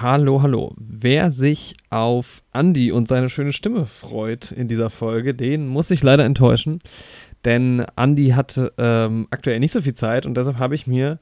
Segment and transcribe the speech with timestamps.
[0.00, 0.76] Hallo, hallo.
[0.76, 6.04] Wer sich auf Andy und seine schöne Stimme freut in dieser Folge, den muss ich
[6.04, 6.78] leider enttäuschen.
[7.44, 11.18] Denn Andy hatte ähm, aktuell nicht so viel Zeit und deshalb habe ich mir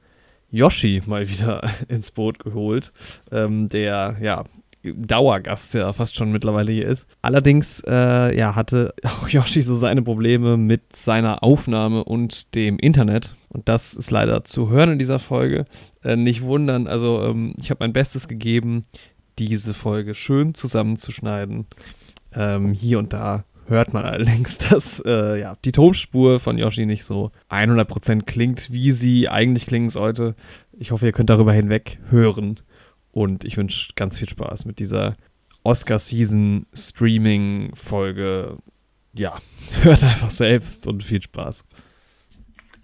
[0.50, 2.92] Yoshi mal wieder ins Boot geholt,
[3.32, 4.44] ähm, der ja
[4.82, 7.06] Dauergast, der fast schon mittlerweile hier ist.
[7.22, 13.34] Allerdings äh, ja, hatte auch Yoshi so seine Probleme mit seiner Aufnahme und dem Internet.
[13.48, 15.64] Und das ist leider zu hören in dieser Folge.
[16.06, 18.84] Äh, nicht wundern, also ähm, ich habe mein Bestes gegeben,
[19.40, 21.66] diese Folge schön zusammenzuschneiden.
[22.32, 27.04] Ähm, hier und da hört man allerdings, dass äh, ja, die Tonspur von Yoshi nicht
[27.04, 30.36] so 100% klingt, wie sie eigentlich klingen sollte.
[30.78, 32.60] Ich hoffe, ihr könnt darüber hinweg hören.
[33.10, 35.16] Und ich wünsche ganz viel Spaß mit dieser
[35.64, 38.58] Oscar-Season-Streaming-Folge.
[39.12, 39.38] Ja,
[39.82, 41.64] hört einfach selbst und viel Spaß.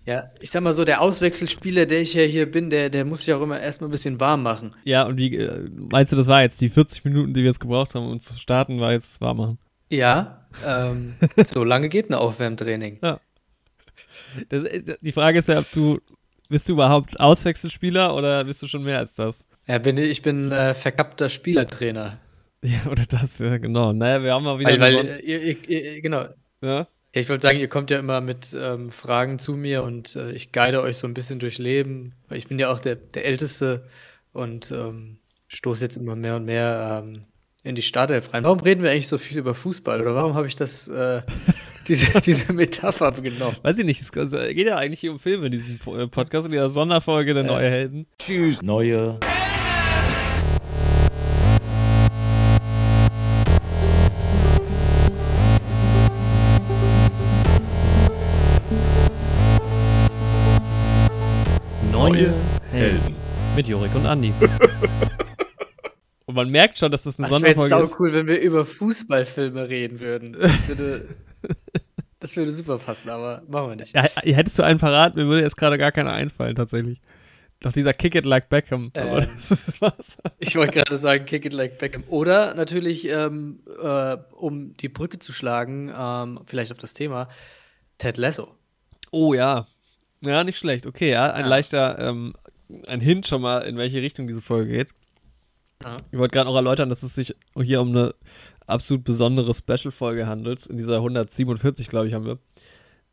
[0.04, 3.22] Ja, ich sag mal so, der Auswechselspieler, der ich ja hier bin, der, der muss
[3.22, 4.74] sich auch immer erstmal ein bisschen warm machen.
[4.84, 7.60] Ja, und wie äh, meinst du, das war jetzt die 40 Minuten, die wir jetzt
[7.60, 9.58] gebraucht haben, um zu starten, war jetzt warm machen?
[9.90, 12.98] Ja, ähm, so lange geht ein Aufwärmtraining.
[13.02, 13.20] Ja.
[14.48, 14.64] Das,
[15.00, 16.00] die Frage ist ja, ob du,
[16.48, 19.44] bist du überhaupt Auswechselspieler oder bist du schon mehr als das?
[19.66, 22.18] Ja, bin, ich bin äh, verkappter Spielertrainer.
[22.64, 23.92] Ja, oder das, ja, genau.
[23.92, 24.70] Naja, wir haben mal wieder.
[24.78, 26.26] Weil, weil äh, ihr, ihr, ihr, genau.
[26.60, 26.86] Ja?
[27.14, 30.50] Ich wollte sagen, ihr kommt ja immer mit ähm, Fragen zu mir und äh, ich
[30.50, 33.86] guide euch so ein bisschen durch Leben, weil ich bin ja auch der, der Älteste
[34.32, 37.24] und ähm, stoße jetzt immer mehr und mehr ähm,
[37.62, 38.44] in die Startelf rein.
[38.44, 41.20] Warum reden wir eigentlich so viel über Fußball oder warum habe ich das, äh,
[41.86, 43.58] diese, diese Metapher genommen?
[43.60, 46.52] Weiß ich nicht, es geht ja eigentlich hier um Filme in diesem äh, Podcast, in
[46.52, 48.06] dieser Sonderfolge der Neue Helden.
[48.18, 48.62] Tschüss.
[48.62, 49.20] Neue
[62.12, 62.34] Neue
[62.70, 63.16] Helden.
[63.56, 64.34] Mit Jorik und Andi.
[66.26, 67.80] und man merkt schon, dass das eine das Sonderfolge ist.
[67.80, 70.34] Das wäre cool, wenn wir über Fußballfilme reden würden.
[70.38, 71.08] Das würde,
[72.20, 73.94] das würde super passen, aber machen wir nicht.
[73.94, 77.00] Ja, hättest du einen parat, mir würde jetzt gerade gar keiner einfallen, tatsächlich.
[77.60, 78.90] Doch dieser Kick It Like Beckham.
[78.92, 79.26] Ähm,
[80.38, 82.04] ich wollte gerade sagen, Kick It Like Beckham.
[82.08, 87.30] Oder natürlich, ähm, äh, um die Brücke zu schlagen, ähm, vielleicht auf das Thema,
[87.96, 88.54] Ted Lasso.
[89.10, 89.66] Oh ja,
[90.22, 90.86] ja, nicht schlecht.
[90.86, 91.48] Okay, ja, ein ja.
[91.48, 92.34] leichter, ähm,
[92.86, 94.88] ein Hint schon mal, in welche Richtung diese Folge geht.
[95.82, 95.96] Ja.
[96.10, 98.14] Ich wollte gerade auch erläutern, dass es sich hier um eine
[98.66, 100.66] absolut besondere Special-Folge handelt.
[100.66, 102.38] In dieser 147, glaube ich, haben wir.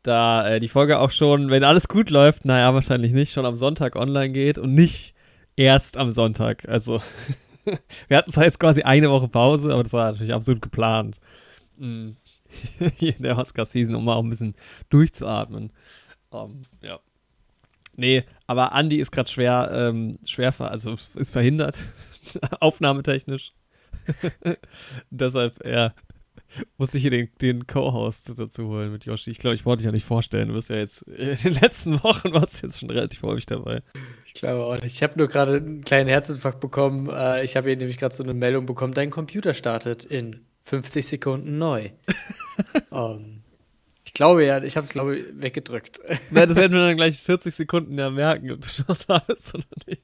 [0.02, 3.56] Da äh, die Folge auch schon, wenn alles gut läuft, naja, wahrscheinlich nicht, schon am
[3.56, 5.14] Sonntag online geht und nicht
[5.56, 6.66] erst am Sonntag.
[6.68, 7.02] Also,
[8.08, 11.20] wir hatten zwar jetzt quasi eine Woche Pause, aber das war natürlich absolut geplant.
[11.76, 12.16] Mhm.
[12.96, 14.54] Hier in der Oscar-Season, um mal auch ein bisschen
[14.88, 15.70] durchzuatmen.
[16.30, 17.00] Um, ähm, ja.
[17.96, 21.78] Nee, aber Andy ist gerade schwer, ähm, schwer, also ist verhindert,
[22.60, 23.52] aufnahmetechnisch.
[25.10, 25.92] Deshalb, ja,
[26.78, 29.30] muss ich hier den, den Co-Host dazu holen mit Yoshi.
[29.30, 30.48] Ich glaube, ich wollte dich ja nicht vorstellen.
[30.48, 33.82] Du bist ja jetzt in den letzten Wochen warst du jetzt schon relativ häufig dabei.
[34.26, 34.94] Ich glaube auch nicht.
[34.94, 37.08] Ich habe nur gerade einen kleinen Herzinfarkt bekommen.
[37.08, 41.06] Äh, ich habe hier nämlich gerade so eine Meldung bekommen, dein Computer startet in 50
[41.06, 41.90] Sekunden neu.
[42.90, 43.42] um,
[44.10, 46.00] Ich glaube ja, ich habe es, glaube ich, weggedrückt.
[46.32, 49.54] Nein, das werden wir dann gleich 40 Sekunden ja merken, ob du noch da bist
[49.54, 50.02] oder nicht.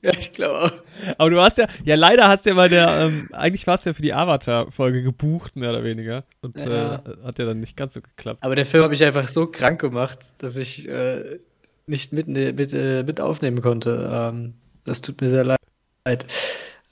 [0.00, 0.72] Ja, ich glaube auch.
[1.18, 3.90] Aber du hast ja, ja, leider hast du ja mal der, ähm, eigentlich warst du
[3.90, 6.24] ja für die Avatar-Folge gebucht, mehr oder weniger.
[6.40, 6.94] Und ja.
[6.94, 8.42] äh, hat ja dann nicht ganz so geklappt.
[8.42, 11.38] Aber der Film habe ich einfach so krank gemacht, dass ich äh,
[11.86, 14.10] nicht mit, ne, mit, äh, mit aufnehmen konnte.
[14.10, 14.54] Ähm,
[14.86, 16.24] das tut mir sehr leid.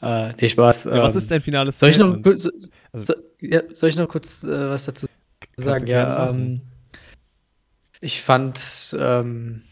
[0.03, 0.85] Äh, nee, Spaß.
[0.85, 2.51] Ja, was ähm, ist dein finales soll ich noch, so,
[2.93, 5.07] also, so, ja, soll ich noch kurz äh, was dazu
[5.61, 5.87] sagen?
[5.87, 6.29] ja.
[6.29, 6.63] Ähm,
[8.01, 9.63] ich fand ähm,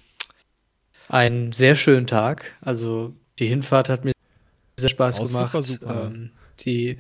[1.09, 2.57] einen sehr schönen Tag.
[2.61, 4.13] Also die Hinfahrt hat mir
[4.77, 5.81] sehr Spaß Ausflug gemacht.
[5.87, 6.99] Ähm, die,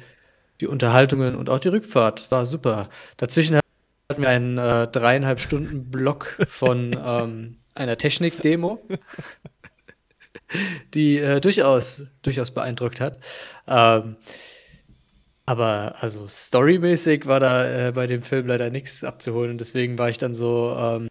[0.60, 2.88] die Unterhaltungen und auch die Rückfahrt war super.
[3.16, 8.82] Dazwischen hatten wir einen äh, dreieinhalb Stunden Block von ähm, einer Technik-Demo,
[10.94, 13.18] die äh, durchaus, durchaus beeindruckt hat.
[15.48, 20.10] Aber also storymäßig war da äh, bei dem Film leider nichts abzuholen und deswegen war
[20.10, 21.08] ich dann so, ähm,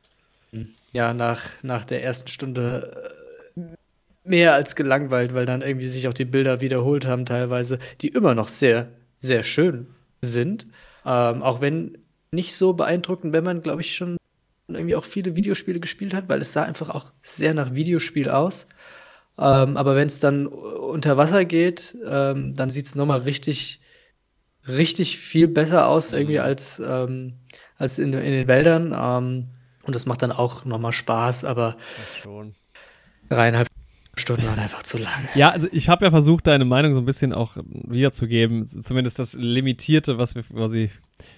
[0.94, 3.16] ja, nach, nach der ersten Stunde
[3.56, 3.62] äh,
[4.24, 8.36] mehr als gelangweilt, weil dann irgendwie sich auch die Bilder wiederholt haben teilweise, die immer
[8.36, 9.88] noch sehr, sehr schön
[10.22, 10.68] sind.
[11.04, 11.98] Ähm, auch wenn
[12.30, 14.18] nicht so beeindruckend, wenn man, glaube ich, schon
[14.68, 18.68] irgendwie auch viele Videospiele gespielt hat, weil es sah einfach auch sehr nach Videospiel aus.
[19.40, 23.82] Ähm, aber wenn es dann unter Wasser geht, ähm, dann sieht es nochmal richtig
[24.68, 26.44] richtig viel besser aus irgendwie mhm.
[26.44, 27.34] als, ähm,
[27.78, 28.94] als in, in den Wäldern.
[28.98, 29.48] Ähm,
[29.84, 31.78] und das macht dann auch nochmal Spaß, aber
[32.22, 32.56] schon.
[33.30, 33.68] dreieinhalb
[34.16, 35.28] Stunden waren einfach zu lang.
[35.36, 38.66] Ja, also ich habe ja versucht, deine Meinung so ein bisschen auch wiederzugeben.
[38.66, 40.90] Zumindest das Limitierte, was wir quasi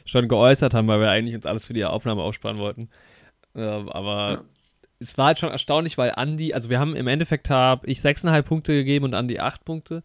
[0.06, 2.90] schon geäußert haben, weil wir eigentlich uns alles für die Aufnahme aufsparen wollten.
[3.54, 4.42] Äh, aber ja.
[5.00, 8.42] es war halt schon erstaunlich, weil Andi, also wir haben im Endeffekt habe ich 6,5
[8.44, 10.04] Punkte gegeben und Andi 8 Punkte.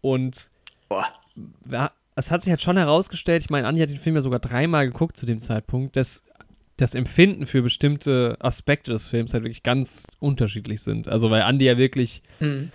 [0.00, 0.48] Und
[0.88, 1.06] Boah.
[2.20, 4.86] Es hat sich halt schon herausgestellt, ich meine, Andi hat den Film ja sogar dreimal
[4.86, 6.22] geguckt zu dem Zeitpunkt, dass
[6.80, 11.08] das Empfinden für bestimmte Aspekte des Films halt wirklich ganz unterschiedlich sind.
[11.08, 12.70] Also weil Andy ja wirklich mhm.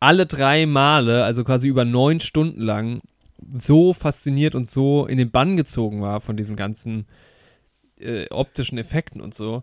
[0.00, 3.02] alle drei Male, also quasi über neun Stunden lang,
[3.54, 7.06] so fasziniert und so in den Bann gezogen war von diesen ganzen
[7.98, 9.62] äh, optischen Effekten und so.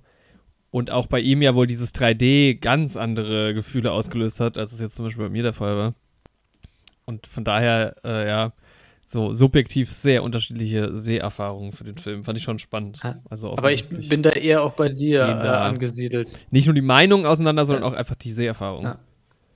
[0.72, 4.80] Und auch bei ihm ja wohl dieses 3D ganz andere Gefühle ausgelöst hat, als es
[4.80, 5.94] jetzt zum Beispiel bei mir der Fall war.
[7.06, 8.54] Und von daher, äh, ja,
[9.11, 12.23] so subjektiv sehr unterschiedliche Seherfahrungen für den Film.
[12.23, 13.01] Fand ich schon spannend.
[13.27, 16.45] Also Aber ich bin da eher auch bei dir äh, angesiedelt.
[16.51, 17.89] Nicht nur die Meinung auseinander, sondern ja.
[17.89, 18.83] auch einfach die Seherfahrung.
[18.83, 19.00] Ja.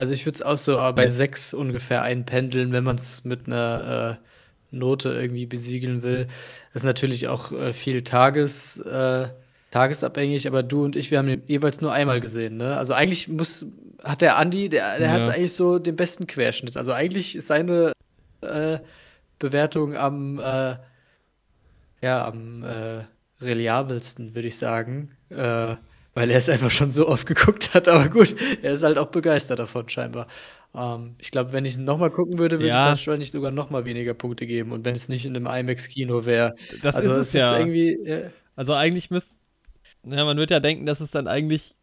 [0.00, 4.18] Also ich würde es auch so bei sechs ungefähr einpendeln, wenn man es mit einer
[4.20, 6.26] äh, Note irgendwie besiegeln will.
[6.72, 9.28] Das ist natürlich auch äh, viel Tages, äh,
[9.70, 12.56] tagesabhängig, aber du und ich, wir haben ihn jeweils nur einmal gesehen.
[12.56, 12.76] Ne?
[12.76, 13.66] Also eigentlich muss,
[14.02, 15.12] hat der Andi, der, der ja.
[15.12, 16.76] hat eigentlich so den besten Querschnitt.
[16.76, 17.92] Also eigentlich ist seine
[18.40, 18.78] äh,
[19.38, 20.76] Bewertung am, äh,
[22.02, 23.04] ja, am äh,
[23.40, 25.10] reliabelsten, würde ich sagen.
[25.30, 25.76] Äh,
[26.14, 27.88] weil er es einfach schon so oft geguckt hat.
[27.88, 30.28] Aber gut, er ist halt auch begeistert davon, scheinbar.
[30.74, 32.84] Ähm, ich glaube, wenn ich ihn nochmal gucken würde, würde ja.
[32.84, 34.72] ich wahrscheinlich sogar nochmal weniger Punkte geben.
[34.72, 36.54] Und wenn es nicht in einem IMAX-Kino wäre.
[36.82, 37.58] Das also, ist es ja.
[37.58, 37.98] irgendwie.
[38.04, 38.18] Ja.
[38.56, 39.34] Also eigentlich müsste.
[40.04, 41.74] Ja, man würde ja denken, dass es dann eigentlich.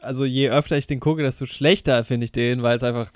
[0.00, 3.10] Also je öfter ich den gucke, desto schlechter finde ich den, weil es einfach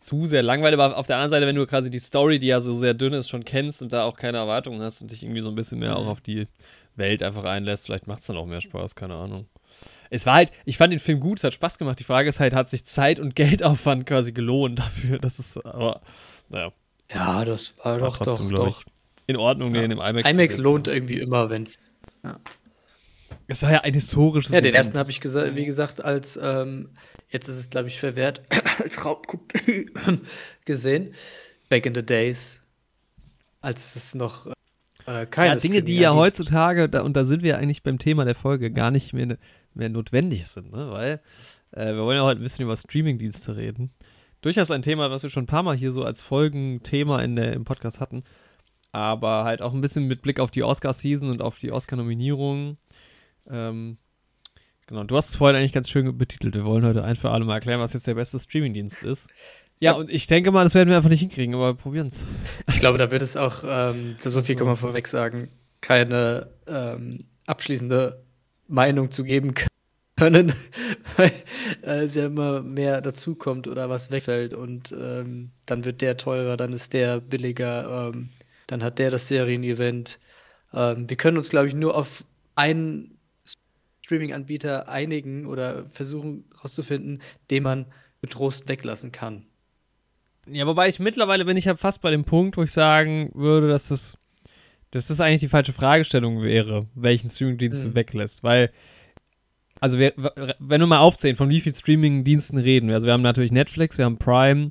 [0.00, 0.78] zu sehr langweilig.
[0.78, 3.12] Aber auf der anderen Seite, wenn du quasi die Story, die ja so sehr dünn
[3.12, 5.78] ist, schon kennst und da auch keine Erwartungen hast und dich irgendwie so ein bisschen
[5.78, 6.10] mehr auch mhm.
[6.10, 6.48] auf die
[6.96, 9.46] Welt einfach einlässt, vielleicht macht es dann auch mehr Spaß, keine Ahnung.
[10.10, 11.98] Es war halt, ich fand den Film gut, es hat Spaß gemacht.
[12.00, 15.18] Die Frage ist halt, hat sich Zeit und Geldaufwand quasi gelohnt dafür?
[15.18, 16.00] Das ist, aber,
[16.48, 16.72] naja.
[17.12, 18.84] Ja, das war, war doch, trotzdem, doch, doch.
[19.26, 19.82] In Ordnung, ja.
[19.82, 20.30] den im IMAX.
[20.30, 21.78] IMAX lohnt irgendwie immer, wenn es.
[22.24, 22.40] Ja.
[23.46, 24.52] Es war ja ein historisches.
[24.52, 26.90] Ja, den ersten habe ich, gesa wie gesagt, als ähm,
[27.30, 28.42] Jetzt ist es, glaube ich, verwehrt
[28.82, 29.90] als Raubkopie
[30.64, 31.14] gesehen.
[31.68, 32.62] Back in the days,
[33.60, 34.48] als es noch
[35.06, 38.24] äh, keine ja, Dinge, die ja heutzutage, da, und da sind wir eigentlich beim Thema
[38.24, 39.38] der Folge, gar nicht mehr,
[39.74, 40.90] mehr notwendig sind, ne?
[40.90, 41.20] weil
[41.72, 43.90] äh, wir wollen ja heute ein bisschen über Streamingdienste reden.
[44.42, 47.52] Durchaus ein Thema, was wir schon ein paar Mal hier so als Folgenthema in der,
[47.52, 48.24] im Podcast hatten,
[48.90, 52.78] aber halt auch ein bisschen mit Blick auf die Oscar-Season und auf die Oscar-Nominierungen.
[53.48, 53.98] Ähm,
[54.90, 56.52] Genau, du hast es vorhin eigentlich ganz schön betitelt.
[56.52, 59.28] Wir wollen heute ein für alle mal erklären, was jetzt der beste Streamingdienst ist.
[59.78, 62.24] Ja, und ich denke mal, das werden wir einfach nicht hinkriegen, aber probieren es.
[62.68, 65.48] Ich glaube, da wird es auch, ähm, so viel kann man vorweg sagen,
[65.80, 68.20] keine ähm, abschließende
[68.66, 69.54] Meinung zu geben
[70.16, 70.52] können,
[71.16, 71.30] weil
[71.82, 76.56] äh, es ja immer mehr dazukommt oder was wegfällt und ähm, dann wird der teurer,
[76.56, 78.30] dann ist der billiger, ähm,
[78.66, 80.18] dann hat der das Serienevent.
[80.74, 82.24] Ähm, wir können uns, glaube ich, nur auf
[82.56, 83.19] einen
[84.10, 87.86] Streaming-Anbieter einigen oder versuchen herauszufinden, den man
[88.20, 89.46] getrost weglassen kann.
[90.48, 93.68] Ja, wobei ich mittlerweile bin ich ja fast bei dem Punkt, wo ich sagen würde,
[93.68, 94.18] dass das,
[94.90, 97.90] dass das eigentlich die falsche Fragestellung wäre, welchen Streaming-Dienst mhm.
[97.90, 98.42] du weglässt.
[98.42, 98.72] Weil,
[99.78, 100.12] also wir,
[100.58, 102.96] wenn wir mal aufzählen, von wie vielen Streaming-Diensten reden wir.
[102.96, 104.68] Also wir haben natürlich Netflix, wir haben Prime,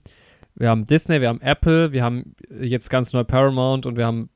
[0.56, 4.30] wir haben Disney, wir haben Apple, wir haben jetzt ganz neu Paramount und wir haben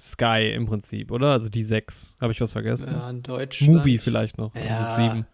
[0.00, 1.32] Sky im Prinzip, oder?
[1.32, 2.14] Also die sechs.
[2.20, 2.88] Habe ich was vergessen?
[2.90, 3.72] Ja, in Deutschland.
[3.72, 4.54] Mubi vielleicht noch.
[4.54, 4.86] Ja.
[4.86, 5.26] Also sieben.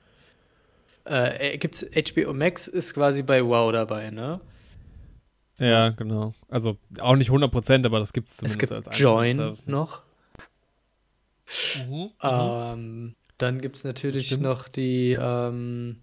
[1.04, 4.40] Äh, gibt's HBO Max ist quasi bei Wow dabei, ne?
[5.58, 6.32] Ja, genau.
[6.48, 10.02] Also auch nicht 100%, aber das gibt es zumindest es gibt als Join noch.
[11.76, 14.42] Mhm, mhm, ähm, dann gibt es natürlich Stimmt.
[14.42, 16.00] noch die, ähm,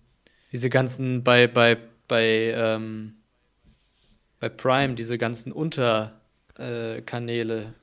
[0.52, 1.78] diese ganzen bei, bei,
[2.08, 3.16] bei, ähm,
[4.40, 7.74] bei Prime, diese ganzen Unterkanäle,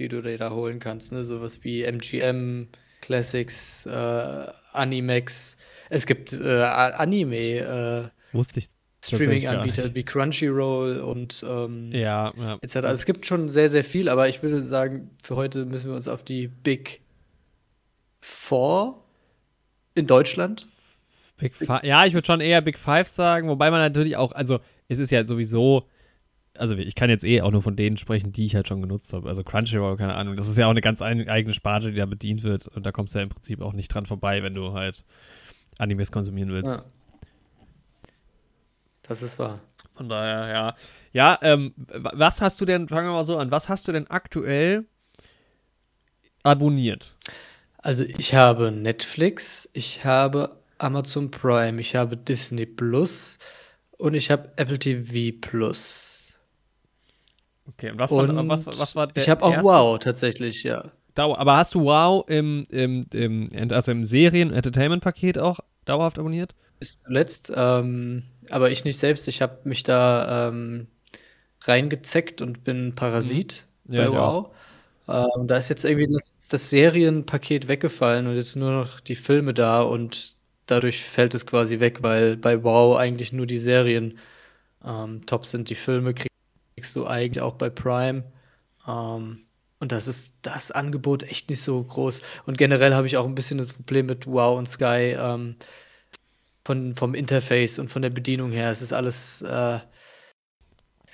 [0.00, 1.12] die du dir da holen kannst.
[1.12, 1.22] Ne?
[1.22, 2.68] Sowas wie MGM,
[3.00, 5.56] Classics, äh, Animax.
[5.90, 8.10] Es gibt äh, Anime.
[8.34, 8.38] Äh.
[9.02, 12.58] Streaming-Anbieter wie Crunchyroll und ähm, ja, ja.
[12.60, 12.76] etc.
[12.76, 15.96] Also es gibt schon sehr, sehr viel, aber ich würde sagen, für heute müssen wir
[15.96, 17.00] uns auf die Big
[18.20, 19.02] Four
[19.94, 20.66] in Deutschland.
[21.38, 24.60] Big Five, ja, ich würde schon eher Big Five sagen, wobei man natürlich auch, also
[24.88, 25.88] es ist ja sowieso
[26.60, 29.14] also ich kann jetzt eh auch nur von denen sprechen, die ich halt schon genutzt
[29.14, 29.28] habe.
[29.30, 30.36] Also Crunchyroll, keine Ahnung.
[30.36, 32.68] Das ist ja auch eine ganz ein, eigene Sparte, die da bedient wird.
[32.68, 35.06] Und da kommst du ja im Prinzip auch nicht dran vorbei, wenn du halt
[35.78, 36.76] Animes konsumieren willst.
[36.76, 36.84] Ja.
[39.04, 39.60] Das ist wahr.
[39.94, 40.74] Von daher, ja.
[41.12, 44.08] Ja, ähm, was hast du denn, fangen wir mal so an, was hast du denn
[44.10, 44.84] aktuell
[46.42, 47.14] abonniert?
[47.78, 53.38] Also ich habe Netflix, ich habe Amazon Prime, ich habe Disney Plus
[53.96, 56.19] und ich habe Apple TV Plus.
[57.74, 60.62] Okay, und was, war, Und was, was war der ich habe auch erste Wow tatsächlich,
[60.62, 60.90] ja.
[61.14, 66.54] Dauer, aber hast du Wow im, im, im, also im Serien-Entertainment-Paket auch dauerhaft abonniert?
[66.78, 69.28] Bis zuletzt, ähm, aber ich nicht selbst.
[69.28, 70.86] Ich habe mich da ähm,
[71.64, 73.96] reingezeckt und bin Parasit Mhm.
[73.96, 74.10] Bei.
[74.12, 74.50] Wow.
[75.08, 79.54] Ähm, da ist jetzt irgendwie das, das Serienpaket weggefallen und jetzt nur noch die Filme
[79.54, 80.36] da und
[80.66, 84.18] dadurch fällt es quasi weg, weil bei Wow eigentlich nur die Serien
[84.84, 85.68] ähm, top sind.
[85.70, 86.14] Die Filme
[86.80, 88.24] kriegst du eigentlich auch bei Prime.
[88.88, 89.40] Ähm,
[89.78, 92.22] und das ist das Angebot echt nicht so groß.
[92.46, 95.14] Und generell habe ich auch ein bisschen das Problem mit Wow und Sky.
[95.18, 95.56] Ähm,
[96.64, 98.70] von, vom Interface und von der Bedienung her.
[98.70, 99.78] Es ist alles äh,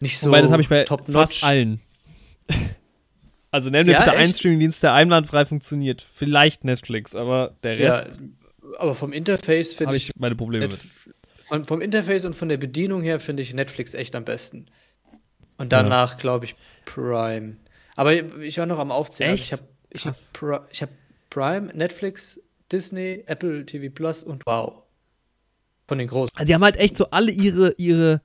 [0.00, 1.40] nicht so Wobei, das habe ich bei top-notch.
[1.40, 1.80] fast allen.
[3.52, 4.38] Also nenn mir Ja, bitte einen echt?
[4.40, 6.02] Streamingdienst, der einwandfrei funktioniert.
[6.02, 8.18] Vielleicht Netflix, aber der Ja, Rest
[8.78, 10.74] aber vom Interface finde habe ich, ich meine Probleme mit.
[10.74, 11.08] Netf-
[11.46, 14.66] von, vom Interface und von der Bedienung her finde ich Netflix echt am besten.
[15.58, 17.56] Und danach glaube ich Prime.
[17.94, 19.30] Aber ich war noch am Aufzählen.
[19.30, 19.52] Also Echt?
[19.52, 20.90] ich habe ich hab ich hab
[21.30, 24.82] Prime, Netflix, Disney, Apple TV Plus und Wow.
[25.88, 26.36] Von den großen.
[26.36, 28.20] Also die haben halt echt so alle ihre, ihre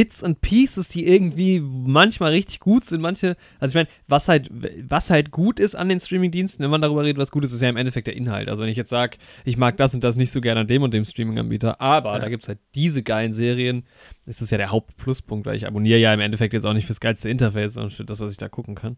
[0.00, 4.48] Bits and Pieces, die irgendwie manchmal richtig gut sind, manche, also ich meine, was halt,
[4.88, 7.60] was halt gut ist an den Streamingdiensten, wenn man darüber redet, was gut ist, ist
[7.60, 8.48] ja im Endeffekt der Inhalt.
[8.48, 10.82] Also wenn ich jetzt sage, ich mag das und das nicht so gerne an dem
[10.82, 12.18] und dem Streaminganbieter, aber Ja.
[12.20, 13.84] da gibt es halt diese geilen Serien,
[14.24, 17.00] das ist ja der Hauptpluspunkt, weil ich abonniere ja im Endeffekt jetzt auch nicht fürs
[17.00, 18.96] geilste Interface, sondern für das, was ich da gucken kann.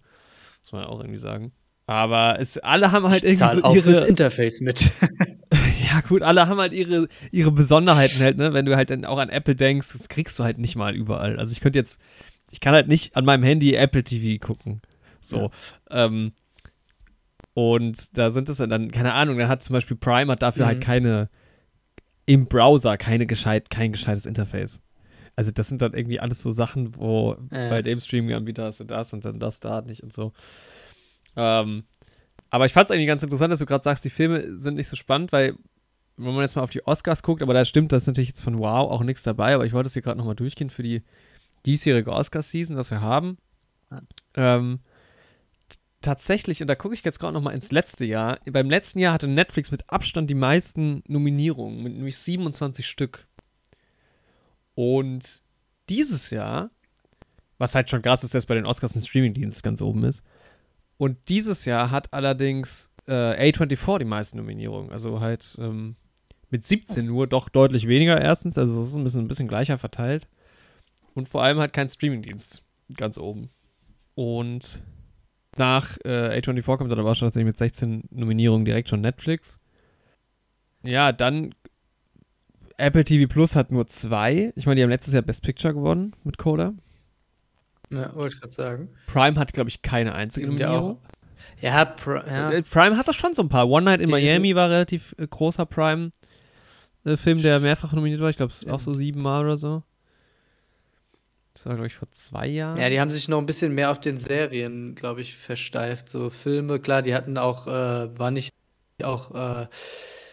[0.63, 1.51] Muss man ja auch irgendwie sagen.
[1.93, 4.93] Aber es, alle haben halt ich irgendwie so auch fürs ihre, Interface mit.
[5.91, 8.55] ja, gut, alle haben halt ihre, ihre Besonderheiten halt, ne?
[8.55, 11.39] Wenn du halt dann auch an Apple denkst, das kriegst du halt nicht mal überall.
[11.39, 12.01] Also ich könnte jetzt,
[12.51, 14.81] ich kann halt nicht an meinem Handy Apple TV gucken.
[15.21, 15.51] So.
[15.91, 16.33] Ähm,
[17.53, 20.69] und da sind es dann, keine Ahnung, dann hat zum Beispiel Prime hat dafür Mhm.
[20.69, 21.29] halt keine,
[22.25, 24.81] im Browser keine gescheit, kein gescheites Interface.
[25.37, 27.69] Also das sind dann irgendwie alles so Sachen, wo Ja.
[27.69, 30.33] bei dem Streaming-Anbieter hast du das und dann das da nicht und so.
[31.37, 31.85] Ähm,
[32.51, 34.89] aber ich fand es eigentlich ganz interessant, dass du gerade sagst, die Filme sind nicht
[34.89, 35.55] so spannend, weil
[36.17, 38.43] wenn man jetzt mal auf die Oscars guckt, aber da stimmt, da ist natürlich jetzt
[38.43, 41.03] von Wow auch nichts dabei, aber ich wollte es hier gerade nochmal durchgehen für die
[41.65, 43.39] diesjährige Oscars-Season, was wir haben.
[44.35, 44.81] Ähm,
[46.01, 49.29] tatsächlich, und da gucke ich jetzt gerade nochmal ins letzte Jahr, beim letzten Jahr hatte
[49.29, 53.27] Netflix mit Abstand die meisten Nominierungen, mit nämlich 27 Stück.
[54.75, 55.43] Und
[55.89, 56.71] dieses Jahr,
[57.59, 60.23] was halt schon krass ist, dass bei den Oscars ein Streamingdienst ganz oben ist,
[61.03, 64.93] und dieses Jahr hat allerdings äh, A24 die meisten Nominierungen.
[64.93, 65.97] Also halt ähm,
[66.49, 68.57] mit 17 nur doch deutlich weniger erstens.
[68.57, 70.29] Also es ist ein bisschen, ein bisschen gleicher verteilt.
[71.15, 72.63] Und vor allem halt kein Streamingdienst
[72.97, 73.51] ganz oben.
[74.15, 74.81] Und
[75.57, 79.59] nach äh, A24 kommt dann aber schon tatsächlich mit 16 Nominierungen direkt schon Netflix.
[80.85, 81.53] Ja, dann
[82.77, 84.53] Apple TV Plus hat nur zwei.
[84.55, 86.75] Ich meine, die haben letztes Jahr Best Picture gewonnen mit Coda.
[87.93, 88.89] Ja, wollte ich gerade sagen.
[89.07, 90.99] Prime hat, glaube ich, keine einzige ja Nominierung.
[90.99, 91.13] auch.
[91.61, 92.51] Ja, Pri ja.
[92.51, 93.69] Äh, Prime hat das schon so ein paar.
[93.69, 98.31] One Night in Die Miami war relativ äh, großer Prime-Film, der mehrfach nominiert war.
[98.31, 99.83] Ich glaube, auch so siebenmal oder so.
[101.55, 102.79] Das war, glaube ich, vor zwei Jahren.
[102.79, 106.09] Ja, die haben sich noch ein bisschen mehr auf den Serien, glaube ich, versteift.
[106.09, 108.55] So Filme, klar, die hatten auch, äh, war nicht
[109.03, 109.67] auch äh,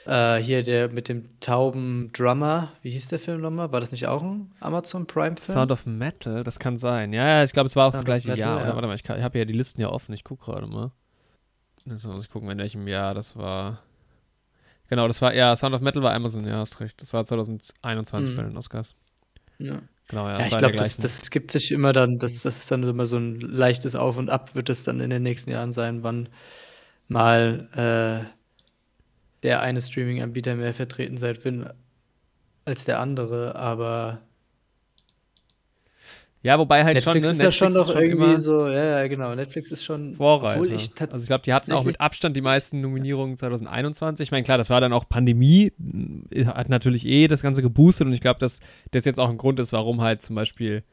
[0.09, 3.71] äh, hier der mit dem tauben Drummer, wie hieß der Film nochmal?
[3.71, 5.57] War das nicht auch ein Amazon Prime-Film?
[5.57, 7.13] Sound of Metal, das kann sein.
[7.13, 8.67] Ja, ja, ich glaube, es war auch das Sound gleiche Metal, Jahr.
[8.67, 8.73] ja.
[8.75, 10.13] Warte mal, ich, ich habe ja die Listen ja offen.
[10.13, 10.91] Ich gucke gerade mal.
[11.85, 13.81] Jetzt muss ich gucken, in welchem Jahr das war.
[14.89, 17.01] Genau, das war, ja, Sound of Metal war Amazon, ja, hast recht.
[17.01, 18.35] Das war 2021 Mhm.
[18.37, 18.95] bei den Oscars.
[19.59, 19.81] Ja.
[20.07, 22.81] Genau, ja, Ja, ich glaube, das, das gibt sich immer dann, das, das ist dann
[22.81, 26.01] immer so ein leichtes Auf und Ab, wird es dann in den nächsten Jahren sein,
[26.01, 26.29] wann
[27.07, 27.67] mal
[28.25, 28.38] äh,
[29.43, 31.73] der eine Streaming-Anbieter mehr vertreten sein will
[32.65, 34.19] als der andere, aber
[36.41, 37.43] Ja, wobei halt Netflix schon, ist ne?
[37.45, 40.63] da schon Netflix doch ist irgendwie so, ja, ja, genau, Netflix ist schon, Vorreiter.
[40.73, 44.27] ich also ich glaube, die hatten auch mit Abstand die meisten Nominierungen 2021.
[44.27, 45.73] Ich meine, klar, das war dann auch Pandemie,
[46.31, 48.59] äh, hat natürlich eh das Ganze geboostet und ich glaube, dass
[48.91, 50.83] das jetzt auch ein Grund ist, warum halt zum Beispiel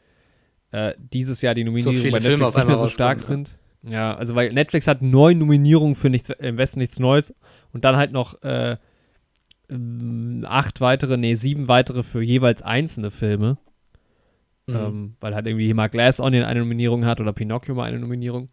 [0.72, 3.50] äh, dieses Jahr die Nominierungen viele bei Netflix nicht mehr so stark sind.
[3.50, 3.65] Ja,
[4.14, 7.34] also weil Netflix hat neun Nominierungen für nichts, im Westen nichts Neues
[7.72, 8.76] und dann halt noch äh,
[10.44, 13.58] acht weitere, nee, sieben weitere für jeweils einzelne Filme.
[14.66, 14.76] Mhm.
[14.76, 18.48] Ähm, weil halt irgendwie mal Glass Onion eine Nominierung hat oder Pinocchio mal eine Nominierung.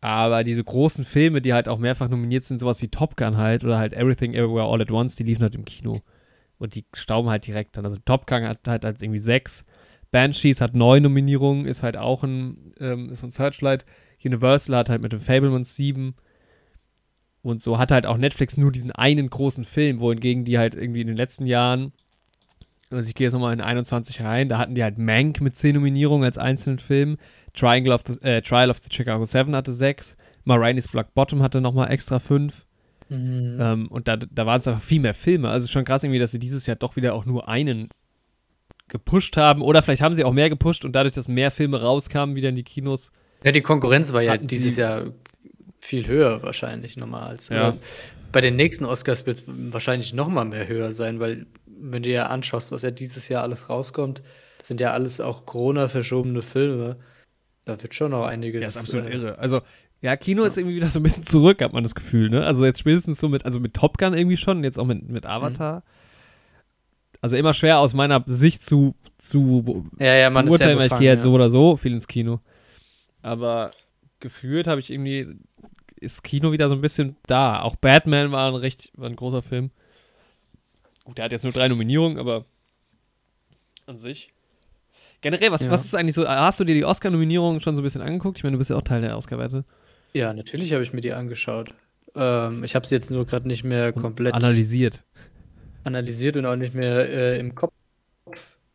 [0.00, 3.64] Aber diese großen Filme, die halt auch mehrfach nominiert sind, sowas wie Top Gun halt
[3.64, 6.02] oder halt Everything Everywhere All at Once, die liefen halt im Kino.
[6.58, 7.84] Und die stauben halt direkt dann.
[7.84, 9.64] Also Top Gun hat halt als irgendwie sechs.
[10.10, 13.86] Banshees hat neun Nominierungen, ist halt auch ein, ähm, ist ein Searchlight.
[14.24, 16.14] Universal hat halt mit dem Fablemans sieben.
[17.42, 21.02] Und so hat halt auch Netflix nur diesen einen großen Film, wohingegen die halt irgendwie
[21.02, 21.92] in den letzten Jahren,
[22.90, 25.74] also ich gehe jetzt nochmal in 21 rein, da hatten die halt Mank mit 10
[25.74, 27.18] Nominierungen als einzelnen Film,
[27.52, 31.60] Triangle of the, äh, Trial of the Chicago 7 hatte 6, Marainis Black Bottom hatte
[31.60, 32.66] nochmal extra 5.
[33.08, 33.58] Mhm.
[33.60, 35.50] Ähm, und da, da waren es einfach viel mehr Filme.
[35.50, 37.88] Also schon krass irgendwie, dass sie dieses Jahr doch wieder auch nur einen
[38.88, 39.62] gepusht haben.
[39.62, 42.56] Oder vielleicht haben sie auch mehr gepusht und dadurch, dass mehr Filme rauskamen, wieder in
[42.56, 43.12] die Kinos.
[43.44, 45.04] Ja, die Konkurrenz war ja dieses Jahr
[45.78, 47.50] viel höher wahrscheinlich nochmal als.
[47.50, 47.76] Ja.
[48.32, 52.30] Bei den nächsten Oscars wird es wahrscheinlich nochmal mehr höher sein, weil wenn du dir
[52.30, 54.22] anschaust, was ja dieses Jahr alles rauskommt,
[54.58, 56.96] das sind ja alles auch Corona-verschobene Filme.
[57.66, 58.62] Da wird schon noch einiges.
[58.62, 59.38] Ja, ist absolut äh, irre.
[59.38, 59.60] Also,
[60.00, 60.48] ja, Kino ja.
[60.48, 62.44] ist irgendwie wieder so ein bisschen zurück, hat man das Gefühl, ne?
[62.44, 65.26] Also jetzt spätestens so mit, also mit Top Gun irgendwie schon, jetzt auch mit, mit
[65.26, 65.76] Avatar.
[65.76, 65.82] Mhm.
[67.20, 71.10] Also immer schwer aus meiner Sicht zu, zu ja, ja, man beurteilen, weil ich gehe
[71.10, 72.40] halt so oder so viel ins Kino.
[73.24, 73.70] Aber
[74.20, 75.36] gefühlt habe ich irgendwie
[75.96, 77.62] ist Kino wieder so ein bisschen da.
[77.62, 79.70] Auch Batman war ein recht war ein großer Film.
[81.04, 82.44] Gut, der hat jetzt nur drei Nominierungen, aber
[83.86, 84.32] an sich.
[85.22, 85.70] Generell, was, ja.
[85.70, 86.28] was ist eigentlich so?
[86.28, 88.38] Hast du dir die Oscar-Nominierungen schon so ein bisschen angeguckt?
[88.38, 89.64] Ich meine, du bist ja auch Teil der Oscar-Werte.
[90.12, 91.72] Ja, natürlich habe ich mir die angeschaut.
[92.14, 95.02] Ähm, ich habe sie jetzt nur gerade nicht mehr komplett analysiert.
[95.82, 97.72] Analysiert und auch nicht mehr äh, im Kopf.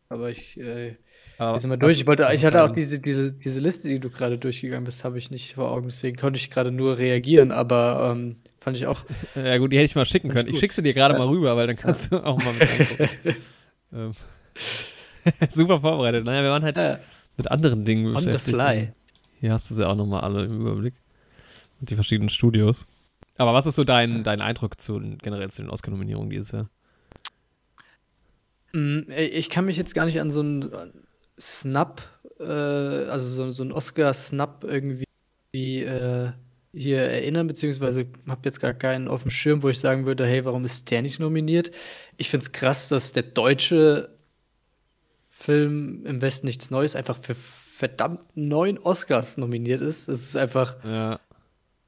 [0.08, 0.96] Aber ich äh,
[1.40, 1.98] aber jetzt mal durch.
[1.98, 5.16] Ich wollte, ich hatte auch diese, diese, diese Liste, die du gerade durchgegangen bist, habe
[5.16, 5.88] ich nicht vor Augen.
[5.88, 9.04] Deswegen konnte ich gerade nur reagieren, aber ähm, fand ich auch.
[9.34, 10.48] Ja, gut, die hätte ich mal schicken können.
[10.48, 11.18] Ich, ich schicke sie dir gerade ja.
[11.18, 12.18] mal rüber, weil dann kannst ja.
[12.18, 13.38] du auch mal mit
[13.94, 14.12] ähm.
[15.48, 16.26] Super vorbereitet.
[16.26, 16.98] Naja, wir waren halt ja.
[17.38, 18.58] mit anderen Dingen On beschäftigt.
[18.58, 18.92] On the fly.
[19.40, 20.94] Hier hast du sie auch nochmal alle im Überblick.
[21.80, 22.86] Und die verschiedenen Studios.
[23.38, 26.68] Aber was ist so dein, dein Eindruck zu, generell zu den Oscar-Nominierungen dieses Jahr?
[28.74, 30.70] Mm, ich kann mich jetzt gar nicht an so ein
[31.40, 32.02] Snap,
[32.38, 35.06] äh, also so, so ein Oscar-Snap irgendwie
[35.54, 36.32] äh,
[36.72, 40.44] hier erinnern, beziehungsweise habe jetzt gar keinen auf dem Schirm, wo ich sagen würde, hey,
[40.44, 41.70] warum ist der nicht nominiert?
[42.16, 44.10] Ich finde es krass, dass der deutsche
[45.30, 50.06] Film im Westen nichts Neues einfach für verdammt neun Oscars nominiert ist.
[50.08, 51.18] Das ist einfach ja.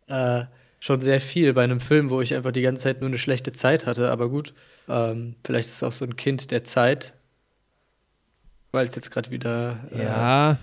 [0.07, 0.47] äh,
[0.81, 3.53] schon sehr viel bei einem Film, wo ich einfach die ganze Zeit nur eine schlechte
[3.53, 4.11] Zeit hatte.
[4.11, 4.55] Aber gut,
[4.89, 7.13] ähm, vielleicht ist es auch so ein Kind der Zeit,
[8.73, 10.59] weil es jetzt gerade wieder äh, ja.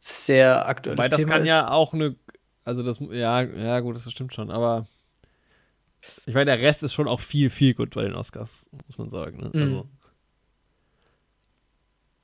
[0.00, 0.98] sehr aktuell ist.
[0.98, 1.48] Weil das kann ist.
[1.48, 2.16] ja auch eine,
[2.64, 4.86] also das, ja, ja gut, das stimmt schon, aber
[6.26, 9.10] ich meine, der Rest ist schon auch viel, viel gut bei den Oscars, muss man
[9.10, 9.36] sagen.
[9.36, 9.50] Ne?
[9.52, 9.62] Mhm.
[9.62, 9.88] Also.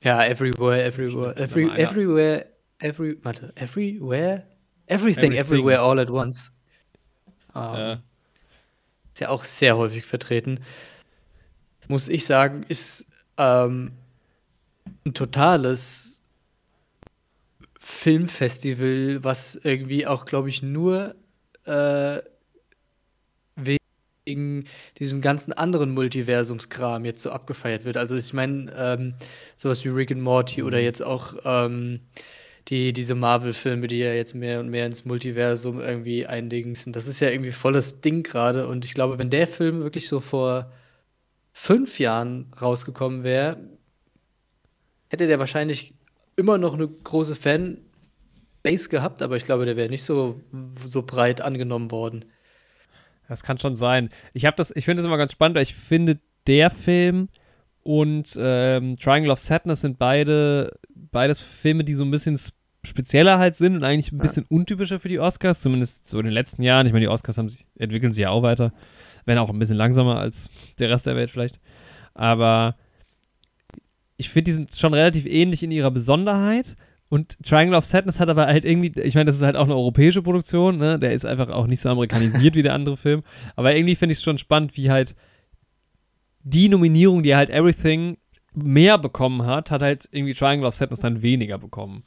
[0.01, 2.45] Ja, everywhere, everywhere, every, everywhere,
[2.79, 4.43] every, warte, everywhere,
[4.87, 6.51] everything, everything, everywhere, all at once.
[7.53, 7.93] Um, ja.
[9.13, 10.59] Ist ja auch sehr häufig vertreten.
[11.87, 13.93] Muss ich sagen, ist ähm,
[15.05, 16.21] ein totales
[17.79, 21.15] Filmfestival, was irgendwie auch, glaube ich, nur
[21.65, 22.19] äh,
[23.55, 24.65] wegen
[24.99, 27.97] diesem ganzen anderen Multiversumskram jetzt so abgefeiert wird.
[27.97, 29.13] Also ich meine, ähm,
[29.55, 30.83] sowas wie Rick and Morty oder mhm.
[30.83, 32.01] jetzt auch ähm,
[32.67, 36.91] die, diese Marvel-Filme, die ja jetzt mehr und mehr ins Multiversum irgendwie eindingsen.
[36.91, 38.67] Das ist ja irgendwie volles Ding gerade.
[38.67, 40.71] Und ich glaube, wenn der Film wirklich so vor
[41.53, 43.57] fünf Jahren rausgekommen wäre,
[45.09, 45.93] hätte der wahrscheinlich
[46.35, 50.41] immer noch eine große Fanbase gehabt, aber ich glaube, der wäre nicht so,
[50.85, 52.25] so breit angenommen worden.
[53.27, 54.09] Das kann schon sein.
[54.33, 57.29] Ich habe das, ich finde das immer ganz spannend, weil ich finde, der Film
[57.83, 62.39] und ähm, Triangle of Sadness sind beide beides Filme, die so ein bisschen
[62.83, 64.55] spezieller halt sind und eigentlich ein bisschen ja.
[64.55, 66.87] untypischer für die Oscars, zumindest so in den letzten Jahren.
[66.87, 68.73] Ich meine, die Oscars haben sich, entwickeln sich ja auch weiter,
[69.25, 71.59] wenn auch ein bisschen langsamer als der Rest der Welt vielleicht.
[72.13, 72.75] Aber
[74.17, 76.75] ich finde, die sind schon relativ ähnlich in ihrer Besonderheit.
[77.09, 79.75] Und Triangle of Sadness hat aber halt irgendwie, ich meine, das ist halt auch eine
[79.75, 80.99] europäische Produktion, ne?
[80.99, 83.23] Der ist einfach auch nicht so amerikanisiert wie der andere Film.
[83.55, 85.15] Aber irgendwie finde ich es schon spannend, wie halt
[86.43, 88.17] die Nominierung, die halt Everything
[88.53, 92.03] mehr bekommen hat, hat halt irgendwie Triangle of Sadness dann weniger bekommen.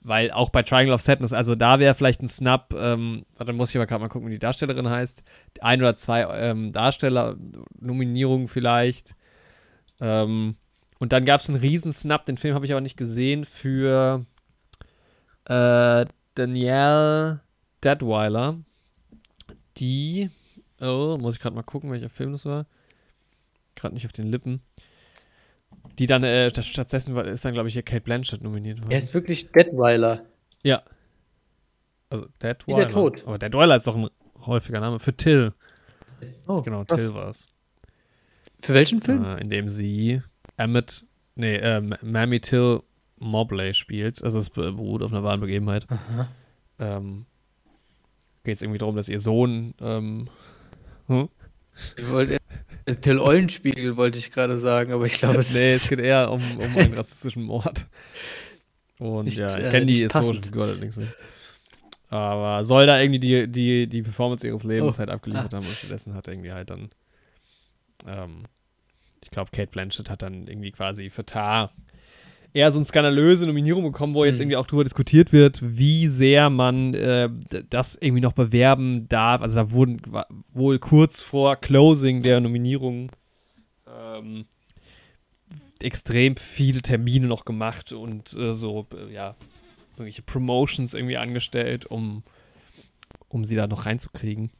[0.00, 3.70] Weil auch bei Triangle of Sadness, also da wäre vielleicht ein Snap, ähm, warte, muss
[3.70, 5.22] ich aber gerade mal gucken, wie die Darstellerin heißt.
[5.60, 9.14] Ein oder zwei ähm, Darsteller-Nominierungen vielleicht.
[10.00, 10.56] Ähm,
[11.00, 14.26] und dann gab es einen Riesensnap, den Film habe ich aber nicht gesehen, für
[15.46, 17.40] äh, Danielle
[17.82, 18.58] Deadweiler,
[19.78, 20.30] die,
[20.78, 22.66] oh, muss ich gerade mal gucken, welcher Film das war.
[23.74, 24.60] Gerade nicht auf den Lippen.
[25.98, 28.90] Die dann, äh, stattdessen ist dann, glaube ich, hier Kate Blanchett nominiert worden.
[28.90, 30.26] Er ist wirklich Deadweiler.
[30.62, 30.82] Ja.
[32.10, 32.84] Also Deadweiler.
[32.84, 33.26] der Tod.
[33.26, 34.10] Aber Deadweiler ist doch ein
[34.44, 34.98] häufiger Name.
[34.98, 35.54] Für Till.
[36.46, 36.98] Oh, genau, krass.
[36.98, 37.46] Till war es.
[38.62, 39.24] Für welchen Film?
[39.24, 40.22] Äh, in dem sie
[40.60, 41.04] Emmett,
[41.36, 42.82] nee, äh, Mammy Till
[43.18, 44.22] Mobley spielt.
[44.22, 45.86] Also es beruht auf einer wahren Begebenheit.
[46.78, 47.26] Ähm,
[48.42, 49.74] geht es irgendwie darum, dass ihr Sohn.
[49.80, 50.28] Ähm,
[51.08, 51.28] hm?
[51.96, 52.38] Ich wollte.
[53.02, 55.44] Till Eulenspiegel wollte ich gerade sagen, aber ich glaube.
[55.52, 57.86] nee, es geht eher um, um einen rassistischen Mord.
[58.98, 61.12] Und nicht, ja, ich äh, kenne die historischen Figuren allerdings nicht.
[62.08, 64.98] Aber soll da irgendwie die, die, die Performance ihres Lebens oh.
[64.98, 65.58] halt abgeliefert ah.
[65.58, 66.90] haben und stattdessen hat irgendwie halt dann.
[68.06, 68.44] Ähm,
[69.22, 71.72] ich glaube, Kate Blanchett hat dann irgendwie quasi für Tar
[72.52, 74.42] eher so eine skandalöse Nominierung bekommen, wo jetzt mhm.
[74.42, 77.28] irgendwie auch darüber diskutiert wird, wie sehr man äh,
[77.68, 79.42] das irgendwie noch bewerben darf.
[79.42, 80.00] Also da wurden
[80.52, 83.12] wohl kurz vor Closing der Nominierung
[83.86, 84.46] ähm,
[85.78, 89.36] extrem viele Termine noch gemacht und äh, so, äh, ja,
[89.92, 92.22] irgendwelche Promotions irgendwie angestellt, um,
[93.28, 94.50] um sie da noch reinzukriegen.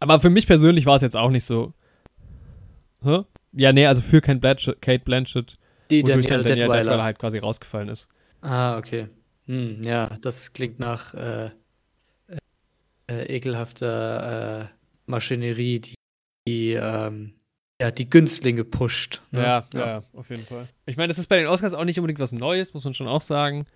[0.00, 1.72] Aber für mich persönlich war es jetzt auch nicht so.
[3.04, 3.24] Hä?
[3.52, 5.58] Ja, nee, also für Kate Blanchett, Kate Blanchett
[5.90, 6.82] die Danielle, Danielle Detweiler.
[6.84, 8.08] Detweiler halt quasi rausgefallen ist.
[8.40, 9.08] Ah, okay.
[9.46, 11.50] Hm, ja, das klingt nach äh,
[13.08, 14.66] äh, ekelhafter äh,
[15.06, 15.94] Maschinerie, die,
[16.48, 17.34] die ähm,
[17.80, 19.20] ja, die Günstlinge pusht.
[19.32, 19.42] Ne?
[19.42, 20.68] Ja, ja, ja, auf jeden Fall.
[20.86, 23.08] Ich meine, das ist bei den Oscars auch nicht unbedingt was Neues, muss man schon
[23.08, 23.66] auch sagen.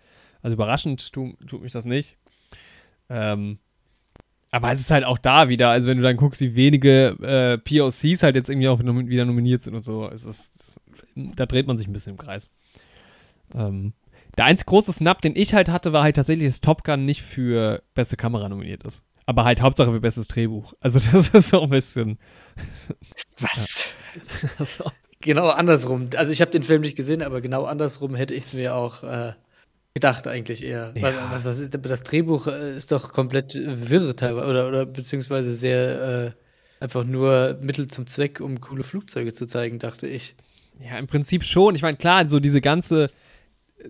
[0.42, 2.16] Also überraschend tut, tut mich das nicht.
[3.08, 3.58] Ähm,
[4.50, 7.58] aber es ist halt auch da wieder, also wenn du dann guckst, wie wenige äh,
[7.58, 10.52] POCs halt jetzt irgendwie auch wieder nominiert sind und so, ist es
[11.14, 12.48] da dreht man sich ein bisschen im Kreis.
[13.54, 13.92] Ähm,
[14.36, 17.22] der einzige große Snap, den ich halt hatte, war halt tatsächlich, dass Top Gun nicht
[17.22, 19.02] für beste Kamera nominiert ist.
[19.24, 20.74] Aber halt Hauptsache für bestes Drehbuch.
[20.80, 22.18] Also das ist auch ein bisschen.
[23.38, 23.92] Was?
[24.58, 24.92] Ja.
[25.20, 26.10] genau andersrum.
[26.16, 29.02] Also ich habe den Film nicht gesehen, aber genau andersrum hätte ich es mir auch
[29.02, 29.32] äh,
[29.96, 30.92] gedacht eigentlich eher.
[30.94, 31.30] Ja.
[31.30, 36.34] Was, was ist, das Drehbuch äh, ist doch komplett wirr teilweise oder, oder beziehungsweise sehr
[36.78, 40.36] äh, einfach nur Mittel zum Zweck, um coole Flugzeuge zu zeigen, dachte ich.
[40.78, 41.74] Ja, im Prinzip schon.
[41.74, 43.04] Ich meine, klar, so diese ganze
[43.78, 43.88] äh,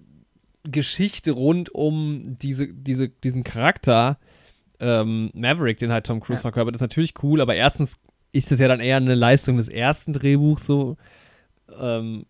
[0.71, 4.21] Geschichte rund um diese, diese, diesen Charakter,
[4.79, 6.42] ähm, Maverick, den halt Tom Cruise ja.
[6.42, 7.97] verkörpert, ist natürlich cool, aber erstens
[8.31, 10.99] ist das ja dann eher eine Leistung des ersten Drehbuchs so.
[11.81, 12.27] Ähm,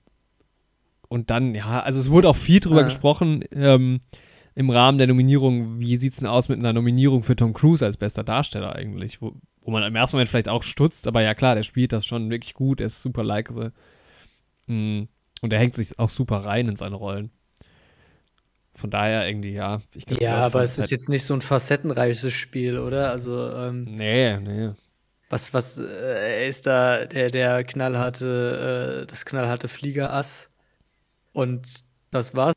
[1.09, 2.85] und dann, ja, also es wurde auch viel drüber ja.
[2.85, 4.01] gesprochen ähm,
[4.55, 7.85] im Rahmen der Nominierung, wie sieht es denn aus mit einer Nominierung für Tom Cruise
[7.85, 11.35] als bester Darsteller eigentlich, wo, wo man im ersten Moment vielleicht auch stutzt, aber ja
[11.35, 13.73] klar, der spielt das schon wirklich gut, er ist super likable.
[14.67, 15.09] Mhm.
[15.43, 17.31] Und er hängt sich auch super rein in seine Rollen.
[18.75, 19.81] Von daher irgendwie, ja.
[20.07, 23.11] Glaub, ja, aber es ist jetzt nicht so ein facettenreiches Spiel, oder?
[23.11, 24.71] Also, ähm, Nee, nee.
[25.29, 30.51] Was, was äh, ist da der, der knallharte, äh, das knallharte Fliegerass?
[31.37, 32.55] Und das war's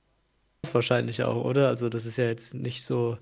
[0.72, 1.68] wahrscheinlich auch, oder?
[1.68, 3.18] Also, das ist ja jetzt nicht so.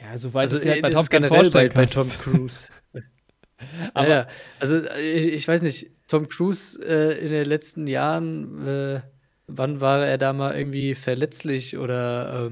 [0.00, 2.68] Ja, so weit also, ich halt bei Top generell bei, bei Tom Cruise.
[3.92, 4.28] aber ja,
[4.60, 9.02] also ich, ich, weiß nicht, Tom Cruise äh, in den letzten Jahren, äh,
[9.46, 12.50] wann war er da mal irgendwie verletzlich oder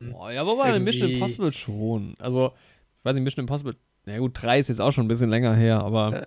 [0.00, 2.14] ähm, Boah, ja, aber bei Mission Impossible schon.
[2.18, 2.52] Also,
[2.98, 3.74] ich weiß nicht, Mission Impossible,
[4.04, 6.26] na gut, 3 ist jetzt auch schon ein bisschen länger her, aber äh.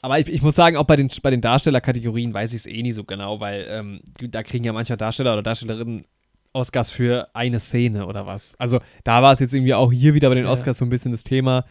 [0.00, 2.82] Aber ich, ich, muss sagen, auch bei den, bei den Darstellerkategorien weiß ich es eh
[2.82, 6.04] nie so genau, weil ähm, da kriegen ja mancher Darsteller oder Darstellerinnen
[6.52, 8.54] Oscars für eine Szene oder was.
[8.58, 10.80] Also da war es jetzt irgendwie auch hier wieder bei den Oscars ja.
[10.80, 11.64] so ein bisschen das Thema,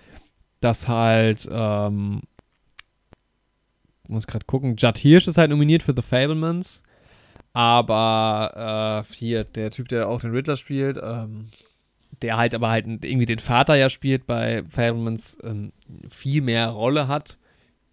[0.59, 2.21] dass halt, ähm,
[4.07, 6.83] muss gerade gucken, Judd Hirsch ist halt nominiert für The Fablemans,
[7.53, 11.49] aber äh, hier, der Typ, der auch den Riddler spielt, ähm,
[12.21, 15.71] der halt aber halt irgendwie den Vater ja spielt bei Fablemans, ähm,
[16.09, 17.37] viel mehr Rolle hat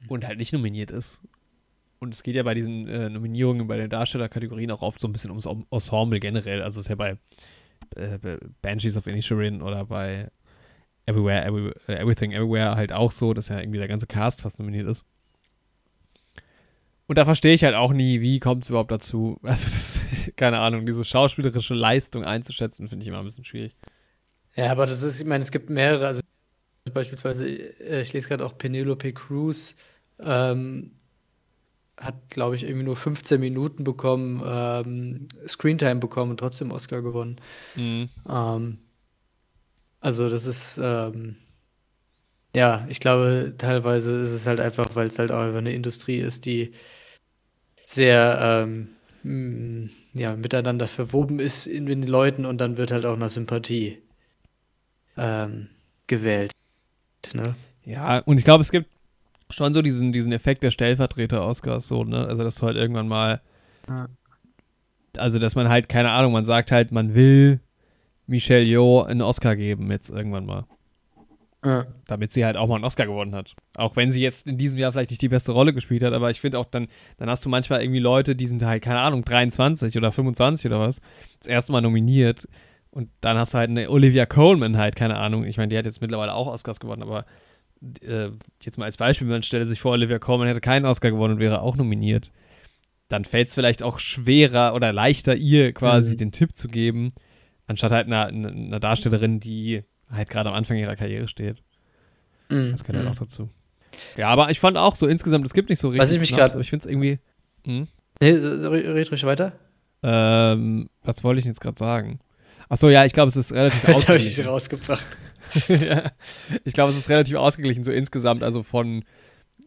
[0.09, 1.21] und halt nicht nominiert ist.
[1.99, 5.13] Und es geht ja bei diesen äh, Nominierungen bei den Darstellerkategorien auch oft so ein
[5.13, 6.63] bisschen ums Ensemble generell.
[6.63, 7.19] Also es ist ja bei,
[7.97, 8.19] äh,
[8.63, 10.31] Banshees of Inisherin oder bei
[11.07, 14.59] Everywhere, Every, äh, Everything Everywhere halt auch so, dass ja irgendwie der ganze Cast fast
[14.59, 15.05] nominiert ist.
[17.07, 19.39] Und da verstehe ich halt auch nie, wie kommt es überhaupt dazu.
[19.43, 20.01] Also, das,
[20.37, 23.77] keine Ahnung, diese schauspielerische Leistung einzuschätzen, finde ich immer ein bisschen schwierig.
[24.57, 26.23] Ja, aber das ist, ich meine, es gibt mehrere, also
[26.93, 29.75] beispielsweise, äh, ich lese gerade auch Penelope Cruz,
[30.21, 30.93] ähm,
[31.97, 37.37] hat, glaube ich, irgendwie nur 15 Minuten bekommen, ähm, Screentime bekommen und trotzdem Oscar gewonnen.
[37.77, 38.09] Mhm.
[38.29, 38.79] Ähm,
[40.01, 41.37] also das ist, ähm,
[42.55, 46.19] ja, ich glaube, teilweise ist es halt einfach, weil es halt auch einfach eine Industrie
[46.19, 46.73] ist, die
[47.87, 48.89] sehr ähm,
[49.23, 53.99] mm, ja, miteinander verwoben ist in den Leuten und dann wird halt auch eine Sympathie
[55.17, 55.69] ähm,
[56.07, 56.53] gewählt.
[57.33, 57.55] Ne?
[57.85, 58.89] Ja, und ich glaube, es gibt
[59.51, 62.27] schon so diesen, diesen Effekt der Stellvertreter-Oscars, so, ne?
[62.27, 63.41] Also, dass du halt irgendwann mal.
[63.89, 64.09] Ja.
[65.17, 67.61] Also, dass man halt, keine Ahnung, man sagt halt, man will
[68.27, 70.65] Michelle Yeoh einen Oscar geben, jetzt irgendwann mal.
[71.65, 71.87] Ja.
[72.07, 73.55] Damit sie halt auch mal einen Oscar gewonnen hat.
[73.77, 76.31] Auch wenn sie jetzt in diesem Jahr vielleicht nicht die beste Rolle gespielt hat, aber
[76.31, 79.25] ich finde auch dann, dann hast du manchmal irgendwie Leute, die sind halt, keine Ahnung,
[79.25, 81.01] 23 oder 25 oder was,
[81.39, 82.47] das erste Mal nominiert
[82.95, 85.45] Und dann hast du halt eine Olivia Coleman halt, keine Ahnung.
[85.45, 87.27] Ich meine, die hat jetzt mittlerweile auch Oscars gewonnen, aber
[88.03, 88.31] äh,
[88.63, 91.41] jetzt mal als Beispiel, man stelle sich vor, Olivia Coleman hätte keinen Oscar gewonnen und
[91.41, 92.31] wäre auch nominiert.
[93.09, 96.17] Dann fällt es vielleicht auch schwerer oder leichter, ihr quasi mhm.
[96.17, 97.13] den Tipp zu geben,
[97.67, 101.63] anstatt halt einer, einer Darstellerin, die halt gerade am Anfang ihrer Karriere steht.
[102.49, 102.73] Mhm.
[102.73, 103.51] Das gehört halt auch dazu.
[104.17, 106.03] Ja, aber ich fand auch so insgesamt, es gibt nicht so richtig.
[106.03, 106.59] Was ich mich gerade.
[106.61, 107.19] Ich finde es irgendwie.
[107.65, 107.89] Hm?
[108.21, 109.53] Nee, so, red ruhig weiter.
[110.03, 112.21] Ähm, was wollte ich jetzt gerade sagen?
[112.69, 115.19] Achso, ja, ich glaube, es ist relativ Das habe ich rausgebracht.
[115.69, 116.11] ja,
[116.65, 118.43] ich glaube, es ist relativ ausgeglichen, so insgesamt.
[118.43, 119.05] Also von,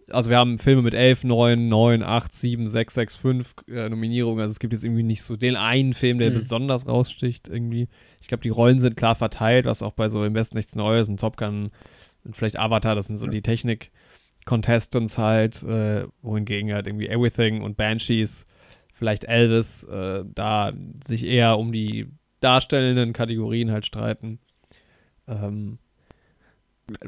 [0.09, 4.41] also wir haben Filme mit 11, 9, 9, 8, 7, 6, 6, 5 äh, Nominierungen.
[4.41, 6.35] Also es gibt jetzt irgendwie nicht so den einen Film, der mhm.
[6.35, 7.87] besonders raussticht irgendwie.
[8.21, 11.09] Ich glaube, die Rollen sind klar verteilt, was auch bei so im Westen nichts Neues
[11.09, 11.71] und Top Gun
[12.27, 17.77] und vielleicht Avatar, das sind so die Technik-Contestants halt, äh, wohingegen halt irgendwie Everything und
[17.77, 18.45] Banshees,
[18.93, 22.07] vielleicht Elvis, äh, da sich eher um die
[22.41, 24.39] darstellenden Kategorien halt streiten.
[25.27, 25.77] Ähm,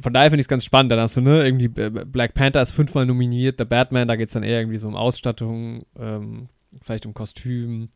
[0.01, 0.91] von daher finde ich es ganz spannend.
[0.91, 4.33] Dann hast du, ne, irgendwie Black Panther ist fünfmal nominiert, The Batman, da geht es
[4.33, 6.49] dann eher irgendwie so um Ausstattung, ähm,
[6.81, 7.89] vielleicht um Kostüm.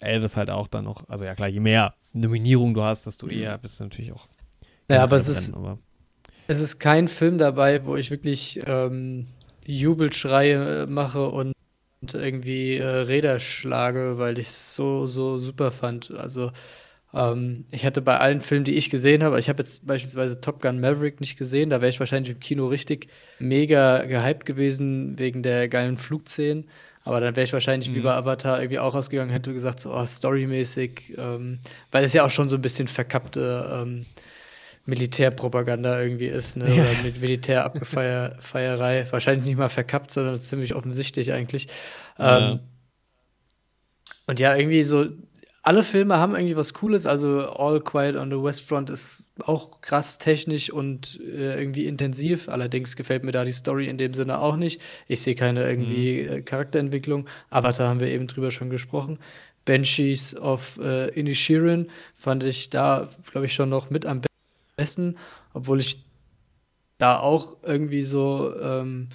[0.00, 1.08] Elvis halt auch dann noch.
[1.08, 4.26] Also ja klar, je mehr Nominierung du hast, desto eher bist du natürlich auch.
[4.88, 5.78] Ja, aber es ist, aber.
[6.46, 9.28] es ist kein Film dabei, wo ich wirklich ähm,
[9.66, 11.54] Jubelschreie mache und
[12.12, 16.10] irgendwie äh, Räder schlage, weil ich es so, so super fand.
[16.10, 16.50] Also
[17.14, 20.60] ähm, ich hatte bei allen Filmen, die ich gesehen habe, ich habe jetzt beispielsweise Top
[20.60, 25.42] Gun Maverick nicht gesehen, da wäre ich wahrscheinlich im Kino richtig mega gehypt gewesen wegen
[25.42, 26.66] der geilen Flugszenen.
[27.06, 27.96] Aber dann wäre ich wahrscheinlich mhm.
[27.96, 31.58] wie bei Avatar irgendwie auch ausgegangen, hätte gesagt, so oh, storymäßig, ähm,
[31.90, 34.06] weil es ja auch schon so ein bisschen verkappte ähm,
[34.86, 36.64] Militärpropaganda irgendwie ist, ne?
[36.64, 39.06] Oder mit Militärabgefeierei.
[39.10, 41.68] Wahrscheinlich nicht mal verkappt, sondern ziemlich offensichtlich eigentlich.
[42.18, 42.52] Ja.
[42.52, 42.60] Ähm,
[44.26, 45.06] und ja, irgendwie so,
[45.64, 47.06] alle Filme haben irgendwie was Cooles.
[47.06, 52.50] Also All Quiet on the West Front ist auch krass technisch und äh, irgendwie intensiv.
[52.50, 54.82] Allerdings gefällt mir da die Story in dem Sinne auch nicht.
[55.08, 56.32] Ich sehe keine irgendwie mhm.
[56.32, 57.26] äh, Charakterentwicklung.
[57.48, 59.18] Avatar haben wir eben drüber schon gesprochen.
[59.64, 64.20] Banshees of äh, Inishirin fand ich da, glaube ich, schon noch mit am
[64.76, 65.16] besten,
[65.54, 66.04] obwohl ich
[66.98, 69.08] da auch irgendwie so ähm,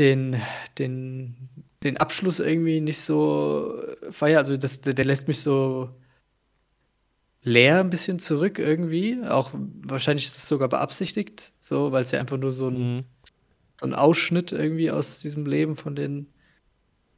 [0.00, 0.42] den,
[0.78, 1.49] den
[1.82, 4.38] den Abschluss irgendwie nicht so feier.
[4.38, 5.90] Also das, der, der lässt mich so
[7.42, 9.22] leer ein bisschen zurück irgendwie.
[9.26, 13.04] Auch wahrscheinlich ist es sogar beabsichtigt, so, weil es ja einfach nur so ein, mhm.
[13.80, 16.26] so ein Ausschnitt irgendwie aus diesem Leben von den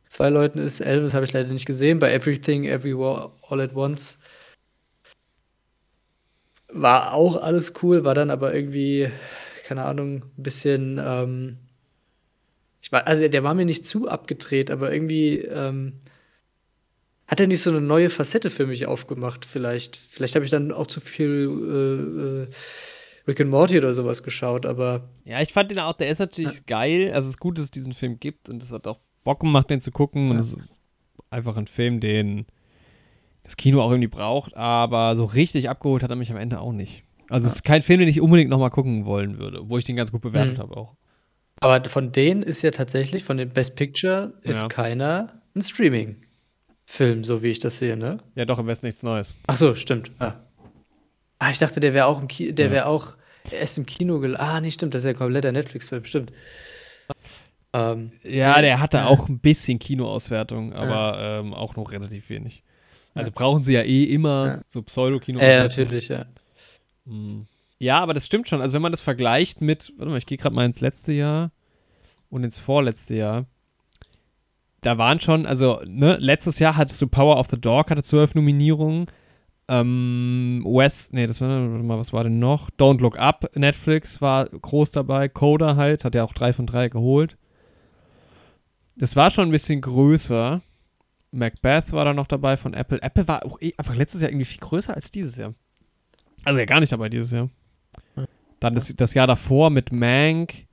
[0.08, 0.80] zwei Leuten ist.
[0.80, 1.98] Elvis habe ich leider nicht gesehen.
[1.98, 4.18] Bei Everything, Everywhere, All at Once
[6.72, 9.10] war auch alles cool, war dann aber irgendwie,
[9.64, 11.58] keine Ahnung, ein bisschen ähm,
[12.82, 16.00] ich war, also der war mir nicht zu abgedreht, aber irgendwie ähm,
[17.28, 19.96] hat er nicht so eine neue Facette für mich aufgemacht, vielleicht.
[19.96, 24.66] Vielleicht habe ich dann auch zu viel äh, äh, Rick and Morty oder sowas geschaut,
[24.66, 25.08] aber.
[25.24, 26.60] Ja, ich fand den auch, der ist natürlich ja.
[26.66, 27.12] geil.
[27.14, 29.70] Also es ist gut, dass es diesen Film gibt und es hat auch Bock gemacht,
[29.70, 30.26] den zu gucken.
[30.26, 30.30] Ja.
[30.32, 30.76] Und es ist
[31.30, 32.46] einfach ein Film, den
[33.44, 36.72] das Kino auch irgendwie braucht, aber so richtig abgeholt hat er mich am Ende auch
[36.72, 37.04] nicht.
[37.28, 39.96] Also es ist kein Film, den ich unbedingt nochmal gucken wollen würde, wo ich den
[39.96, 40.62] ganz gut bewertet mhm.
[40.62, 40.96] habe auch.
[41.62, 44.68] Aber von denen ist ja tatsächlich, von dem Best Picture, ist ja.
[44.68, 48.18] keiner ein Streaming-Film, so wie ich das sehe, ne?
[48.34, 49.34] Ja, doch, im Westen nichts Neues.
[49.46, 50.10] Ach so, stimmt.
[50.18, 50.40] Ah,
[51.38, 52.72] ah ich dachte, der wäre auch im Kino, der ja.
[52.72, 53.16] wäre auch
[53.50, 56.32] erst im Kino gel Ah, nicht stimmt, das ist ja ein kompletter Netflix-Film, stimmt.
[57.72, 61.38] Ähm, ja, der hatte äh, auch ein bisschen Kinoauswertung, aber ja.
[61.40, 62.62] ähm, auch noch relativ wenig.
[63.14, 65.38] Also brauchen sie ja eh immer so Pseudo-Kino.
[65.38, 66.26] Ja, natürlich, ja.
[67.06, 67.46] Hm.
[67.82, 68.60] Ja, aber das stimmt schon.
[68.60, 71.50] Also wenn man das vergleicht mit, warte mal, ich gehe gerade mal ins letzte Jahr
[72.30, 73.46] und ins vorletzte Jahr.
[74.82, 78.36] Da waren schon, also, ne, letztes Jahr hattest du Power of the Dog, hatte zwölf
[78.36, 79.06] Nominierungen.
[79.66, 82.70] Ähm, West, nee, das war, warte mal, was war denn noch?
[82.70, 85.28] Don't Look Up, Netflix war groß dabei.
[85.28, 87.36] Coda halt, hat ja auch drei von drei geholt.
[88.94, 90.62] Das war schon ein bisschen größer.
[91.32, 93.02] Macbeth war da noch dabei von Apple.
[93.02, 95.54] Apple war auch eh einfach letztes Jahr irgendwie viel größer als dieses Jahr.
[96.44, 97.50] Also ja, gar nicht dabei dieses Jahr.
[98.60, 100.66] Dann das, das Jahr davor mit Mank,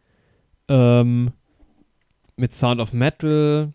[0.68, 1.32] ähm,
[2.36, 3.74] mit Sound of Metal,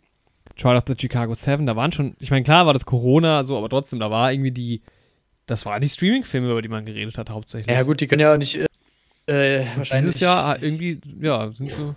[0.57, 3.57] Trial of the Chicago Seven, da waren schon, ich meine, klar war das Corona so,
[3.59, 4.83] aber trotzdem, da war irgendwie die,
[5.47, 7.75] das waren die Streaming-Filme, über die man geredet hat, hauptsächlich.
[7.75, 8.57] Ja, gut, die können ja auch nicht,
[9.27, 10.07] äh, wahrscheinlich.
[10.07, 11.95] Dieses Jahr irgendwie, ja, sind so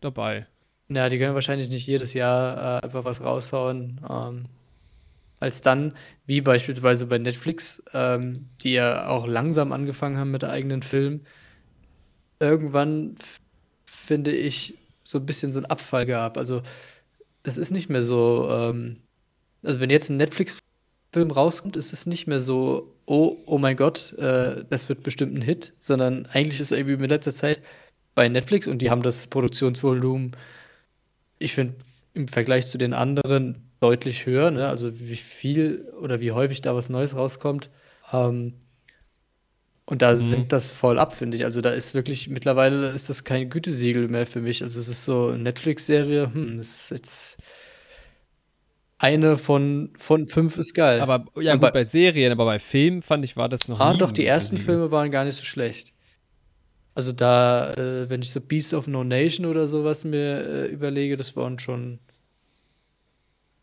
[0.00, 0.46] dabei.
[0.88, 4.00] Ja, die können wahrscheinlich nicht jedes Jahr äh, einfach was raushauen.
[4.08, 4.44] Ähm,
[5.40, 5.94] als dann,
[6.26, 11.26] wie beispielsweise bei Netflix, ähm, die ja auch langsam angefangen haben mit eigenen Filmen,
[12.40, 13.16] irgendwann
[13.84, 16.36] finde ich so ein bisschen so einen Abfall gab.
[16.36, 16.62] Also
[17.42, 19.00] das ist nicht mehr so, ähm,
[19.62, 20.58] also wenn jetzt ein Netflix
[21.12, 25.34] Film rauskommt, ist es nicht mehr so, oh, oh mein Gott, äh, das wird bestimmt
[25.34, 27.60] ein Hit, sondern eigentlich ist irgendwie mit letzter Zeit
[28.14, 30.36] bei Netflix und die haben das Produktionsvolumen,
[31.38, 31.76] ich finde,
[32.14, 34.68] im Vergleich zu den anderen deutlich höher, ne?
[34.68, 37.70] also wie viel oder wie häufig da was Neues rauskommt.
[38.12, 38.54] Ähm,
[39.84, 40.16] und da mhm.
[40.16, 41.44] sind das voll ab, finde ich.
[41.44, 44.62] Also da ist wirklich, mittlerweile ist das kein Gütesiegel mehr für mich.
[44.62, 47.38] Also es ist so eine Netflix-Serie, hm, das ist jetzt
[48.98, 51.00] eine von, von fünf ist geil.
[51.00, 53.94] Aber ja, gut, bei, bei, Serien, aber bei Filmen fand ich, war das noch Ah,
[53.94, 55.92] doch, die ersten Filme waren gar nicht so schlecht.
[56.94, 61.18] Also da, äh, wenn ich so Beast of No Nation oder sowas mir äh, überlege,
[61.18, 61.98] das waren schon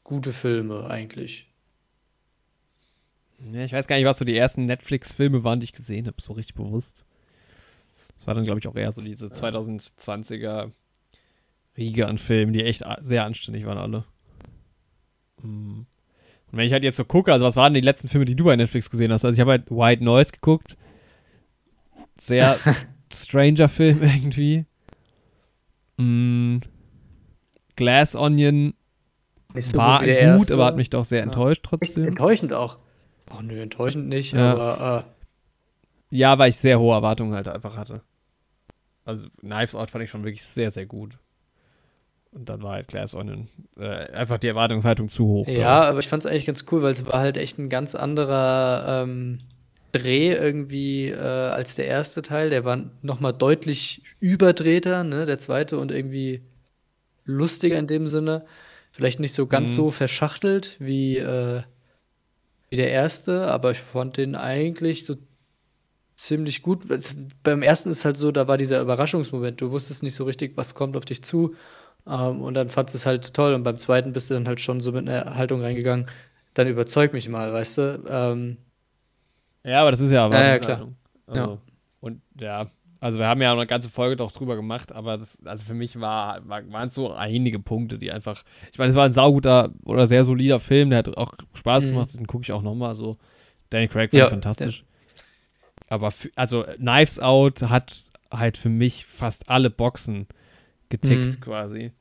[0.04, 1.50] gute Filme eigentlich.
[3.52, 6.22] Ja, ich weiß gar nicht, was so die ersten Netflix-Filme waren, die ich gesehen habe,
[6.22, 7.06] so richtig bewusst.
[8.18, 10.72] Das war dann, glaube ich, auch eher so diese 2020er
[11.78, 14.06] Riege an Filmen, die echt sehr anständig waren alle.
[15.42, 15.88] Mhm.
[16.52, 18.46] Und wenn ich halt jetzt so gucke, also was waren die letzten Filme, die du
[18.46, 19.26] bei Netflix gesehen hast?
[19.26, 20.78] Also ich habe halt White Noise geguckt.
[22.16, 22.58] Sehr
[23.12, 24.66] stranger Film irgendwie.
[25.98, 26.60] Mm.
[27.76, 28.76] Glass Onion
[29.62, 32.08] so war gut, gut aber hat mich doch sehr enttäuscht trotzdem.
[32.08, 32.78] Enttäuschend auch.
[33.30, 34.52] Ach nö, enttäuschend nicht, ja.
[34.54, 35.06] aber.
[36.12, 36.16] Äh.
[36.16, 38.02] Ja, weil ich sehr hohe Erwartungen halt einfach hatte.
[39.06, 41.18] Also Knives Out fand ich schon wirklich sehr, sehr gut.
[42.32, 45.48] Und dann war halt Glass Onion äh, einfach die Erwartungshaltung zu hoch.
[45.48, 47.94] Ja, aber ich fand es eigentlich ganz cool, weil es war halt echt ein ganz
[47.94, 49.40] anderer ähm,
[49.92, 52.50] Dreh irgendwie äh, als der erste Teil.
[52.50, 56.42] Der war nochmal deutlich überdrehter, ne, der zweite und irgendwie
[57.26, 58.46] lustiger in dem Sinne.
[58.94, 59.76] Vielleicht nicht so ganz mhm.
[59.76, 61.64] so verschachtelt wie, äh,
[62.70, 65.16] wie der erste, aber ich fand den eigentlich so
[66.16, 66.84] ziemlich gut.
[67.42, 69.60] Beim ersten ist halt so, da war dieser Überraschungsmoment.
[69.60, 71.56] Du wusstest nicht so richtig, was kommt auf dich zu.
[72.06, 73.56] Ähm, und dann fandest du es halt toll.
[73.56, 76.06] Und beim zweiten bist du dann halt schon so mit einer Haltung reingegangen,
[76.54, 78.04] dann überzeug mich mal, weißt du?
[78.08, 78.58] Ähm,
[79.64, 80.36] ja, aber das ist ja aber.
[80.36, 80.94] Ja, ja klar.
[81.26, 81.58] Also, ja.
[82.00, 82.70] Und ja,
[83.04, 86.00] also wir haben ja eine ganze Folge doch drüber gemacht, aber das, also für mich
[86.00, 88.46] war, war, waren es so einige Punkte, die einfach.
[88.72, 91.90] Ich meine, es war ein sauguter oder sehr solider Film, der hat auch Spaß mhm.
[91.90, 93.18] gemacht, den gucke ich auch nochmal so.
[93.72, 94.86] Danny Craig war ja, fantastisch.
[95.90, 100.28] Aber für, also Knives Out hat halt für mich fast alle Boxen
[100.88, 101.42] getickt mhm.
[101.42, 101.92] quasi.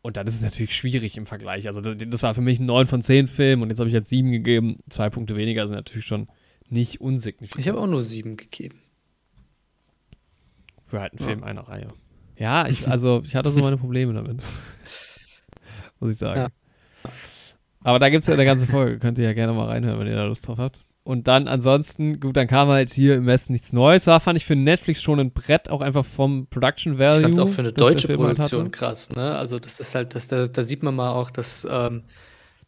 [0.00, 1.66] Und dann ist es natürlich schwierig im Vergleich.
[1.66, 3.94] Also das, das war für mich ein 9 von 10 Film und jetzt habe ich
[3.94, 4.78] jetzt 7 gegeben.
[4.88, 6.28] Zwei Punkte weniger sind natürlich schon
[6.70, 7.60] nicht unsignifikant.
[7.60, 8.83] Ich habe auch nur 7 gegeben.
[10.94, 11.26] Für halt einen ja.
[11.26, 11.88] Film einer Reihe.
[12.36, 14.38] Ja, ich, also ich hatte so meine Probleme damit.
[16.00, 16.40] Muss ich sagen.
[16.40, 17.10] Ja.
[17.82, 19.00] Aber da gibt es ja eine ganze Folge.
[19.00, 20.84] Könnt ihr ja gerne mal reinhören, wenn ihr da Lust drauf habt.
[21.02, 24.06] Und dann ansonsten, gut, dann kam halt hier im Westen nichts Neues.
[24.06, 27.16] War, fand ich für Netflix schon ein Brett, auch einfach vom Production Value.
[27.16, 29.36] Ich fand es auch für eine deutsche halt Produktion halt krass, ne?
[29.36, 32.04] Also, das ist halt, das, da, da sieht man mal auch, dass, ähm,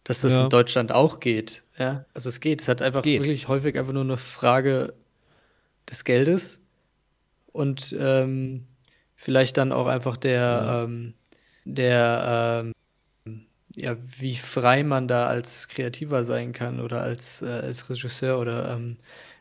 [0.03, 0.45] dass das ja.
[0.45, 1.63] in Deutschland auch geht.
[1.79, 2.61] Ja, also es geht.
[2.61, 4.95] Es hat einfach wirklich häufig einfach nur eine Frage
[5.89, 6.61] des Geldes
[7.57, 8.67] und ähm,
[9.17, 10.85] vielleicht dann auch einfach der, ja.
[10.85, 11.15] ähm,
[11.65, 12.73] der ähm,
[13.77, 18.75] ja, wie frei man da als Kreativer sein kann oder als, äh, als Regisseur oder
[18.75, 18.97] ähm,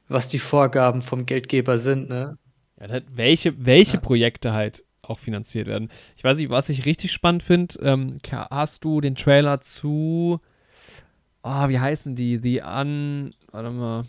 [0.08, 2.38] was die Vorgaben vom Geldgeber sind, ne?
[2.80, 3.99] Ja, halt welche, welche ja.
[3.99, 5.89] Projekte halt auch finanziert werden.
[6.17, 10.41] Ich weiß nicht, was ich richtig spannend finde, ähm, hast du den Trailer zu,
[11.43, 12.38] oh, wie heißen die?
[12.38, 14.06] The Un, warte mal,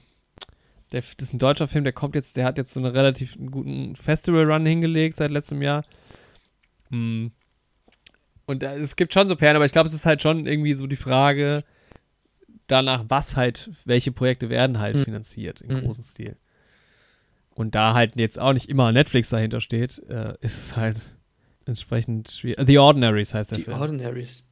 [0.93, 3.37] der, das ist ein deutscher Film, der kommt jetzt, der hat jetzt so einen relativ
[3.51, 5.85] guten Festival-Run hingelegt seit letztem Jahr.
[6.91, 7.33] Hm.
[8.47, 10.87] Und es gibt schon so Perlen, aber ich glaube, es ist halt schon irgendwie so
[10.87, 11.65] die Frage
[12.69, 15.05] danach, was halt, welche Projekte werden halt mhm.
[15.05, 15.81] finanziert im mhm.
[15.83, 16.37] großen Stil.
[17.55, 21.01] Und da halt jetzt auch nicht immer Netflix dahinter steht, äh, ist es halt
[21.65, 22.67] entsprechend schwierig.
[22.67, 23.77] The Ordinaries heißt der The Film.
[23.77, 24.45] The Ordinaries.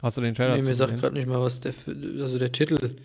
[0.00, 2.96] Hast du den Trailer Nee, mir sagt gerade nicht mal, was der, also der Titel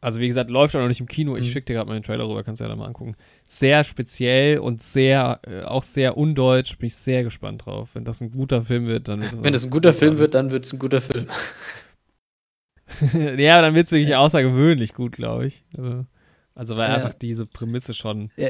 [0.00, 1.36] also wie gesagt, läuft auch noch nicht im Kino.
[1.36, 1.50] Ich mhm.
[1.50, 3.16] schicke dir gerade mal den Trailer rüber, kannst du ja da mal angucken.
[3.44, 6.78] Sehr speziell und sehr, äh, auch sehr undeutsch.
[6.78, 7.90] Bin ich sehr gespannt drauf.
[7.92, 10.34] Wenn das ein guter Film wird, dann wird es Wenn das ein guter Film wird,
[10.34, 11.26] dann wird es ein guter Film.
[13.38, 15.64] ja, dann wird es wirklich außergewöhnlich gut, glaube ich.
[15.76, 16.06] Also,
[16.54, 16.94] also weil ja.
[16.94, 18.30] einfach diese Prämisse schon.
[18.36, 18.48] Ja,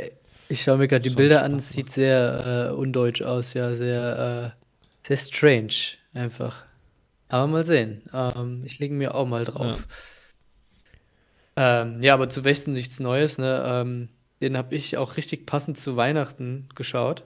[0.48, 4.54] ich schaue mir gerade die Bilder an, es sieht sehr äh, undeutsch aus, ja, sehr,
[4.54, 6.64] äh, sehr strange einfach.
[7.28, 8.02] Aber mal sehen.
[8.12, 9.86] Ähm, ich lege mir auch mal drauf.
[9.88, 9.96] Ja.
[11.62, 13.62] Ähm, ja, aber zu Westen nichts Neues, ne?
[13.66, 14.08] Ähm,
[14.40, 17.22] den habe ich auch richtig passend zu Weihnachten geschaut.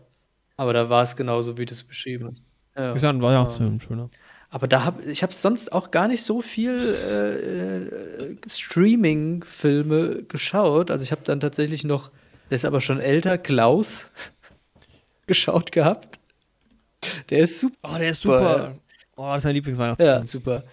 [0.56, 2.42] Aber da war es genauso, wie du es beschrieben hast.
[2.76, 4.10] Ja, ist ja ein Weihnachtsfilm, ähm, schöner.
[4.50, 10.90] Aber da habe ich habe sonst auch gar nicht so viel äh, äh, Streaming-Filme geschaut.
[10.90, 12.10] Also ich habe dann tatsächlich noch,
[12.50, 14.10] der ist aber schon älter, Klaus
[15.28, 16.18] geschaut gehabt.
[17.30, 17.76] Der ist super.
[17.84, 18.74] Oh, der ist super.
[19.14, 20.20] Oh, das ist mein Lieblingsweihnachtsfilm.
[20.20, 20.64] Ja, super.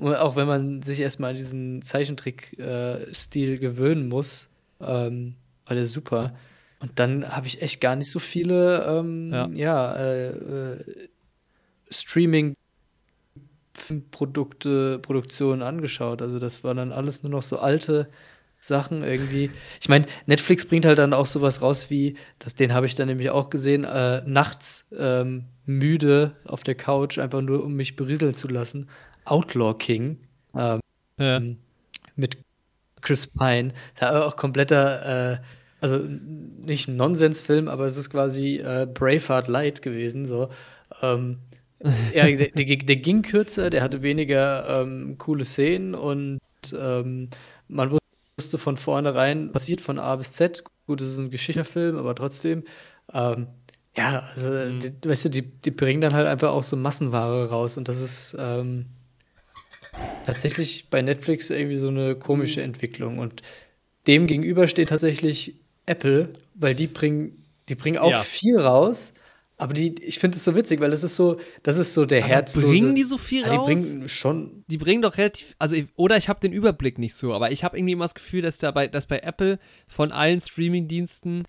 [0.00, 4.48] Auch wenn man sich erstmal an diesen Zeichentrick-Stil äh, gewöhnen muss,
[4.80, 5.34] ähm,
[5.66, 6.34] war der super.
[6.80, 11.08] Und dann habe ich echt gar nicht so viele, ähm, ja, ja äh, äh,
[11.90, 12.54] Streaming-
[14.10, 16.20] Produkte, Produktionen angeschaut.
[16.20, 18.08] Also das waren dann alles nur noch so alte
[18.58, 19.50] Sachen irgendwie.
[19.80, 23.06] Ich meine, Netflix bringt halt dann auch sowas raus wie, das, den habe ich dann
[23.06, 28.34] nämlich auch gesehen, äh, nachts ähm, müde auf der Couch, einfach nur um mich berieseln
[28.34, 28.88] zu lassen.
[29.30, 30.18] Outlaw King
[30.54, 30.80] ähm,
[31.18, 31.40] ja.
[32.16, 32.38] mit
[33.00, 33.72] Chris Pine.
[33.98, 35.38] Da auch kompletter, äh,
[35.80, 40.26] also nicht ein Nonsensfilm, aber es ist quasi äh, Braveheart Light gewesen.
[40.26, 40.48] So.
[41.02, 41.38] Ähm,
[42.14, 46.40] ja, der, der, der, ging kürzer, der hatte weniger ähm, coole Szenen und
[46.76, 47.28] ähm,
[47.68, 47.96] man
[48.36, 50.64] wusste von vornherein, passiert von A bis Z.
[50.86, 52.64] Gut, es ist ein Geschichterfilm, aber trotzdem,
[53.12, 53.46] ähm,
[53.96, 54.80] ja, also, mhm.
[54.80, 58.00] die, weißt du, die, die bringen dann halt einfach auch so Massenware raus und das
[58.00, 58.86] ist ähm,
[60.24, 63.42] tatsächlich bei Netflix irgendwie so eine komische Entwicklung und
[64.06, 65.54] dem gegenüber steht tatsächlich
[65.86, 68.20] Apple, weil die bringen, die bringen auch ja.
[68.20, 69.12] viel raus,
[69.56, 72.22] aber die, ich finde es so witzig, weil das ist so, das ist so der
[72.22, 72.68] aber herzlose.
[72.68, 73.66] Bringen die so viel ja, raus?
[73.66, 74.64] Die bringen schon.
[74.68, 77.76] Die bringen doch relativ, also oder ich habe den Überblick nicht so, aber ich habe
[77.76, 81.44] irgendwie immer das Gefühl, dass da bei, dass bei Apple von allen Streaming-Diensten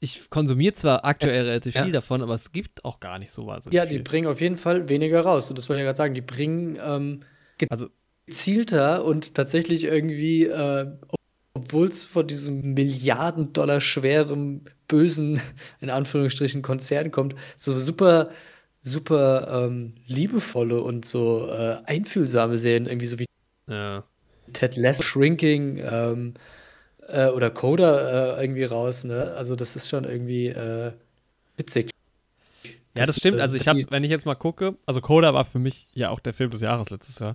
[0.00, 1.84] ich konsumiere zwar aktuell relativ ja.
[1.84, 3.64] viel davon, aber es gibt auch gar nicht so was.
[3.70, 5.48] Ja, die bringen auf jeden Fall weniger raus.
[5.48, 6.14] Und das wollte ich ja gerade sagen.
[6.14, 7.20] Die bringen ähm,
[7.68, 7.88] also
[8.26, 10.86] gezielter und tatsächlich irgendwie, äh,
[11.54, 15.40] obwohl es von diesem Milliarden-Dollar schweren bösen,
[15.80, 18.30] in Anführungsstrichen, Konzern kommt, so super,
[18.80, 23.26] super ähm, liebevolle und so äh, einfühlsame Serien, irgendwie so wie
[23.68, 24.04] ja.
[24.52, 26.34] Ted Lasso, Shrinking ähm,
[27.08, 29.04] äh, oder Coda äh, irgendwie raus.
[29.04, 29.32] Ne?
[29.36, 30.92] Also das ist schon irgendwie äh,
[31.56, 31.90] witzig.
[32.96, 33.40] Ja, das stimmt.
[33.40, 36.20] Also ich habe, wenn ich jetzt mal gucke, also Coda war für mich ja auch
[36.20, 37.34] der Film des Jahres letztes Jahr.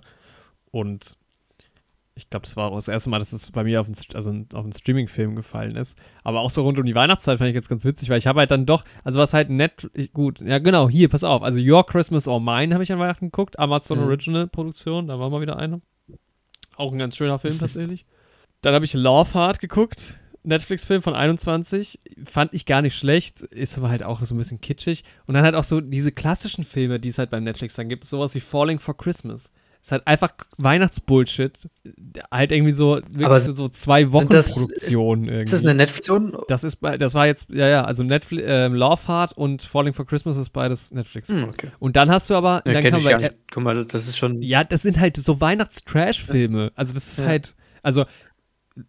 [0.70, 1.16] Und
[2.14, 4.30] ich glaube, das war auch das erste Mal, dass es bei mir auf einen, also
[4.30, 5.96] auf einen Streaming-Film gefallen ist.
[6.22, 8.40] Aber auch so rund um die Weihnachtszeit fand ich jetzt ganz witzig, weil ich habe
[8.40, 11.84] halt dann doch, also was halt nett, gut, ja genau, hier, pass auf, also Your
[11.86, 14.04] Christmas or Mine habe ich an Weihnachten geguckt, Amazon mhm.
[14.04, 15.80] Original Produktion, da war mal wieder eine.
[16.76, 18.04] Auch ein ganz schöner Film tatsächlich.
[18.60, 23.76] dann habe ich Love Heart geguckt, Netflix-Film von 21, fand ich gar nicht schlecht, ist
[23.76, 25.04] aber halt auch so ein bisschen kitschig.
[25.26, 28.04] Und dann halt auch so diese klassischen Filme, die es halt beim Netflix dann gibt,
[28.04, 29.50] sowas wie Falling for Christmas
[29.82, 31.58] ist halt einfach Weihnachtsbullshit.
[32.30, 35.28] Halt irgendwie so, wirklich Aber so zwei Wochen das, Produktion.
[35.28, 36.44] Ist, ist, das eine Netflix-Produktion?
[36.48, 40.06] Das ist, das war jetzt, ja, ja, also Netflix, äh, Love Heart und Falling for
[40.06, 41.28] Christmas ist beides Netflix.
[41.28, 41.68] Hm, okay.
[41.78, 44.42] Und dann hast du aber, ja, dann kann man, äh, Guck mal, das ist schon.
[44.42, 46.72] Ja, das sind halt so Weihnachts-Trash-Filme.
[46.74, 47.26] Also das ist ja.
[47.26, 48.04] halt, also,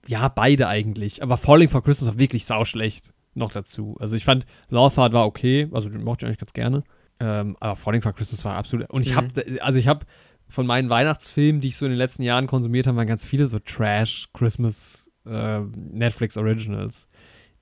[0.08, 1.24] ja, beide eigentlich.
[1.24, 3.96] Aber Falling for Christmas war wirklich sauschlecht noch dazu.
[4.00, 6.84] Also ich fand, Love Heart war okay, also den mochte ich eigentlich ganz gerne.
[7.20, 9.18] Ähm, aber Falling for Christmas war absolut, und ich mhm.
[9.18, 10.06] habe, also ich habe
[10.50, 13.48] von meinen Weihnachtsfilmen, die ich so in den letzten Jahren konsumiert habe, waren ganz viele
[13.48, 17.08] so Trash, Christmas, äh, Netflix Originals,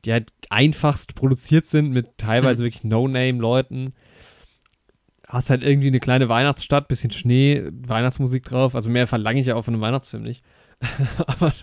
[0.05, 3.93] die halt einfachst produziert sind mit teilweise wirklich No-Name-Leuten.
[5.27, 8.73] Hast halt irgendwie eine kleine Weihnachtsstadt, bisschen Schnee, Weihnachtsmusik drauf.
[8.73, 10.43] Also mehr verlange ich ja auch von einem Weihnachtsfilm nicht.
[11.27, 11.53] Aber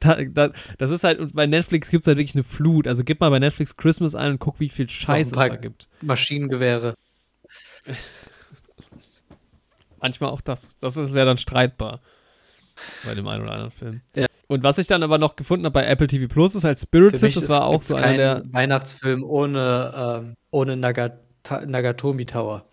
[0.00, 2.86] da, da, das ist halt, und bei Netflix gibt es halt wirklich eine Flut.
[2.86, 5.88] Also gib mal bei Netflix Christmas ein und guck, wie viel Scheiß es da gibt.
[6.02, 6.94] Maschinengewehre.
[10.00, 10.68] manchmal auch das.
[10.80, 12.00] Das ist ja dann streitbar
[13.04, 14.00] bei dem einen oder anderen Film.
[14.14, 14.26] Ja.
[14.46, 17.36] Und was ich dann aber noch gefunden habe bei Apple TV Plus ist halt Spirited,
[17.36, 22.64] das war auch so einer der Weihnachtsfilm ohne, ähm, ohne Nagata Nagatomi Tower.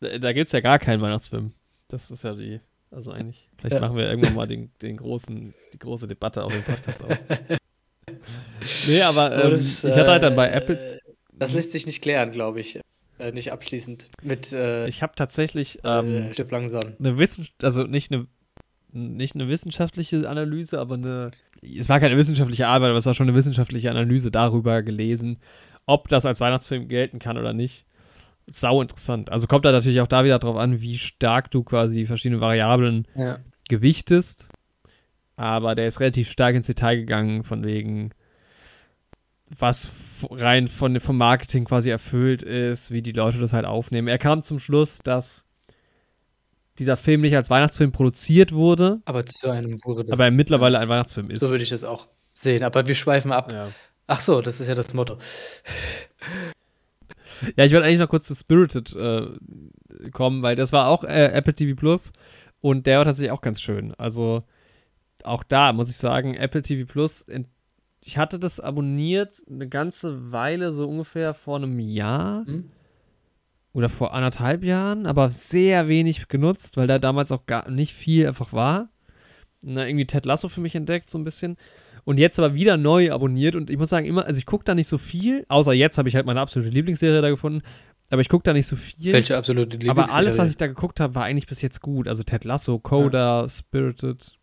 [0.00, 1.52] Da, da gibt es ja gar keinen Weihnachtsfilm.
[1.88, 3.80] Das ist ja die, also eigentlich, vielleicht ja.
[3.80, 7.18] machen wir irgendwann mal den, den großen, die große Debatte auf dem Podcast auf.
[8.88, 11.00] nee, aber ähm, das, ich hatte halt dann bei äh, Apple.
[11.32, 12.80] Das lässt sich nicht klären, glaube ich
[13.20, 14.52] äh, nicht abschließend mit.
[14.52, 16.94] Äh, ich habe tatsächlich äh, ähm, Stipp langsam.
[16.98, 18.26] eine Wissenschaft, also nicht eine
[18.92, 21.30] nicht eine wissenschaftliche Analyse, aber eine.
[21.62, 25.38] Es war keine wissenschaftliche Arbeit, aber es war schon eine wissenschaftliche Analyse darüber gelesen,
[25.86, 27.84] ob das als Weihnachtsfilm gelten kann oder nicht.
[28.48, 29.30] Sau interessant.
[29.30, 32.40] Also kommt da natürlich auch da wieder drauf an, wie stark du quasi die verschiedenen
[32.40, 33.38] Variablen ja.
[33.70, 34.48] Gewichtest.
[35.36, 38.10] Aber der ist relativ stark ins Detail gegangen, von wegen,
[39.58, 39.88] was
[40.30, 44.08] rein von, vom Marketing quasi erfüllt ist, wie die Leute das halt aufnehmen.
[44.08, 45.46] Er kam zum Schluss, dass
[46.78, 49.00] dieser Film nicht als Weihnachtsfilm produziert wurde.
[49.06, 50.12] Aber zu einem wurde.
[50.12, 51.40] Aber er mittlerweile ein Weihnachtsfilm ist.
[51.40, 52.62] So würde ich das auch sehen.
[52.62, 53.50] Aber wir schweifen ab.
[53.50, 53.70] Ja.
[54.06, 55.18] Ach so, das ist ja das Motto.
[57.56, 59.28] Ja, ich wollte eigentlich noch kurz zu Spirited äh,
[60.12, 62.12] kommen, weil das war auch äh, Apple TV Plus
[62.60, 63.94] und der war tatsächlich auch ganz schön.
[63.96, 64.42] Also
[65.24, 67.24] auch da muss ich sagen, Apple TV Plus
[68.02, 72.44] ich hatte das abonniert eine ganze Weile, so ungefähr vor einem Jahr.
[72.46, 72.70] Mhm.
[73.72, 78.26] oder vor anderthalb Jahren, aber sehr wenig genutzt, weil da damals auch gar nicht viel
[78.26, 78.88] einfach war.
[79.62, 81.56] Na, irgendwie Ted Lasso für mich entdeckt, so ein bisschen.
[82.04, 84.74] Und jetzt aber wieder neu abonniert und ich muss sagen, immer, also ich gucke da
[84.74, 87.62] nicht so viel, außer jetzt habe ich halt meine absolute Lieblingsserie da gefunden,
[88.10, 89.12] aber ich gucke da nicht so viel.
[89.12, 90.04] Welche absolute Lieblingsserie?
[90.04, 92.08] Aber alles, was ich da geguckt habe, war eigentlich bis jetzt gut.
[92.08, 93.48] Also Ted Lasso, Coda, ja.
[93.48, 94.36] Spirited,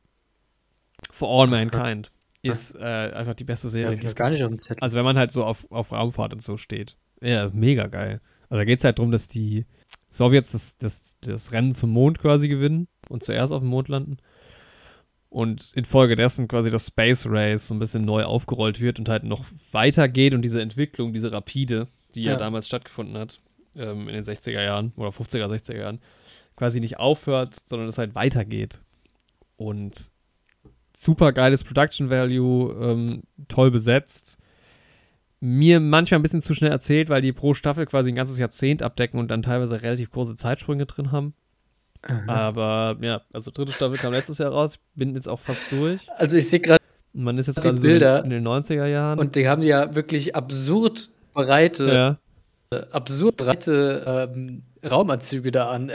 [1.11, 2.11] For All Mankind
[2.41, 3.97] ist äh, einfach die beste Serie.
[3.97, 4.82] Ja, ich gar nicht auf dem Zettel.
[4.82, 6.95] Also wenn man halt so auf, auf Raumfahrt und so steht.
[7.22, 8.22] Ja, mega geil.
[8.43, 9.65] Also da geht es halt darum, dass die
[10.09, 14.18] Sowjets das, das, das Rennen zum Mond quasi gewinnen und zuerst auf dem Mond landen.
[15.30, 19.43] Und infolgedessen quasi das Space Race so ein bisschen neu aufgerollt wird und halt noch
[19.74, 23.41] weitergeht und diese Entwicklung, diese rapide, die ja, ja damals stattgefunden hat,
[23.78, 25.99] ähm, in den 60er Jahren oder 50er, 60er Jahren,
[26.55, 28.80] quasi nicht aufhört, sondern es halt weitergeht.
[29.55, 30.09] Und
[30.95, 34.38] super geiles Production Value, ähm, toll besetzt
[35.39, 38.82] mir manchmal ein bisschen zu schnell erzählt, weil die pro Staffel quasi ein ganzes Jahrzehnt
[38.82, 41.34] abdecken und dann teilweise relativ große Zeitsprünge drin haben.
[42.03, 42.25] Aha.
[42.28, 46.01] Aber ja, also dritte Staffel kam letztes Jahr raus, bin jetzt auch fast durch.
[46.15, 46.82] Also ich sehe gerade
[47.13, 49.17] man ist jetzt gerade so in den 90er Jahren.
[49.17, 52.17] Und die haben ja wirklich absurd breite, ja.
[52.70, 55.91] Absurd breite ähm, Raumanzüge da an.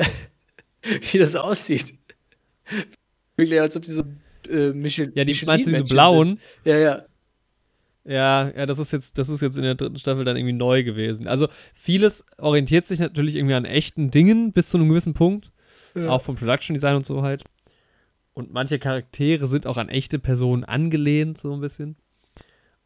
[1.12, 1.94] Wie das aussieht.
[3.36, 4.04] Wirklich, als ob diese
[4.48, 5.12] äh, Michelin.
[5.14, 6.28] Ja, die meinst du diese blauen?
[6.28, 6.40] Sind.
[6.64, 7.02] Ja, ja.
[8.04, 10.82] Ja, ja, das ist jetzt, das ist jetzt in der dritten Staffel dann irgendwie neu
[10.82, 11.28] gewesen.
[11.28, 15.52] Also vieles orientiert sich natürlich irgendwie an echten Dingen bis zu einem gewissen Punkt.
[15.94, 16.08] Ja.
[16.08, 17.44] Auch vom Production Design und so halt.
[18.34, 21.96] Und manche Charaktere sind auch an echte Personen angelehnt, so ein bisschen.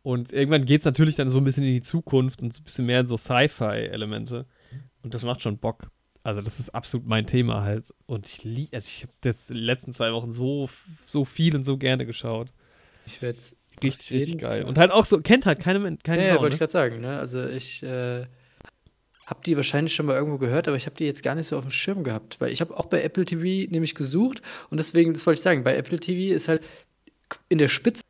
[0.06, 2.64] Und irgendwann geht es natürlich dann so ein bisschen in die Zukunft und so ein
[2.64, 4.46] bisschen mehr in so Sci-Fi-Elemente.
[5.02, 5.88] Und das macht schon Bock.
[6.22, 7.92] Also, das ist absolut mein Thema halt.
[8.06, 10.70] Und ich liebe, also ich habe das letzten zwei Wochen so,
[11.06, 12.52] so viel und so gerne geschaut.
[13.04, 13.40] Ich werde
[13.82, 14.62] Richtig, richtig geil.
[14.62, 16.54] Und halt auch so, kennt halt keine, keine ja, Sau, ja, wollte ne?
[16.54, 17.18] ich gerade sagen, ne?
[17.18, 18.26] Also ich äh,
[19.26, 21.58] habe die wahrscheinlich schon mal irgendwo gehört, aber ich habe die jetzt gar nicht so
[21.58, 22.40] auf dem Schirm gehabt.
[22.40, 24.40] Weil ich habe auch bei Apple TV nämlich gesucht
[24.70, 26.62] und deswegen, das wollte ich sagen, bei Apple TV ist halt
[27.48, 28.02] in der Spitze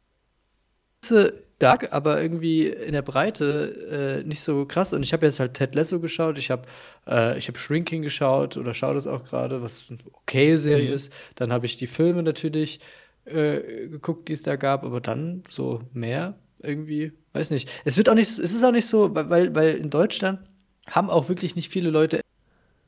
[1.57, 4.92] stark, aber irgendwie in der Breite äh, nicht so krass.
[4.92, 6.62] Und ich habe jetzt halt Ted Lasso geschaut, ich habe
[7.07, 10.94] äh, hab Shrinking geschaut oder schaue das auch gerade, was eine okay Serie mhm.
[10.94, 11.12] ist.
[11.34, 12.80] Dann habe ich die Filme natürlich
[13.24, 17.70] äh, geguckt, die es da gab, aber dann so mehr irgendwie, weiß nicht.
[17.84, 20.40] Es wird auch nicht, es ist auch nicht so, weil, weil in Deutschland
[20.88, 22.20] haben auch wirklich nicht viele Leute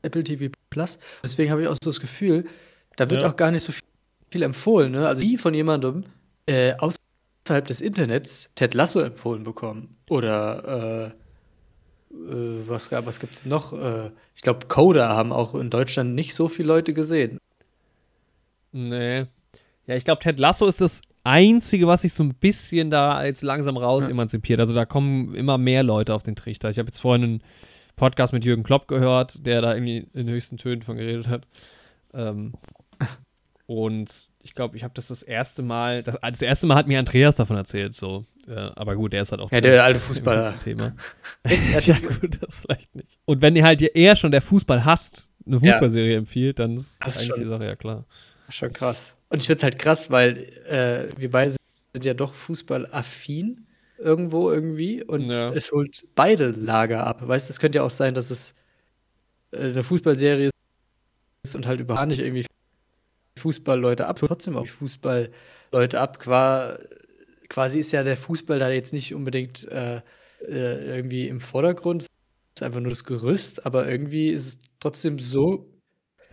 [0.01, 0.99] Apple TV Plus.
[1.23, 2.45] Deswegen habe ich auch so das Gefühl,
[2.95, 3.29] da wird ja.
[3.29, 3.83] auch gar nicht so viel,
[4.29, 4.91] viel empfohlen.
[4.91, 5.07] Ne?
[5.07, 6.05] Also wie von jemandem
[6.45, 6.73] äh,
[7.49, 9.97] außerhalb des Internets Ted Lasso empfohlen bekommen.
[10.07, 11.13] Oder
[12.11, 13.73] äh, äh, was, was gibt es noch?
[13.73, 17.39] Äh, ich glaube, Coda haben auch in Deutschland nicht so viele Leute gesehen.
[18.71, 19.25] Nee,
[19.87, 23.41] ja, ich glaube, Ted Lasso ist das Einzige, was sich so ein bisschen da jetzt
[23.41, 24.11] langsam raus ja.
[24.11, 24.59] emanzipiert.
[24.59, 26.69] Also da kommen immer mehr Leute auf den Trichter.
[26.69, 27.43] Ich habe jetzt vorhin einen
[27.95, 31.47] Podcast mit Jürgen Klopp gehört, der da irgendwie in höchsten Tönen von geredet hat.
[32.13, 32.53] Ähm,
[33.65, 36.99] und ich glaube, ich habe das das erste Mal, das, das, erste Mal hat mir
[36.99, 38.25] Andreas davon erzählt, so.
[38.47, 39.51] Äh, aber gut, der ist halt auch.
[39.51, 40.59] Ja, der alte Fußballer.
[40.63, 40.93] Thema.
[41.79, 43.19] ja, gut, das vielleicht nicht.
[43.25, 46.17] Und wenn ihr halt eher schon der Fußball hasst, eine Fußballserie ja.
[46.17, 48.05] empfiehlt, dann ist das eigentlich schon, die Sache ja klar.
[48.49, 49.15] Schon krass.
[49.29, 50.37] Und ich finde es halt krass, weil
[50.67, 51.51] äh, wir beide
[51.93, 53.65] sind ja doch fußballaffin
[53.97, 55.49] irgendwo irgendwie und ja.
[55.49, 57.27] es holt beide Lager ab.
[57.27, 58.55] Weißt du, es könnte ja auch sein, dass es
[59.51, 60.49] äh, eine Fußballserie
[61.43, 62.45] ist und halt überhaupt nicht irgendwie
[63.39, 66.19] Fußballleute ab, trotzdem auch Fußballleute ab.
[66.19, 66.77] Qua,
[67.49, 70.01] quasi ist ja der Fußball da jetzt nicht unbedingt äh,
[70.47, 72.07] äh irgendwie im Vordergrund, es
[72.55, 75.65] ist einfach nur das Gerüst, aber irgendwie ist es trotzdem so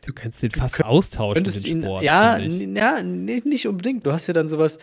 [0.05, 2.03] Du könntest den fast austauschen mit dem Sport.
[2.03, 4.07] Ihn, ja, ja, nicht unbedingt.
[4.07, 4.79] Du hast ja dann sowas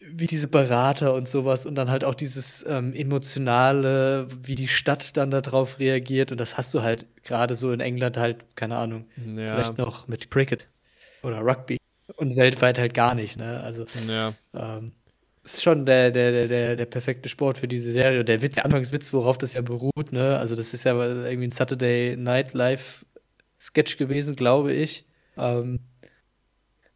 [0.00, 5.16] wie diese Berater und sowas und dann halt auch dieses ähm, emotionale, wie die Stadt
[5.16, 9.04] dann darauf reagiert und das hast du halt gerade so in England halt, keine Ahnung,
[9.16, 9.46] ja.
[9.46, 10.68] vielleicht noch mit Cricket
[11.22, 11.76] oder Rugby
[12.16, 13.60] und weltweit halt gar nicht, ne?
[13.62, 14.34] Also ja.
[14.54, 14.92] ähm,
[15.44, 18.20] ist schon der, der, der, der perfekte Sport für diese Serie.
[18.20, 20.38] Und der Witz, der Anfangswitz, worauf das ja beruht, ne?
[20.38, 23.04] Also das ist ja irgendwie ein Saturday Night Live
[23.58, 25.06] Sketch gewesen, glaube ich.
[25.36, 25.80] Ähm,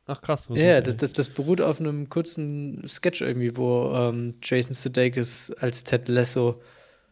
[0.06, 0.46] Ach krass.
[0.50, 5.50] Ja, yeah, das, das, das beruht auf einem kurzen Sketch irgendwie, wo ähm, Jason Sudeikis
[5.52, 6.60] als Ted Lasso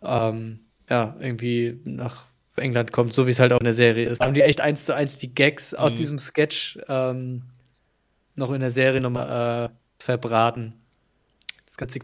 [0.02, 0.60] ähm,
[0.90, 2.26] ja, irgendwie nach
[2.56, 4.20] England kommt, so wie es halt auch in der Serie ist.
[4.20, 5.98] Haben die echt eins zu eins die Gags aus mhm.
[5.98, 7.42] diesem Sketch ähm,
[8.34, 10.74] noch in der Serie nochmal äh, verbraten.
[11.66, 12.00] Das Ganze,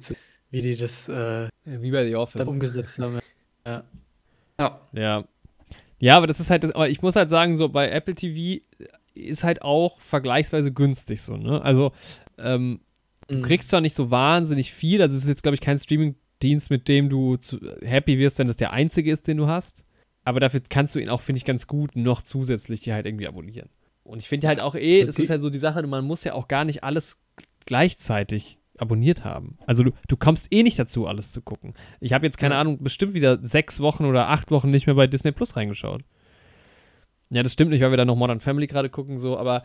[0.50, 2.46] wie die das äh, wie bei The Office.
[2.46, 3.18] umgesetzt haben.
[3.66, 3.84] Ja.
[4.58, 4.80] Ja.
[4.92, 5.24] ja.
[6.00, 8.62] Ja, aber das ist halt, das, aber ich muss halt sagen, so bei Apple TV
[9.14, 11.60] ist halt auch vergleichsweise günstig so, ne?
[11.60, 11.92] Also,
[12.38, 12.80] ähm,
[13.26, 13.42] du mhm.
[13.42, 16.86] kriegst zwar nicht so wahnsinnig viel, also es ist jetzt, glaube ich, kein Streaming-Dienst, mit
[16.86, 19.84] dem du zu, happy wirst, wenn das der einzige ist, den du hast.
[20.28, 23.26] Aber dafür kannst du ihn auch, finde ich, ganz gut noch zusätzlich hier halt irgendwie
[23.26, 23.70] abonnieren.
[24.04, 26.34] Und ich finde halt auch eh, das ist halt so die Sache, man muss ja
[26.34, 27.16] auch gar nicht alles
[27.64, 29.56] gleichzeitig abonniert haben.
[29.66, 31.72] Also du, du kommst eh nicht dazu, alles zu gucken.
[32.00, 32.60] Ich habe jetzt, keine ja.
[32.60, 36.02] Ahnung, bestimmt wieder sechs Wochen oder acht Wochen nicht mehr bei Disney Plus reingeschaut.
[37.30, 39.64] Ja, das stimmt nicht, weil wir da noch Modern Family gerade gucken, so, aber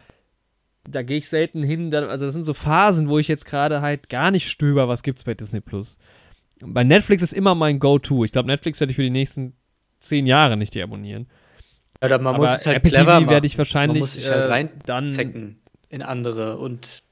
[0.89, 1.91] da gehe ich selten hin.
[1.91, 5.03] Dann, also das sind so Phasen, wo ich jetzt gerade halt gar nicht stöber, was
[5.03, 5.97] gibt's bei Disney Plus.
[6.61, 8.23] Bei Netflix ist immer mein Go-To.
[8.23, 9.57] Ich glaube, Netflix werde ich für die nächsten
[10.03, 11.27] zehn Jahre nicht deabonnieren.
[12.01, 14.29] Ja, man aber muss es halt Apple clever TV werde ich wahrscheinlich man muss sich
[14.29, 15.57] halt rein äh, dann
[15.89, 17.03] in andere und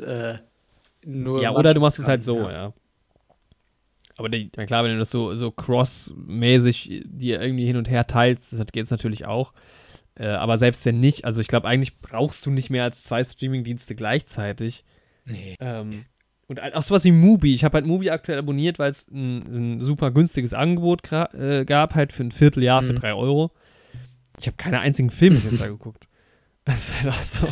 [0.00, 0.38] äh,
[1.04, 1.42] nur.
[1.42, 2.52] Ja, oder du machst es halt so, ja.
[2.52, 2.72] ja.
[4.16, 8.52] Aber die, klar, wenn du das so, so cross-mäßig dir irgendwie hin und her teilst,
[8.52, 9.54] das geht es natürlich auch.
[10.14, 13.24] Äh, aber selbst wenn nicht, also ich glaube, eigentlich brauchst du nicht mehr als zwei
[13.24, 14.84] Streaming-Dienste gleichzeitig.
[15.24, 15.56] Nee.
[15.58, 16.04] Ähm,
[16.50, 17.54] und auch sowas wie Mubi.
[17.54, 21.94] Ich habe halt Mubi aktuell abonniert, weil es ein, ein, super günstiges Angebot äh, gab,
[21.94, 22.86] halt für ein Vierteljahr mhm.
[22.88, 23.52] für drei Euro.
[24.36, 26.08] Ich habe keine einzigen Filme jetzt da geguckt.
[26.64, 27.46] Das ist halt auch so.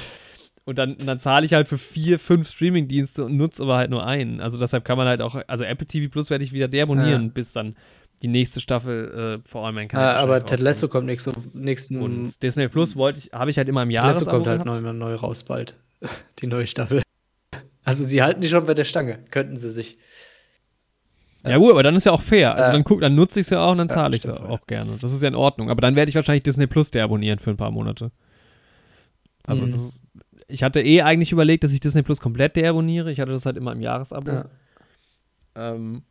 [0.65, 4.05] Und dann, dann zahle ich halt für vier, fünf Streaming-Dienste und nutze aber halt nur
[4.05, 4.41] einen.
[4.41, 7.31] Also deshalb kann man halt auch, also Apple TV Plus werde ich wieder deabonnieren, ja.
[7.33, 7.77] bis dann
[8.23, 10.17] die nächste Staffel äh, vor allem ein Kanal.
[10.17, 13.69] Ah, aber Ted Lasso kommt nächsten, nächsten und Disney Plus wollte ich, habe ich halt
[13.69, 14.07] immer im Jahr.
[14.07, 15.77] Ted Lasso kommt halt neu, neu raus bald.
[16.41, 17.01] Die neue Staffel.
[17.89, 19.97] Also sie halten die schon bei der Stange, könnten sie sich.
[21.43, 22.55] Ja gut, aber dann ist ja auch fair.
[22.55, 24.39] Also dann guck, dann nutze ich es ja auch und dann zahle ich es ja,
[24.39, 24.99] auch gerne.
[25.01, 25.71] Das ist ja in Ordnung.
[25.71, 28.11] Aber dann werde ich wahrscheinlich Disney Plus deabonnieren für ein paar Monate.
[29.45, 29.71] Also mhm.
[29.71, 30.03] das ist,
[30.49, 33.11] ich hatte eh eigentlich überlegt, dass ich Disney Plus komplett deabonniere.
[33.11, 34.31] Ich hatte das halt immer im Jahresabo.
[34.31, 34.45] Ja.
[35.55, 36.03] Ähm,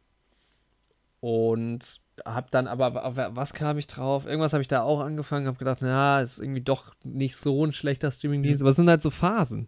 [1.20, 2.96] und hab dann aber,
[3.36, 4.26] was kam ich drauf?
[4.26, 7.74] Irgendwas habe ich da auch angefangen, habe gedacht, na, ist irgendwie doch nicht so ein
[7.74, 8.64] schlechter Streamingdienst, mhm.
[8.64, 9.68] aber es sind halt so Phasen.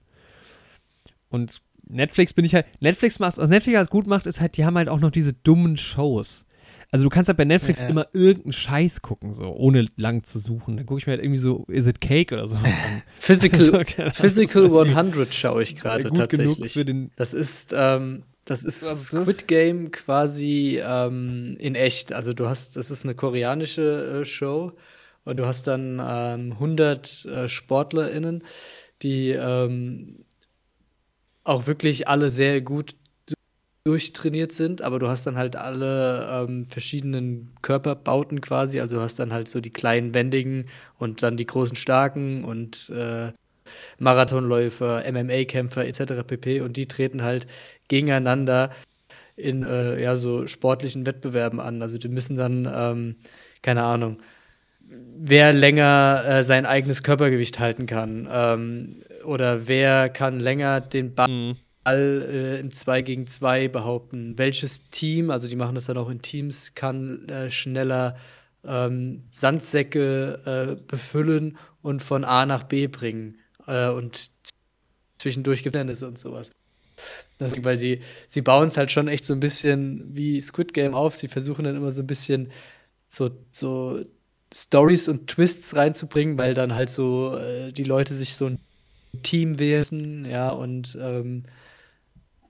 [1.29, 4.65] Und Netflix bin ich halt, Netflix macht, was Netflix halt gut macht, ist halt, die
[4.65, 6.45] haben halt auch noch diese dummen Shows.
[6.91, 7.91] Also du kannst halt bei Netflix ja, ja.
[7.91, 10.77] immer irgendeinen Scheiß gucken, so, ohne lang zu suchen.
[10.77, 13.03] Dann gucke ich mir halt irgendwie so, Is it Cake oder sowas an.
[13.19, 16.75] Physical, also, Physical 100 schaue ich gerade tatsächlich.
[17.15, 22.11] das ist, ähm, das ist Squid Game quasi ähm, in echt.
[22.13, 24.71] Also du hast, das ist eine koreanische äh, Show
[25.25, 28.43] und du hast dann ähm, 100 äh, SportlerInnen,
[29.03, 30.25] die ähm,
[31.49, 32.95] auch wirklich alle sehr gut
[33.83, 38.79] durchtrainiert sind, aber du hast dann halt alle ähm, verschiedenen Körperbauten quasi.
[38.79, 40.65] Also du hast dann halt so die kleinen Wendigen
[40.99, 43.31] und dann die großen Starken und äh,
[43.97, 46.23] Marathonläufer, MMA-Kämpfer etc.
[46.23, 46.61] pp.
[46.61, 47.47] Und die treten halt
[47.87, 48.71] gegeneinander
[49.35, 51.81] in äh, ja, so sportlichen Wettbewerben an.
[51.81, 53.15] Also die müssen dann, ähm,
[53.63, 54.19] keine Ahnung,
[55.17, 61.29] wer länger äh, sein eigenes Körpergewicht halten kann ähm, oder wer kann länger den Ball
[61.29, 61.55] mhm
[61.87, 64.37] äh, im 2 gegen 2 behaupten.
[64.37, 68.17] Welches Team, also die machen das dann auch in Teams, kann äh, schneller
[68.65, 73.37] ähm, Sandsäcke äh, befüllen und von A nach B bringen.
[73.67, 74.29] Äh, und
[75.17, 76.51] zwischendurch gibt es und sowas.
[77.37, 80.93] Das, weil sie, sie bauen es halt schon echt so ein bisschen wie Squid Game
[80.93, 81.15] auf.
[81.15, 82.51] Sie versuchen dann immer so ein bisschen
[83.07, 84.03] so, so
[84.53, 88.59] Stories und Twists reinzubringen, weil dann halt so äh, die Leute sich so ein
[89.23, 91.43] Team wählen, ja, und ähm,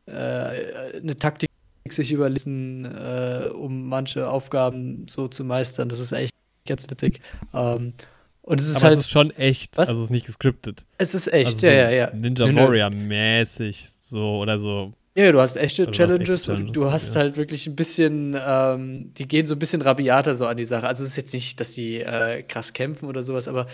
[0.05, 1.49] äh, eine Taktik
[1.89, 5.89] sich überlesen, äh, um manche Aufgaben so zu meistern.
[5.89, 6.33] Das ist echt
[6.67, 7.21] ganz witzig.
[7.53, 7.93] Ähm,
[8.41, 8.93] und es ist Aber halt.
[8.93, 9.77] es ist schon echt.
[9.77, 9.89] Was?
[9.89, 10.85] Also es ist nicht gescriptet.
[10.97, 12.11] Es ist echt, also ja, ja, ja.
[12.13, 14.93] Ninja Warrior-mäßig so oder so.
[15.15, 17.21] Ja, du hast echte also Challenges, hast Challenges und du hast ja.
[17.21, 20.87] halt wirklich ein bisschen, ähm, die gehen so ein bisschen rabiater so an die Sache.
[20.87, 23.67] Also es ist jetzt nicht, dass die äh, krass kämpfen oder sowas, aber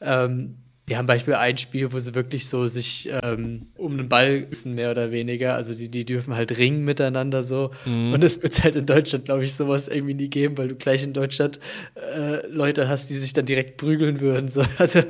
[0.00, 0.56] ähm,
[0.90, 4.74] die haben Beispiel ein Spiel, wo sie wirklich so sich ähm, um den Ball müssen,
[4.74, 5.54] mehr oder weniger.
[5.54, 7.70] Also die, die dürfen halt ringen miteinander so.
[7.86, 8.12] Mhm.
[8.12, 11.04] Und es wird halt in Deutschland, glaube ich, sowas irgendwie nie geben, weil du gleich
[11.04, 11.60] in Deutschland
[11.94, 14.48] äh, Leute hast, die sich dann direkt prügeln würden.
[14.48, 14.64] So.
[14.78, 15.02] Also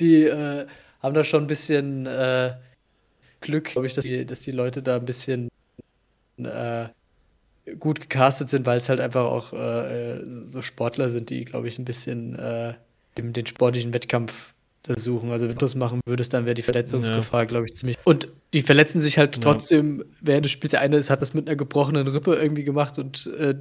[0.00, 0.66] die äh,
[1.02, 2.54] haben da schon ein bisschen äh,
[3.42, 5.48] Glück, glaube ich, dass die, dass die Leute da ein bisschen
[6.38, 6.86] äh,
[7.78, 11.78] gut gecastet sind, weil es halt einfach auch äh, so Sportler sind, die, glaube ich,
[11.78, 12.72] ein bisschen äh,
[13.18, 14.54] den, den sportlichen Wettkampf
[14.86, 15.30] versuchen.
[15.30, 17.46] Also wenn du das machen würdest, dann wäre die Verletzungsgefahr, ja.
[17.46, 17.98] glaube ich, ziemlich.
[18.04, 20.04] Und die verletzen sich halt trotzdem ja.
[20.20, 20.70] während des Spiels.
[20.70, 23.54] Der eine ist, hat das mit einer gebrochenen Rippe irgendwie gemacht und äh,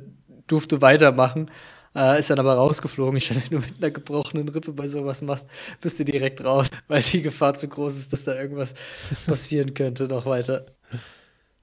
[0.48, 1.50] durfte weitermachen.
[1.96, 3.18] Äh, ist dann aber rausgeflogen.
[3.18, 5.48] Ich, wenn du mit einer gebrochenen Rippe bei sowas machst,
[5.82, 8.74] bist du direkt raus, weil die Gefahr zu groß ist, dass da irgendwas
[9.28, 10.66] passieren könnte noch weiter.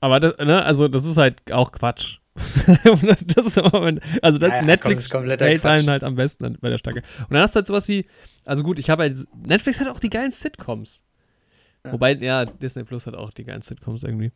[0.00, 2.18] Aber das, ne, also das ist halt auch Quatsch.
[2.34, 6.70] das ist immer, also das ja, Netflix komm, das hält einen halt am besten bei
[6.70, 7.02] der Stange.
[7.20, 8.06] Und dann hast du halt sowas wie,
[8.44, 11.04] also gut, ich habe halt, Netflix hat auch die geilen Sitcoms.
[11.84, 11.92] Ja.
[11.92, 14.30] Wobei, ja, Disney Plus hat auch die geilen Sitcoms irgendwie.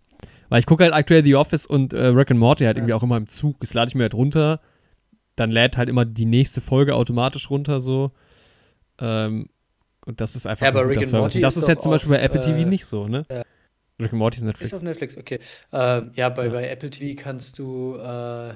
[0.49, 2.81] Weil ich gucke halt aktuell The Office und äh, Rick and Morty halt ja.
[2.81, 3.61] irgendwie auch immer im Zug.
[3.61, 4.61] Das lade ich mir halt runter.
[5.37, 8.13] dann lädt halt immer die nächste Folge automatisch runter so.
[8.99, 9.49] Ähm,
[10.07, 11.13] und das ist einfach Ja, aber Rick and.
[11.13, 13.27] Morty das ist ist jetzt zum Beispiel bei auf, Apple TV äh, nicht so, ne?
[13.31, 13.43] ja.
[14.01, 14.73] Rick and Morty ist Netflix.
[14.73, 15.41] Ist auf Netflix, okay.
[15.73, 18.55] Ähm, ja, bei, bei Apple TV kannst du, äh,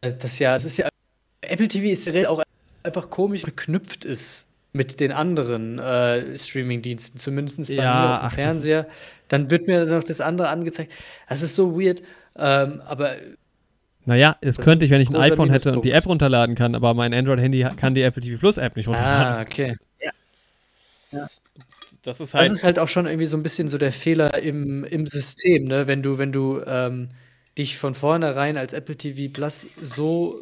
[0.00, 0.88] das ist ja, das ist ja,
[1.40, 2.42] Apple TV ist ja auch
[2.86, 8.28] einfach komisch verknüpft ist mit den anderen äh, Streaming-Diensten, zumindest bei Ja, mir auf dem
[8.28, 8.88] ach, Fernseher.
[9.28, 10.92] Dann wird mir noch das andere angezeigt.
[11.28, 12.02] Das ist so weird,
[12.36, 13.16] ähm, aber
[14.06, 15.90] Naja, es könnte ich, wenn ich ein iPhone hätte und die.
[15.90, 19.36] App runterladen kann, aber mein Android-Handy ha- kann die Apple TV Plus App nicht runterladen.
[19.36, 19.76] ah, okay.
[22.02, 24.84] Das ist Das ist halt auch schon irgendwie so ein bisschen so der Fehler im,
[24.84, 25.88] im System, ne?
[25.88, 27.08] Wenn du, wenn du ähm,
[27.56, 30.38] dich von vornherein als Apple TV Plus so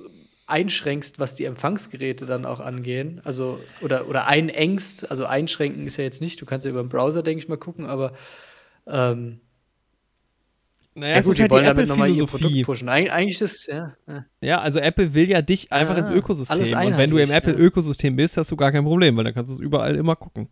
[0.55, 6.05] einschränkst, was die Empfangsgeräte dann auch angehen, also oder, oder einengst, also einschränken ist ja
[6.05, 8.12] jetzt nicht, du kannst ja über den Browser, denke ich mal, gucken, aber
[8.86, 9.40] ähm,
[10.94, 12.88] naja, ja gut, ist die halt wollen die damit nochmal ihr Produkt pushen.
[12.88, 14.24] Eig eigentlich ist das, ja, ja.
[14.40, 16.57] Ja, also Apple will ja dich einfach Ah, ins Ökosystem.
[16.57, 17.36] alles Und wenn du im ja.
[17.36, 20.48] Apple-Ökosystem bist, hast du gar kein Problem, weil dann kannst du es überall immer gucken.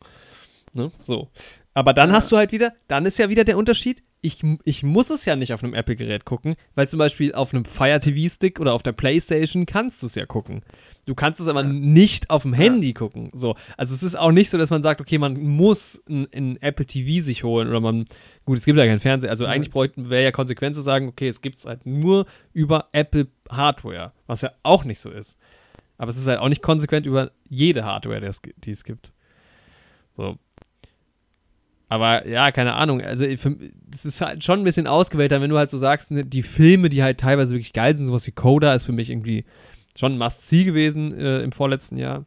[0.72, 0.90] Ne?
[1.00, 1.28] So.
[1.75, 2.16] Aber dann Ja.
[2.16, 5.35] hast du halt wieder, dann ist ja wieder der Unterschied, ich, ich muss es ja
[5.35, 8.93] nicht auf einem Apple-Gerät gucken, weil zum Beispiel auf einem Fire TV-Stick oder auf der
[8.93, 10.62] Playstation kannst du es ja gucken.
[11.07, 11.68] Du kannst es aber Ja.
[11.68, 13.31] nicht auf dem Handy gucken.
[13.35, 13.57] So.
[13.77, 17.25] Also es ist auch nicht so, dass man sagt, okay, man muss ein, Apple TV
[17.25, 18.05] sich holen oder man,
[18.45, 21.41] gut, es gibt ja keinen Fernseher, also eigentlich wäre ja konsequent zu sagen, okay, es
[21.41, 25.37] gibt es halt nur über Apple Hardware, was ja auch nicht so ist.
[25.99, 29.11] Aber es ist halt auch nicht konsequent über jede Hardware, die es, die es gibt.
[30.16, 30.37] So.
[31.93, 33.03] Aber ja, keine Ahnung.
[33.03, 36.43] Also, es ist halt schon ein bisschen ausgewählter, wenn du halt so sagst, ne, die
[36.43, 39.45] Filme, die halt teilweise wirklich geil sind, sowas wie Coda ist für mich irgendwie
[39.99, 42.24] schon ein Must-See gewesen äh, im vorletzten Jahr.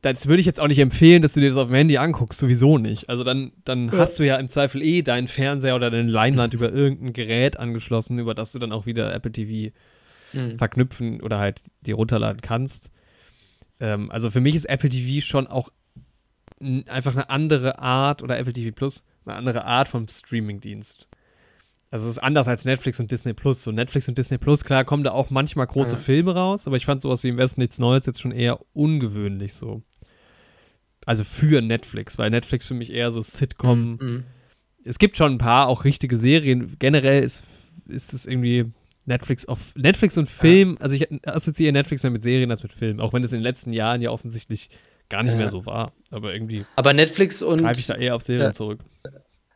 [0.00, 2.38] Das würde ich jetzt auch nicht empfehlen, dass du dir das auf dem Handy anguckst,
[2.38, 3.08] sowieso nicht.
[3.08, 3.98] Also dann, dann Ja.
[3.98, 8.18] hast du ja im Zweifel eh deinen Fernseher oder deine Leinwand über irgendein Gerät angeschlossen,
[8.20, 9.74] über das du dann auch wieder Apple TV
[10.34, 10.58] Mhm.
[10.58, 12.90] verknüpfen oder halt die runterladen kannst.
[13.80, 15.70] Ähm, also für mich ist Apple TV schon auch
[16.86, 21.08] einfach eine andere Art oder Apple TV Plus, eine andere Art vom Streaming-Dienst.
[21.90, 23.62] Also es ist anders als Netflix und Disney Plus.
[23.62, 25.98] So Netflix und Disney Plus, klar, kommen da auch manchmal große Ja.
[25.98, 29.54] Filme raus, aber ich fand sowas wie im Westen nichts Neues jetzt schon eher ungewöhnlich
[29.54, 29.82] so.
[31.06, 34.24] Also für Netflix, weil Netflix für mich eher so Sitcom, Mhm.
[34.84, 36.76] es gibt schon ein paar auch richtige Serien.
[36.78, 37.44] Generell ist,
[37.86, 38.66] ist es irgendwie
[39.06, 40.76] Netflix auf Netflix und Film.
[40.80, 43.44] Also ich assoziiere Netflix mehr mit Serien als mit Film, auch wenn es in den
[43.44, 44.68] letzten Jahren ja offensichtlich
[45.08, 45.38] gar nicht Ja.
[45.38, 45.92] mehr so war.
[46.10, 48.52] Aber irgendwie Aber Netflix und greife ich da eher auf Serien Ja.
[48.52, 48.80] zurück.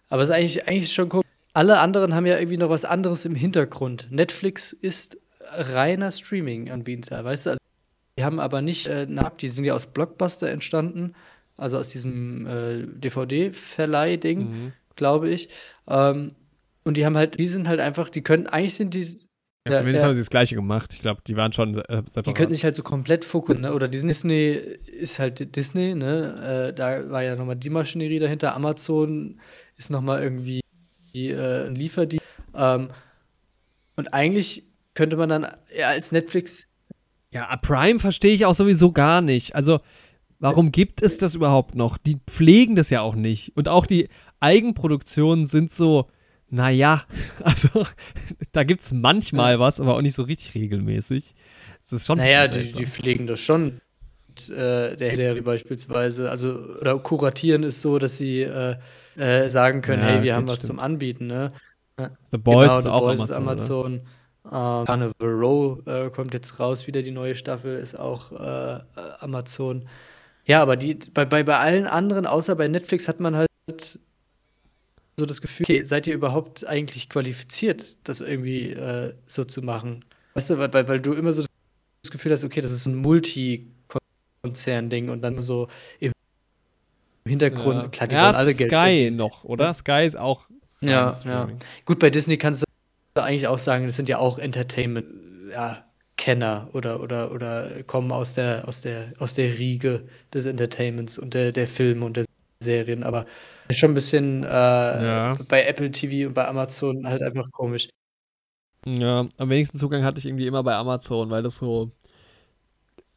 [0.09, 1.26] Aber es ist eigentlich, eigentlich schon komisch.
[1.55, 4.09] Alle anderen haben ja irgendwie noch was anderes im Hintergrund.
[4.11, 5.18] Netflix ist
[5.50, 7.50] reiner Streaming-Anbieter, weißt du?
[7.50, 7.59] Also,
[8.18, 11.14] die haben aber nicht äh, App, die sind ja aus Blockbuster entstanden,
[11.57, 14.72] also aus diesem äh, DVD-Verleih-Ding, Mhm.
[14.96, 15.48] glaube ich.
[15.88, 16.34] Ähm,
[16.84, 19.07] und die haben halt, die sind halt einfach, die können, eigentlich sind die,
[19.66, 20.06] Ja, Ja, zumindest ja.
[20.08, 20.92] haben sie das Gleiche gemacht.
[20.94, 22.36] Ich glaube, die waren schon äh, die separat.
[22.36, 23.74] können sich halt so komplett fokussieren, ne?
[23.74, 26.70] Oder Disney, ist halt Disney, ne?
[26.70, 28.54] Äh, da war ja nochmal die Maschinerie dahinter.
[28.54, 29.40] Amazon
[29.76, 30.60] ist nochmal irgendwie
[31.14, 32.26] äh, ein Lieferdienst.
[32.54, 32.90] Ähm,
[33.96, 35.46] und eigentlich könnte man dann
[35.76, 36.66] ja, als Netflix.
[37.30, 39.54] Ja, Prime verstehe ich auch sowieso gar nicht.
[39.54, 39.80] Also,
[40.38, 41.98] warum gibt es das überhaupt noch?
[41.98, 43.56] Die pflegen das ja auch nicht.
[43.56, 44.08] Und auch die
[44.40, 46.10] Eigenproduktionen sind so,
[46.53, 47.05] naja,
[47.42, 47.86] also
[48.53, 51.34] da gibt es manchmal was, aber auch nicht so richtig regelmäßig.
[51.84, 53.80] Das ist schon Naja, die, die pflegen das schon.
[54.28, 56.30] Und, äh, der Serie beispielsweise.
[56.30, 58.76] Also, oder kuratieren ist so, dass sie äh,
[59.16, 60.66] äh, sagen können, Ja, hey, wir haben was stimmt.
[60.66, 61.53] zum Anbieten, ne?
[62.32, 63.30] The Boys genau, ist The auch Boys Amazon.
[63.30, 63.92] ist Amazon.
[64.44, 68.80] Ähm, Carnival Row äh, kommt jetzt raus, wieder die neue Staffel, ist auch äh, äh,
[69.20, 69.88] Amazon.
[70.44, 73.48] Ja, aber die, bei, bei, bei allen anderen, außer bei Netflix, hat man halt
[75.23, 80.05] so das Gefühl, okay, seid ihr überhaupt eigentlich qualifiziert, das irgendwie äh, so zu machen?
[80.35, 81.45] Weißt du, weil, weil, du immer so
[82.03, 85.68] das Gefühl hast, okay, das ist ein Multikonzern-Ding und dann so
[86.01, 86.11] im
[87.25, 87.89] Hintergrund, ja.
[87.89, 89.73] klar, die ja, wollen alle Geld Sky noch, oder?
[89.75, 90.47] Sky ist auch
[90.81, 91.49] Ja, ja.
[91.85, 92.64] Gut, bei Disney kannst
[93.14, 95.07] du eigentlich auch sagen, das sind ja auch Entertainment,
[95.53, 95.85] ja,
[96.16, 100.03] Kenner oder, oder, oder kommen aus der, aus der, aus der Riege
[100.35, 102.25] des Entertainments und der, der Filme und der
[102.61, 103.25] Serien, aber
[103.73, 105.39] ist schon ein bisschen äh, Ja.
[105.49, 107.89] bei Apple TV und bei Amazon halt einfach komisch.
[108.87, 111.93] Ja, am wenigsten Zugang hatte ich irgendwie immer bei Amazon, weil das so.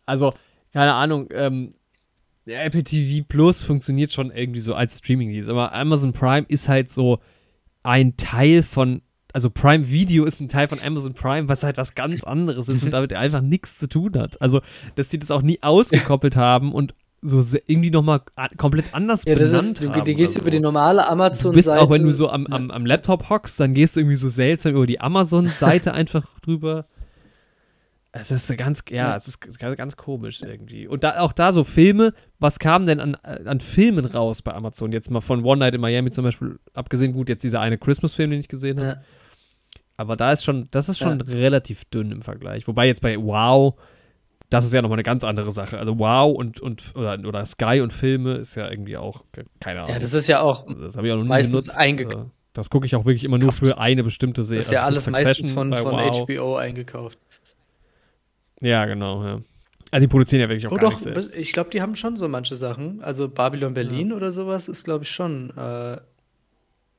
[0.06, 0.34] Also,
[0.74, 1.74] keine Ahnung, ähm,
[2.46, 6.90] der Apple TV Plus funktioniert schon irgendwie so als Streaming-Dienst, aber Amazon Prime ist halt
[6.92, 7.20] so
[7.84, 9.02] ein Teil von.
[9.34, 12.84] Also Prime Video ist ein Teil von Amazon Prime, was halt was ganz anderes ist
[12.84, 14.40] und damit einfach nichts zu tun hat.
[14.42, 14.62] Also,
[14.96, 16.94] dass die das auch nie ausgekoppelt haben und
[17.26, 18.22] so irgendwie nochmal
[18.58, 20.58] komplett anders Ja, das benannt ist, du, die gehst oder über so.
[20.58, 21.56] die normale Du Amazon-Seite.
[21.56, 24.30] bist auch, wenn du so am, am, am Laptop hockst, dann gehst du irgendwie so
[24.30, 26.86] seltsam über die Amazon-Seite einfach drüber.
[28.18, 30.88] Es ist ganz, ja, es ist ganz, ganz komisch irgendwie.
[30.88, 34.94] Und da, auch da so Filme, was kam denn an, an Filmen raus bei Amazon?
[34.94, 38.32] Jetzt mal von One Night in Miami zum Beispiel, abgesehen, gut, jetzt dieser eine Christmas-Film,
[38.32, 38.88] den ich gesehen habe.
[38.88, 39.02] Ja.
[39.98, 41.26] Aber da ist schon, das ist schon ja.
[41.26, 42.68] relativ dünn im Vergleich.
[42.68, 43.76] Wobei jetzt bei Wow,
[44.50, 45.78] das ist ja nochmal eine ganz andere Sache.
[45.78, 49.24] Also Wow und, und oder, oder Sky und Filme ist ja irgendwie auch,
[49.60, 49.94] keine Ahnung.
[49.94, 52.16] Ja, das ist ja auch, das ich auch noch nie meistens eingekauft.
[52.16, 54.60] Also, das gucke ich auch wirklich immer nur für eine bestimmte Serie.
[54.60, 56.26] Das ist ja also alles meistens von, von wow.
[56.26, 57.20] HBO eingekauft.
[58.62, 59.42] Ja, genau, ja.
[59.92, 62.16] Also die produzieren ja wirklich auch oh, gar doch, nichts Ich glaube, die haben schon
[62.16, 63.02] so manche Sachen.
[63.02, 64.16] Also Babylon Berlin ja.
[64.16, 65.98] oder sowas ist, glaube ich, schon äh,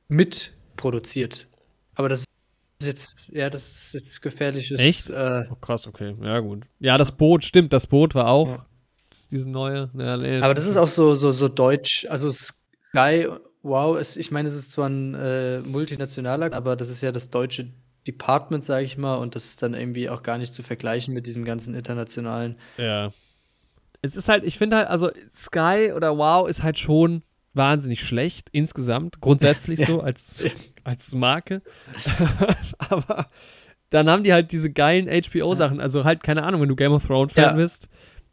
[0.07, 1.47] mitproduziert.
[1.95, 2.26] Aber das
[2.79, 4.79] ist jetzt, ja, das ist jetzt gefährliches.
[4.79, 5.09] Echt?
[5.09, 6.15] Äh, oh, krass, okay.
[6.21, 6.65] Ja, gut.
[6.79, 8.65] Ja, das Boot, stimmt, das Boot war auch ja.
[9.31, 9.89] diese neue.
[9.97, 10.41] Ja, nee.
[10.41, 12.05] Aber das ist auch so, so, so deutsch.
[12.09, 13.27] Also Sky,
[13.63, 17.29] wow, es, ich meine, es ist zwar ein äh, multinationaler, aber das ist ja das
[17.29, 17.73] deutsche
[18.05, 21.27] Department, sage ich mal, und das ist dann irgendwie auch gar nicht zu vergleichen mit
[21.27, 22.57] diesem ganzen internationalen.
[22.77, 23.11] Ja.
[24.01, 27.23] Es ist halt, ich finde halt, also Sky oder Wow ist halt schon
[27.57, 30.45] wahnsinnig schlecht insgesamt, grundsätzlich so als,
[30.83, 31.61] als Marke.
[32.77, 33.27] Aber
[33.89, 37.05] dann haben die halt diese geilen HBO-Sachen, also halt, keine Ahnung, wenn du Game of
[37.05, 37.53] Thrones-Fan ja.
[37.53, 37.89] bist,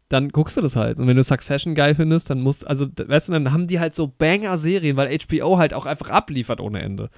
[0.09, 0.99] dann guckst du das halt.
[0.99, 3.95] Und wenn du Succession geil findest, dann musst, also, weißt du, dann haben die halt
[3.95, 7.11] so Banger-Serien, weil HBO halt auch einfach abliefert ohne Ende.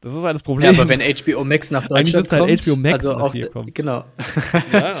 [0.00, 0.74] Das ist halt das Problem.
[0.74, 3.74] Ja, aber wenn HBO Max nach Deutschland halt kommt, HBO Max also auch hier kommt.
[3.74, 4.04] genau.
[4.72, 5.00] Ja,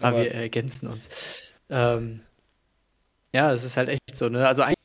[0.00, 1.08] aber wir ergänzen uns.
[1.68, 2.20] Ähm,
[3.34, 4.28] ja, das ist halt echt so.
[4.28, 4.46] Ne?
[4.46, 4.76] Also eigentlich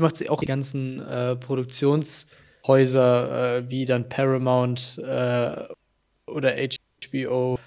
[0.00, 5.64] macht sie auch die ganzen äh, Produktionshäuser äh, wie dann Paramount äh,
[6.26, 7.58] oder HBO.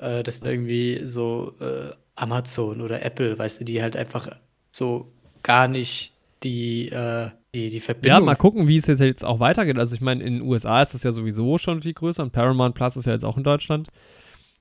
[0.00, 4.28] Äh, das sind irgendwie so äh, Amazon oder Apple, weißt du, die halt einfach
[4.70, 8.20] so gar nicht die äh, die, die Verbindung.
[8.20, 9.78] Ja, mal gucken, wie es jetzt auch weitergeht.
[9.78, 12.74] Also ich meine, in den USA ist das ja sowieso schon viel größer und Paramount
[12.74, 13.88] Plus ist ja jetzt auch in Deutschland.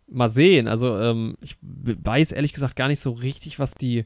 [0.08, 0.68] Mal sehen.
[0.68, 4.06] Also ähm, ich weiß ehrlich gesagt gar nicht so richtig, was die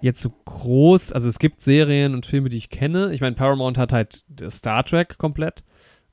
[0.00, 3.12] jetzt so groß, also es gibt Serien und Filme, die ich kenne.
[3.12, 5.62] Ich meine, Paramount hat halt Star Trek komplett.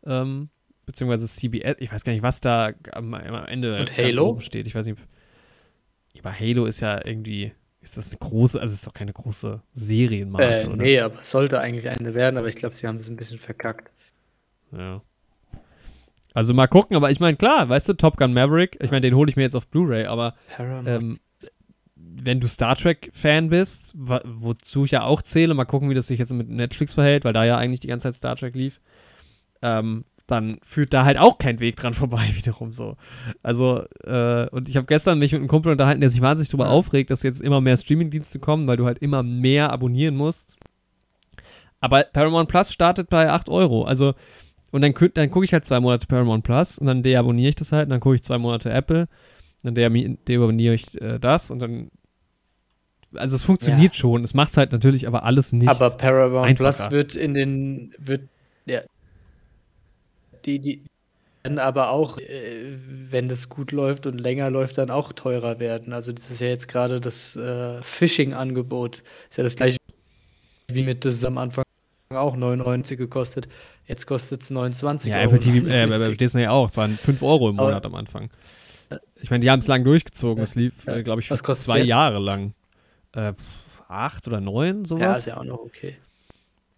[0.05, 0.49] Ähm,
[0.85, 4.67] beziehungsweise CBS, ich weiß gar nicht, was da am, am Ende und Halo steht.
[4.67, 4.97] Ich weiß nicht.
[6.19, 7.51] Aber Halo ist ja irgendwie
[7.87, 10.75] ist das eine große, also ist doch keine große Serienmarke, äh, oder?
[10.75, 13.39] Nee, aber es sollte eigentlich eine werden, aber ich glaube, sie haben das ein bisschen
[13.39, 13.89] verkackt.
[14.71, 15.01] Ja.
[16.33, 19.15] Also mal gucken, aber ich meine, klar, weißt du, Top Gun Maverick, ich meine, den
[19.15, 21.17] hole ich mir jetzt auf Blu-ray, aber ähm,
[22.23, 26.07] wenn du Star Trek-Fan bist, wo, wozu ich ja auch zähle, mal gucken, wie das
[26.07, 28.79] sich jetzt mit Netflix verhält, weil da ja eigentlich die ganze Zeit Star Trek lief.
[29.61, 32.97] Ähm, dann führt da halt auch kein Weg dran vorbei, wiederum so.
[33.43, 36.69] Also, äh, und ich habe gestern mich mit einem Kumpel unterhalten, der sich wahnsinnig darüber
[36.69, 40.57] aufregt, dass jetzt immer mehr Streamingdienste kommen, weil du halt immer mehr abonnieren musst.
[41.79, 43.85] Aber Paramount Plus startet bei 8 Euro.
[43.85, 44.15] Also,
[44.71, 47.71] und dann, dann gucke ich halt zwei Monate Paramount Plus und dann deabonniere ich das
[47.71, 49.07] halt und dann gucke ich zwei Monate Apple.
[49.63, 51.89] Dann deabonniere ich äh, das und dann
[53.13, 53.99] also es funktioniert ja.
[53.99, 54.23] schon.
[54.23, 55.69] Es macht es halt natürlich aber alles nicht.
[55.69, 56.89] Aber Paramount einfacher.
[56.89, 58.21] Plus wird in den wird
[58.65, 58.81] ja,
[60.45, 60.81] die, die
[61.43, 62.77] werden aber auch, äh,
[63.09, 65.93] wenn das gut läuft und länger läuft, dann auch teurer werden.
[65.93, 69.03] Also das ist ja jetzt gerade das äh, Phishing-Angebot.
[69.29, 69.77] Ist ja das gleiche
[70.69, 71.63] wie mit das am Anfang
[72.09, 73.47] auch 99 gekostet.
[73.85, 75.31] Jetzt kostet es 29 ja, Euro.
[75.33, 76.69] Ja, TV, äh, bei Disney auch.
[76.69, 78.29] Es waren 5 Euro im Monat aber, am Anfang.
[79.21, 80.43] Ich meine, die haben es lang durchgezogen.
[80.43, 82.53] Es lief, äh, glaube ich, zwei Jahre lang.
[83.17, 83.33] Äh,
[83.87, 85.01] acht oder neun, sowas.
[85.01, 85.97] Ja, ist ja auch noch okay.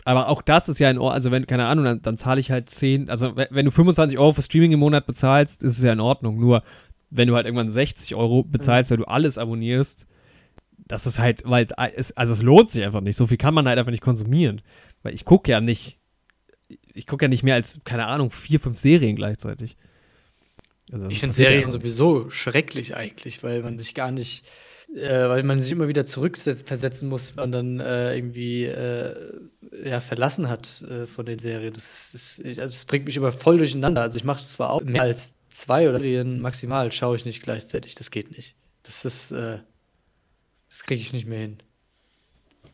[0.06, 2.50] Aber auch das ist ja in Ordnung, also wenn, keine Ahnung, dann, dann zahle ich
[2.50, 5.92] halt 10, also wenn du 25 Euro für Streaming im Monat bezahlst, ist es ja
[5.92, 6.40] in Ordnung.
[6.40, 6.64] Nur,
[7.10, 8.94] wenn du halt irgendwann 60 Euro bezahlst, mhm.
[8.94, 10.06] weil du alles abonnierst,
[10.88, 13.18] das ist halt, weil es, also es lohnt sich einfach nicht.
[13.18, 14.62] So viel kann man halt einfach nicht konsumieren.
[15.04, 16.00] Weil ich gucke ja nicht,
[16.94, 19.78] ich gucke ja nicht mehr als, keine Ahnung, vier, fünf Serien gleichzeitig.
[20.92, 24.46] Also ich finde Serien ja sowieso schrecklich eigentlich, weil man sich gar nicht
[24.96, 29.16] äh, weil man sich immer wieder zurückversetzen muss und dann äh, irgendwie äh,
[29.86, 31.74] ja, verlassen hat äh, von den Serien.
[31.74, 34.02] Das, ist, das, das, bringt mich immer voll durcheinander.
[34.02, 37.96] Also ich mache zwar auch mehr als zwei oder Serien maximal, schaue ich nicht gleichzeitig.
[37.96, 38.56] Das geht nicht.
[38.84, 39.60] Das ist, äh,
[40.70, 41.58] das kriege ich nicht mehr hin.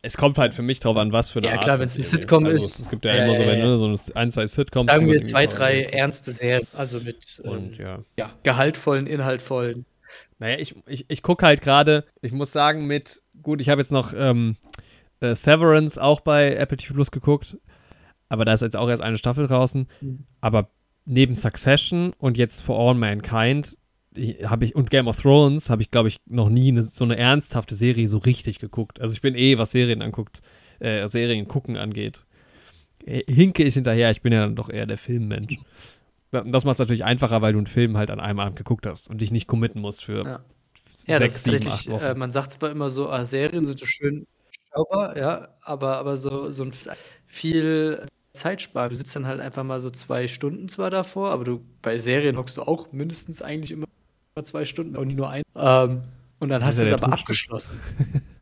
[0.01, 1.95] Es kommt halt für mich drauf an, was für eine Ja, Art klar, wenn es
[1.95, 2.79] eine Sitcom also, ist.
[2.79, 4.91] Es gibt ja, ja immer so, wenn, ne, so ein, zwei Sitcoms.
[4.91, 7.99] Sagen wir zwei, drei ernste Serien, also mit und, ähm, ja.
[8.17, 9.85] ja, gehaltvollen, inhaltvollen
[10.39, 13.91] naja, ich, ich, ich gucke halt gerade, ich muss sagen, mit, gut, ich habe jetzt
[13.91, 14.57] noch ähm,
[15.21, 17.57] äh, Severance auch bei Apple TV Plus geguckt,
[18.27, 19.87] aber da ist jetzt auch erst eine Staffel draußen.
[20.01, 20.25] Mhm.
[20.41, 20.69] Aber
[21.05, 23.77] neben Succession und jetzt For All Mankind
[24.45, 27.17] habe ich und Game of Thrones habe ich glaube ich noch nie eine, so eine
[27.17, 28.99] ernsthafte Serie so richtig geguckt.
[28.99, 30.41] Also ich bin eh was Serien anguckt,
[30.79, 32.25] äh, Serien gucken angeht,
[33.05, 34.11] hinke ich hinterher.
[34.11, 35.57] Ich bin ja dann doch eher der Filmmensch.
[36.43, 39.09] Das macht es natürlich einfacher, weil du einen Film halt an einem Abend geguckt hast
[39.09, 40.39] und dich nicht committen musst für Ja.
[41.07, 42.19] Ja, das sechs, ist sieben, tatsächlich, acht äh, Wochen.
[42.19, 44.25] man sagt zwar immer so, ah, Serien sind so schön
[44.73, 46.71] schaubar, ja, aber, aber so, so ein
[47.27, 48.89] viel Zeitsparen.
[48.89, 52.37] Du sitzt dann halt einfach mal so zwei Stunden zwar davor, aber du bei Serien
[52.37, 53.85] hockst du auch mindestens eigentlich immer
[54.43, 55.43] zwei Stunden, auch nie nur ein.
[55.55, 56.01] Ähm,
[56.39, 57.79] und dann hast du ja es aber abgeschlossen.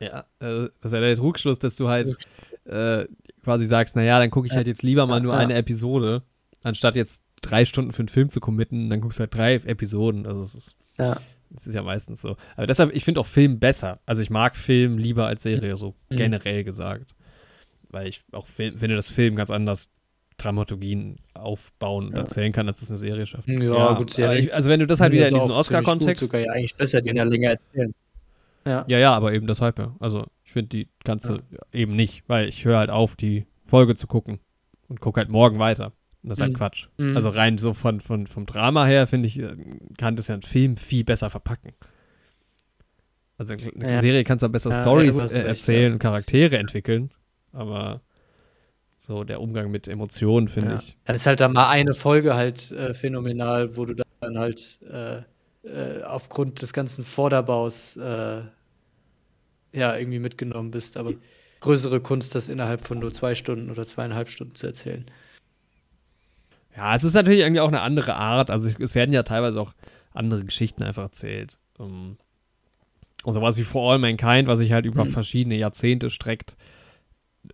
[0.00, 2.16] Ja, äh, das ist ja der Trugschluss, dass du halt
[2.64, 3.06] äh,
[3.44, 5.38] quasi sagst, naja, dann gucke ich halt jetzt lieber mal nur Ja.
[5.38, 6.24] eine Episode,
[6.64, 10.26] anstatt jetzt drei Stunden für einen Film zu committen, dann guckst du halt drei Episoden.
[10.26, 11.18] Also es ist, Ja.
[11.56, 12.36] es ist ja meistens so.
[12.56, 14.00] Aber deshalb, ich finde auch Film besser.
[14.06, 16.16] Also ich mag Film lieber als Serie, so Mhm.
[16.16, 17.14] generell gesagt.
[17.90, 19.90] Weil ich auch fi- finde, dass Film ganz anders
[20.38, 22.20] Dramaturgien aufbauen und Ja.
[22.20, 23.48] erzählen kann, als es eine Serie schafft.
[23.48, 26.24] Ja, gut, aber Serien ich, also wenn du das halt wieder in diesen gut, Oscar-Kontext
[26.24, 27.94] Sogar ja eigentlich besser, die ja länger erzählen.
[28.64, 28.84] Ja.
[28.88, 29.94] Ja, ja, aber eben deshalb ja.
[30.00, 31.40] Also ich finde die ganze
[31.72, 34.38] eben nicht, weil ich höre halt auf, die Folge zu gucken
[34.88, 35.92] und gucke halt morgen weiter.
[36.22, 36.56] Und das ist halt Mhm.
[36.56, 36.86] Quatsch.
[36.98, 37.16] Mhm.
[37.16, 39.56] Also rein so von, von, vom Drama her, finde ich, äh,
[39.98, 41.72] kann das ja ein Film viel besser verpacken.
[43.38, 44.00] Also eine Ja.
[44.00, 45.92] Serie kannst du besser Ja, Stories ja, äh, erzählen ja.
[45.94, 47.10] und Charaktere entwickeln,
[47.52, 48.02] aber
[48.98, 50.76] so der Umgang mit Emotionen, finde Ja.
[50.78, 50.90] ich.
[50.90, 54.78] Ja, das ist halt dann mal eine Folge halt äh, phänomenal, wo du dann halt
[54.88, 55.22] äh,
[55.66, 58.42] äh, aufgrund des ganzen Vorderbaus äh,
[59.72, 60.96] ja irgendwie mitgenommen bist.
[60.96, 61.14] Aber
[61.60, 65.04] größere Kunst, das innerhalb von nur zwei Stunden oder zweieinhalb Stunden zu erzählen.
[66.76, 68.50] Ja, es ist natürlich irgendwie auch eine andere Art.
[68.50, 69.72] Also es werden ja teilweise auch
[70.12, 71.58] andere Geschichten einfach erzählt.
[71.78, 72.16] Um,
[73.24, 75.10] und sowas wie For All Mankind, was sich halt über Mhm.
[75.10, 76.56] verschiedene Jahrzehnte streckt,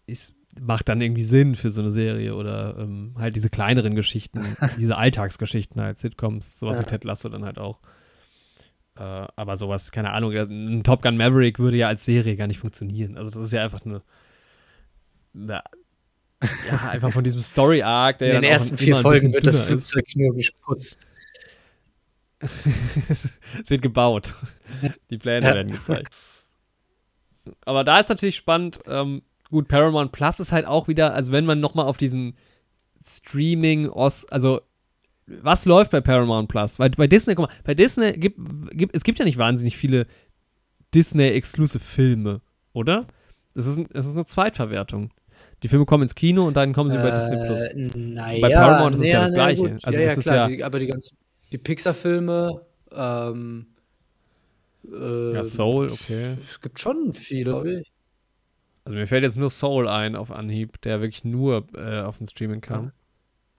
[0.06, 2.34] ist, macht dann irgendwie Sinn für so eine Serie.
[2.34, 4.40] Oder ähm, halt diese kleineren Geschichten,
[4.78, 6.82] diese Alltagsgeschichten halt, Sitcoms, sowas Ja.
[6.84, 7.80] wie Ted Lasso dann halt auch.
[8.96, 9.02] Äh,
[9.36, 13.16] aber sowas, keine Ahnung, ein Top Gun Maverick würde ja als Serie gar nicht funktionieren.
[13.18, 14.02] Also das ist ja einfach eine,
[15.34, 15.62] eine
[16.68, 19.66] ja, einfach von diesem Story Arc, der In den ersten vier Folgen wird das ist.
[19.66, 21.00] Flugzeug nur gesputzt.
[22.40, 24.34] es wird gebaut.
[25.10, 25.54] Die Pläne Ja.
[25.54, 26.14] werden gezeigt.
[27.64, 31.46] Aber da ist natürlich spannend, ähm, gut, Paramount Plus ist halt auch wieder, also wenn
[31.46, 32.36] man nochmal auf diesen
[33.04, 34.60] Streaming, -Os also
[35.26, 36.78] was läuft bei Paramount Plus?
[36.78, 38.38] Weil bei Disney, guck mal, bei Disney gibt,
[38.70, 40.06] gibt es gibt ja nicht wahnsinnig viele
[40.94, 42.40] Disney-exclusive Filme,
[42.72, 43.06] oder?
[43.54, 45.10] Das ist, ein, das ist eine Zweitverwertung.
[45.62, 47.60] Die Filme kommen ins Kino und dann kommen sie bei Disney Plus.
[47.62, 49.62] Äh, naja, Bei Paramount ist es ja das Gleiche.
[49.62, 49.84] gut.
[49.84, 51.16] Also ja, das ja, ist klar, ja- die, aber die ganzen
[51.50, 52.60] die Pixar-Filme,
[52.92, 53.66] ähm,
[54.92, 56.36] äh, Ja, Soul, okay.
[56.44, 57.92] Es gibt schon viele, glaube ich.
[58.84, 62.26] Also mir fällt jetzt nur Soul ein auf Anhieb, der wirklich nur äh, auf dem
[62.26, 62.92] Streaming kam.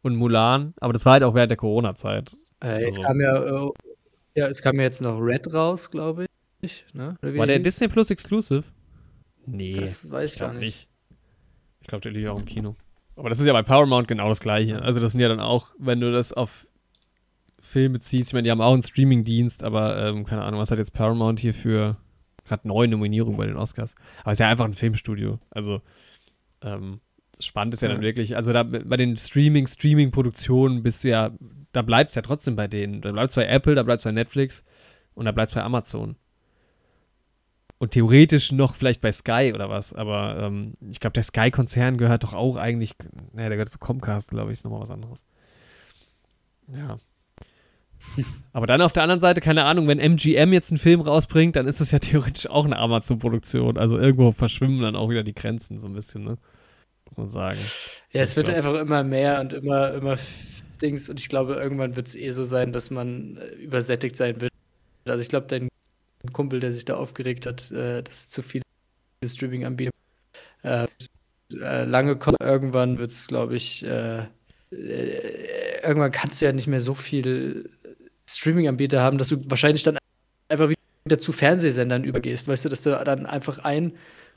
[0.01, 2.37] Und Mulan, aber das war halt auch während der Corona-Zeit.
[2.61, 3.69] Äh, Also- kam ja, äh,
[4.35, 6.25] ja, es kam ja jetzt noch Red raus, glaube
[6.61, 6.85] ich.
[6.93, 7.15] Ne?
[7.21, 7.59] War der?
[7.59, 8.63] Disney Plus Exclusive?
[9.45, 10.61] Nee, Das weiß ich ich gar nicht.
[10.61, 10.88] nicht.
[11.89, 12.75] Ich glaube, der lief auch im Kino.
[13.15, 14.79] Aber das ist ja bei Paramount genau das gleiche.
[14.79, 16.67] Also das sind ja dann auch, wenn du das auf
[17.59, 20.77] Filme ziehst, ich meine, die haben auch einen Streaming-Dienst, aber ähm, keine Ahnung, was hat
[20.77, 21.97] jetzt Paramount hier für
[22.45, 23.95] gerade neun Nominierungen bei den Oscars.
[24.21, 25.39] Aber es ist ja einfach ein Filmstudio.
[25.49, 25.81] Also
[26.61, 26.99] ähm,
[27.39, 28.03] spannend ist ja, dann Ja.
[28.03, 31.31] wirklich, also da bei den Streaming, Streaming-Produktionen bist du ja,
[31.71, 33.01] da bleibt es ja trotzdem bei denen.
[33.01, 34.63] Da bleibt es bei Apple, da bleibt es bei Netflix
[35.15, 36.17] und da bleibt es bei Amazon.
[37.79, 42.23] Und theoretisch noch vielleicht bei Sky oder was, aber ähm, ich glaube, der Sky-Konzern gehört
[42.23, 42.93] doch auch eigentlich,
[43.31, 45.23] naja, der gehört zu Comcast, glaube ich, ist nochmal was anderes.
[46.67, 46.97] Ja.
[48.53, 51.67] aber dann auf der anderen Seite, keine Ahnung, wenn MGM jetzt einen Film rausbringt, dann
[51.67, 53.77] ist das ja theoretisch auch eine Amazon-Produktion.
[53.77, 56.37] Also irgendwo verschwimmen dann auch wieder die Grenzen so ein bisschen, ne?
[57.09, 57.59] Muss man sagen.
[58.11, 60.17] Ja, es Ich wird glaub- einfach immer mehr und immer, immer
[60.81, 61.09] Dings.
[61.09, 64.51] Und ich glaube, irgendwann wird es eh so sein, dass man äh, übersättigt sein wird.
[65.05, 65.69] Also ich glaube, dein
[66.33, 68.63] Kumpel, der sich da aufgeregt hat, äh, dass es zu viele
[69.25, 69.91] Streaming-Anbieter
[70.63, 70.87] äh,
[71.53, 72.37] äh, lange kommen.
[72.41, 74.25] Irgendwann wird es, glaube ich, äh,
[74.71, 77.69] äh, irgendwann kannst du ja nicht mehr so viel
[78.27, 79.97] Streaming-Anbieter haben, dass du wahrscheinlich dann
[80.47, 82.47] einfach wieder zu Fernsehsendern übergehst.
[82.47, 83.93] Weißt du, dass du dann einfach ein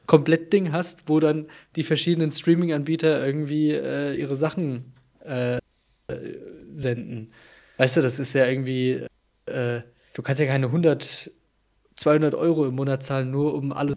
[0.06, 4.92] Komplettding hast, wo dann die verschiedenen Streaming-Anbieter irgendwie äh, ihre Sachen
[5.24, 5.60] äh, äh,
[6.74, 7.32] senden.
[7.76, 9.06] Weißt du, das ist ja irgendwie,
[9.46, 11.30] du kannst ja keine 100,
[12.02, 13.96] 200 Euro im Monat zahlen, nur um alles.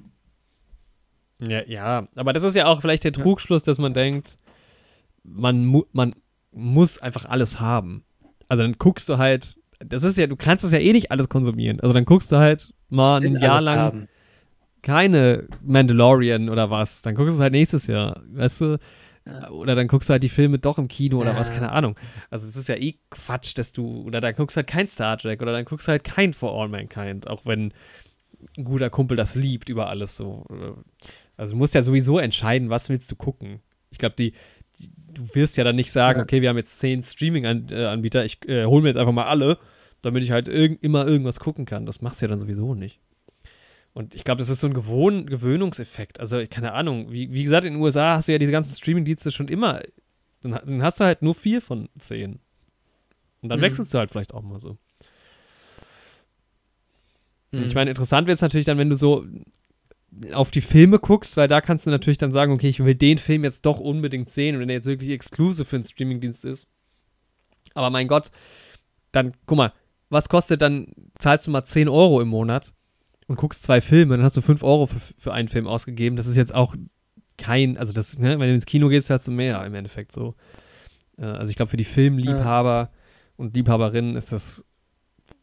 [1.42, 4.38] Ja, ja, aber das ist ja auch vielleicht der Trugschluss, dass man denkt,
[5.24, 6.16] man, mu man
[6.52, 8.06] muss einfach alles haben.
[8.48, 11.28] Also dann guckst du halt, das ist ja, du kannst das ja eh nicht alles
[11.28, 11.80] konsumieren.
[11.82, 14.08] Also dann guckst du halt mal ein Jahr lang haben.
[14.82, 17.02] keine Mandalorian oder was.
[17.02, 18.80] Dann guckst du es halt nächstes Jahr, weißt du?
[19.28, 19.50] Ja.
[19.50, 21.40] Oder dann guckst du halt die Filme doch im Kino oder Ja.
[21.40, 21.98] was, keine Ahnung.
[22.30, 25.18] Also es ist ja eh Quatsch, dass du, oder dann guckst du halt kein Star
[25.18, 27.74] Trek oder dann guckst du halt kein For All Mankind, auch wenn
[28.58, 30.46] ein guter Kumpel das liebt über alles so.
[31.38, 33.62] Also du musst ja sowieso entscheiden, was willst du gucken.
[33.90, 34.34] Ich glaube, die,
[35.12, 36.24] du wirst ja dann nicht sagen, Ja.
[36.24, 39.58] okay, wir haben jetzt zehn Streaming-Anbieter, ich äh, hole mir jetzt einfach mal alle,
[40.04, 41.88] damit ich halt irg immer irgendwas gucken kann.
[41.88, 43.00] Das machst du ja dann sowieso nicht.
[43.96, 46.20] Und ich glaube, das ist so ein Gewohn Gewöhnungseffekt.
[46.20, 49.32] Also, keine Ahnung, wie, wie gesagt, in den USA hast du ja diese ganzen Streaming-Dienste
[49.32, 49.82] schon immer.
[50.42, 52.40] Dann, dann hast du halt nur vier von zehn.
[53.42, 53.64] Und dann Mhm.
[53.64, 54.78] wechselst du halt vielleicht auch mal so.
[57.52, 57.64] Mhm.
[57.64, 59.26] Ich meine, interessant wird es natürlich dann, wenn du so
[60.34, 63.18] auf die Filme guckst, weil da kannst du natürlich dann sagen, okay, ich will den
[63.18, 66.68] Film jetzt doch unbedingt sehen wenn er jetzt wirklich exklusiv für einen Streamingdienst ist.
[67.74, 68.32] Aber mein Gott,
[69.12, 69.74] dann, guck mal,
[70.10, 70.88] was kostet dann,
[71.18, 72.74] zahlst du mal 10 Euro im Monat
[73.28, 76.16] und guckst zwei Filme, dann hast du 5 Euro für, für einen Film ausgegeben.
[76.16, 76.76] Das ist jetzt auch
[77.38, 80.36] kein, also das, ne, wenn du ins Kino gehst, hast du mehr im Endeffekt so.
[81.18, 82.92] Äh, also ich glaube, für die Filmliebhaber
[83.36, 84.64] und Liebhaberinnen ist das,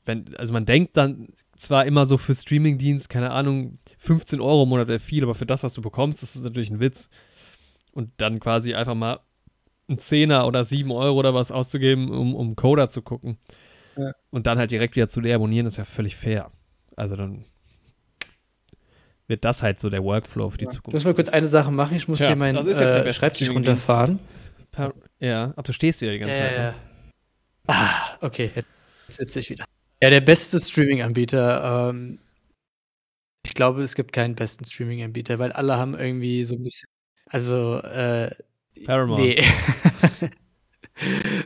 [0.05, 4.69] wenn, also man denkt dann zwar immer so für Streamingdienst, keine Ahnung, 15 Euro im
[4.69, 7.09] Monat wäre viel, aber für das, was du bekommst, das ist natürlich ein Witz.
[7.93, 9.21] Und dann quasi einfach mal
[9.87, 13.39] einen Zehner oder 7 Euro oder was auszugeben, um, um Coda zu gucken.
[13.97, 14.13] Ja.
[14.31, 16.51] Und dann halt direkt wieder zu deabonnieren, ist ja völlig fair.
[16.97, 17.45] Also dann
[19.33, 20.93] wird das halt so der Workflow für die Ich Zukunft.
[20.95, 21.97] muss mal kurz eine Sache machen.
[21.97, 24.21] Ich muss Tja, hier meinen äh, Schreibtisch runterfahren.
[24.71, 26.57] Per- Ja, ach, du stehst wieder die ganze Zeit.
[26.57, 26.75] ne?
[27.67, 28.69] Ah, okay, jetzt
[29.09, 29.65] sitze ich wieder.
[30.03, 31.91] Ja, der beste Streaming-Anbieter.
[31.91, 32.19] Ähm,
[33.45, 36.89] ich glaube, es gibt keinen besten Streaming-Anbieter, weil alle haben irgendwie so ein bisschen.
[37.27, 38.31] Also, äh,
[38.85, 39.21] Paramount.
[39.21, 39.43] nee.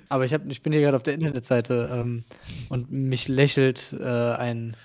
[0.09, 2.24] Aber ich, hab, ich bin hier gerade auf der Internetseite ähm,
[2.68, 4.76] und mich lächelt äh, ein,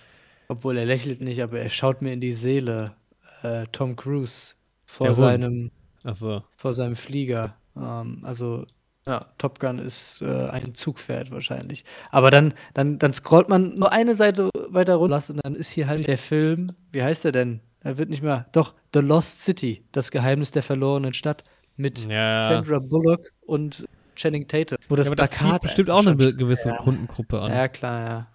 [0.52, 2.94] obwohl er lächelt nicht, aber er schaut mir in die Seele,
[3.42, 5.72] äh, Tom Cruise vor seinem
[6.04, 6.44] Ach so.
[6.58, 7.56] vor seinem Flieger.
[7.78, 8.66] Ähm, also
[9.08, 11.86] ja, Top Gun ist äh, ein Zugpferd wahrscheinlich.
[12.12, 15.88] Aber dann, dann, dann scrollt man nur eine Seite weiter runter und dann ist hier
[15.88, 17.62] halt der Film, wie heißt der denn?
[17.80, 21.44] Er wird nicht mehr, doch, The Lost City, das Geheimnis der verlorenen Stadt
[21.78, 22.48] mit Ja.
[22.50, 23.86] Sandra Bullock und
[24.16, 24.78] Channing Tatum.
[24.90, 26.78] Wo das ja, aber das zieht bestimmt auch eine gewisse Ja.
[26.78, 27.52] Kundengruppe an.
[27.52, 28.28] Ja, klar, ja.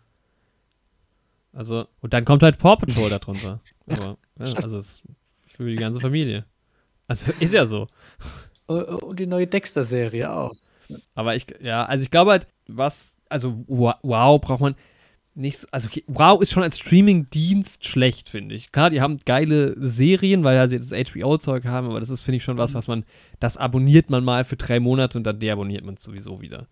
[1.57, 3.61] Also, und dann kommt halt Paw Patrol darunter.
[3.87, 4.81] Aber, ja, also
[5.47, 6.45] für die ganze Familie.
[7.09, 7.89] Also ist ja so.
[8.67, 10.53] Und die neue Dexter-Serie auch.
[11.15, 14.75] Aber ich, ja, also ich glaube halt, was, also wow, braucht man
[15.35, 18.73] nicht, so- also wow ist schon als Streaming-Dienst schlecht, finde ich.
[18.73, 22.45] Klar, die haben geile Serien, weil sie das HBO-Zeug haben, aber das ist, finde ich,
[22.45, 23.05] schon was, was man,
[23.41, 26.67] das abonniert man mal für drei Monate und dann deabonniert man es sowieso wieder.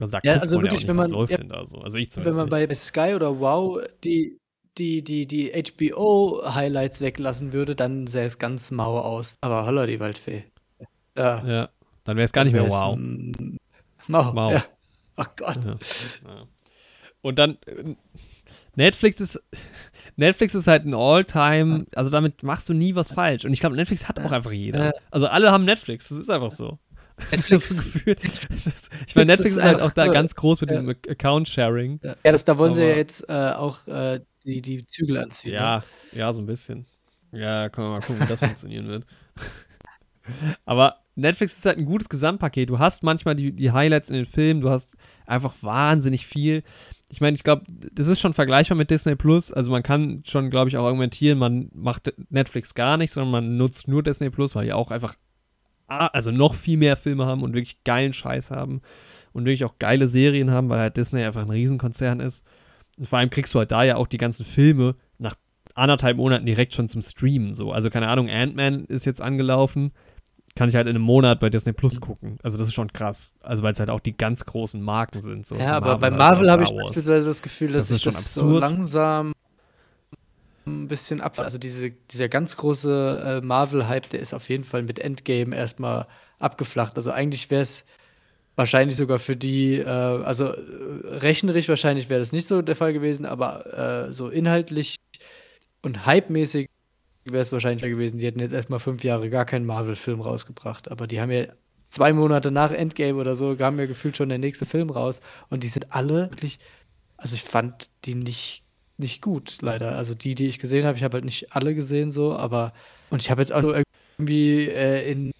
[0.00, 1.78] Also, da Ja, also man wirklich, ja wenn man- läuft ja, denn da so?
[1.78, 2.50] Also ich Wenn man nicht.
[2.68, 4.38] bei Sky oder Wow die,
[4.78, 9.36] die, die, die HBO-Highlights weglassen würde, dann sähe es ganz mau aus.
[9.40, 10.44] Aber holla, die Waldfee.
[11.16, 11.68] Ja, Ja,
[12.04, 12.96] dann wäre es gar nicht mehr wow.
[14.06, 14.32] Mau.
[14.32, 14.52] Mau.
[14.52, 14.64] Ja.
[15.16, 15.58] Ach Gott.
[15.64, 15.72] Ja.
[16.26, 16.44] Ja.
[17.20, 17.96] Und dann äh,
[18.76, 19.42] Netflix ist
[20.14, 23.44] Netflix ist halt ein All-Time, also damit machst du nie was falsch.
[23.44, 24.94] Und ich glaube, Netflix hat auch einfach jeder.
[25.10, 26.78] Also alle haben Netflix, das ist einfach so.
[27.30, 30.70] Netflix- Gefühl, das, ich meine, Netflix ist ist halt auch da so, ganz groß mit
[30.70, 30.76] ja.
[30.80, 32.00] diesem Ac- Account-Sharing.
[32.02, 35.50] Ja, das, da wollen sie ja Aber- jetzt äh, auch äh, die, die Zügel anziehen.
[35.52, 35.56] ne?
[35.56, 36.86] Ja, ja, so ein bisschen.
[37.32, 39.06] Ja, können wir mal gucken, wie das funktionieren wird.
[40.64, 42.68] Aber Netflix ist halt ein gutes Gesamtpaket.
[42.70, 44.94] Du hast manchmal die, die Highlights in den Filmen, du hast
[45.26, 46.62] einfach wahnsinnig viel.
[47.10, 49.52] Ich meine, ich glaube, das ist schon vergleichbar mit Disney Plus.
[49.52, 53.56] Also man kann schon, glaube ich, auch argumentieren, man macht Netflix gar nicht, sondern man
[53.56, 55.14] nutzt nur Disney Plus, weil die auch einfach
[55.88, 58.82] also noch viel mehr Filme haben und wirklich geilen Scheiß haben
[59.32, 62.44] und wirklich auch geile Serien haben, weil halt Disney einfach ein Riesenkonzern ist.
[62.98, 65.34] Und vor allem kriegst du halt da ja auch die ganzen Filme nach
[65.74, 67.54] anderthalb Monaten direkt schon zum Streamen.
[67.54, 67.72] So.
[67.72, 69.92] Also keine Ahnung, Ant-Man ist jetzt angelaufen.
[70.56, 72.38] Kann ich halt in einem Monat bei Disney Plus gucken.
[72.42, 73.36] Also das ist schon krass.
[73.40, 75.46] Also weil es halt auch die ganz großen Marken sind.
[75.46, 78.02] So Ja, aber bei halt Marvel oder habe ich beispielsweise das Gefühl, dass Das sich
[78.02, 78.60] das so absurd.
[78.60, 79.32] langsam
[80.68, 81.38] ein bisschen ab.
[81.38, 86.06] Also diese, dieser ganz große äh, Marvel-Hype, der ist auf jeden Fall mit Endgame erstmal
[86.38, 86.96] abgeflacht.
[86.96, 87.84] Also eigentlich wäre es
[88.56, 92.92] wahrscheinlich sogar für die, äh, also äh, rechnerisch wahrscheinlich wäre das nicht so der Fall
[92.92, 94.96] gewesen, aber äh, so inhaltlich
[95.82, 96.68] und hypemäßig
[97.24, 98.18] wäre es wahrscheinlich gewesen.
[98.18, 101.46] Die hätten jetzt erstmal fünf Jahre gar keinen Marvel-Film rausgebracht, aber die haben ja
[101.90, 105.20] zwei Monate nach Endgame oder so, kam ja gefühlt schon der nächste Film raus
[105.50, 106.58] und die sind alle wirklich,
[107.16, 108.64] also ich fand die nicht,
[108.98, 109.96] nicht gut, leider.
[109.96, 112.72] Also die, die ich gesehen habe, ich habe halt nicht alle gesehen so, aber
[113.10, 113.82] und ich habe jetzt auch nur
[114.18, 115.30] irgendwie äh, in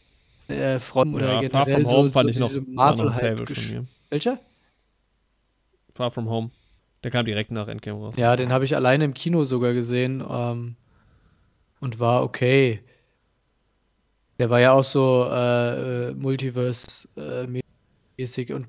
[0.48, 2.48] äh, Front oder ja, Far generell From Home so, fand so
[3.10, 3.88] Favorite gesch- von mir.
[4.10, 4.40] Welcher?
[5.94, 6.50] Far From Home.
[7.02, 8.14] Der kam direkt nach Endgame raus.
[8.16, 10.76] Ja, den habe ich alleine im Kino sogar gesehen ähm,
[11.80, 12.82] und war okay.
[14.38, 18.68] Der war ja auch so äh, äh, Multiverse-mäßig und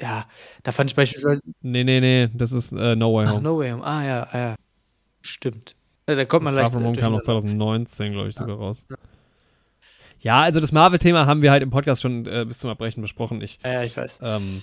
[0.00, 0.26] ja,
[0.62, 1.52] da fand ich beispielsweise.
[1.62, 3.42] Nee, nee, nee, das ist äh, No Way Ach, Home.
[3.42, 3.84] No Way Home.
[3.84, 4.54] Ah, ja, ah, ja.
[5.20, 5.76] Stimmt.
[6.08, 6.72] Ja, da kommt man Far leicht.
[6.72, 7.52] From Home kam noch durcheinander.
[7.56, 8.84] 2019, glaube ich, sogar raus.
[10.20, 13.40] Ja, also das Marvel-Thema haben wir halt im Podcast schon äh, bis zum Erbrechen besprochen.
[13.40, 14.20] Ich, ja, ich weiß.
[14.22, 14.62] Ähm,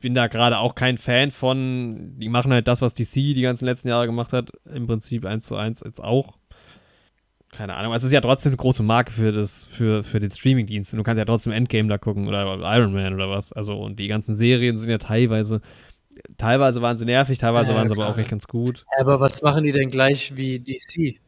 [0.00, 2.18] bin da gerade auch kein Fan von.
[2.18, 4.50] Die machen halt das, was DC die ganzen letzten Jahre gemacht hat.
[4.72, 6.34] Im Prinzip eins zu eins jetzt auch.
[7.56, 7.94] Keine Ahnung.
[7.94, 10.92] Es ist ja trotzdem eine große Marke für, das, für, für den Streaming-Dienst.
[10.92, 13.52] Du kannst ja trotzdem Endgame da gucken oder Iron Man oder was.
[13.52, 15.60] Also, und die ganzen Serien sind ja teilweise.
[16.38, 18.84] Teilweise waren sie nervig, teilweise ja, waren sie aber auch echt ganz gut.
[18.98, 21.20] Aber was machen die denn gleich wie DC?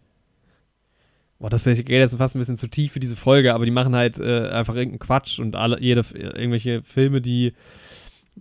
[1.39, 3.95] Boah, das geht jetzt fast ein bisschen zu tief für diese Folge, aber die machen
[3.95, 7.53] halt äh, einfach irgendeinen Quatsch und alle, jede, irgendwelche Filme, die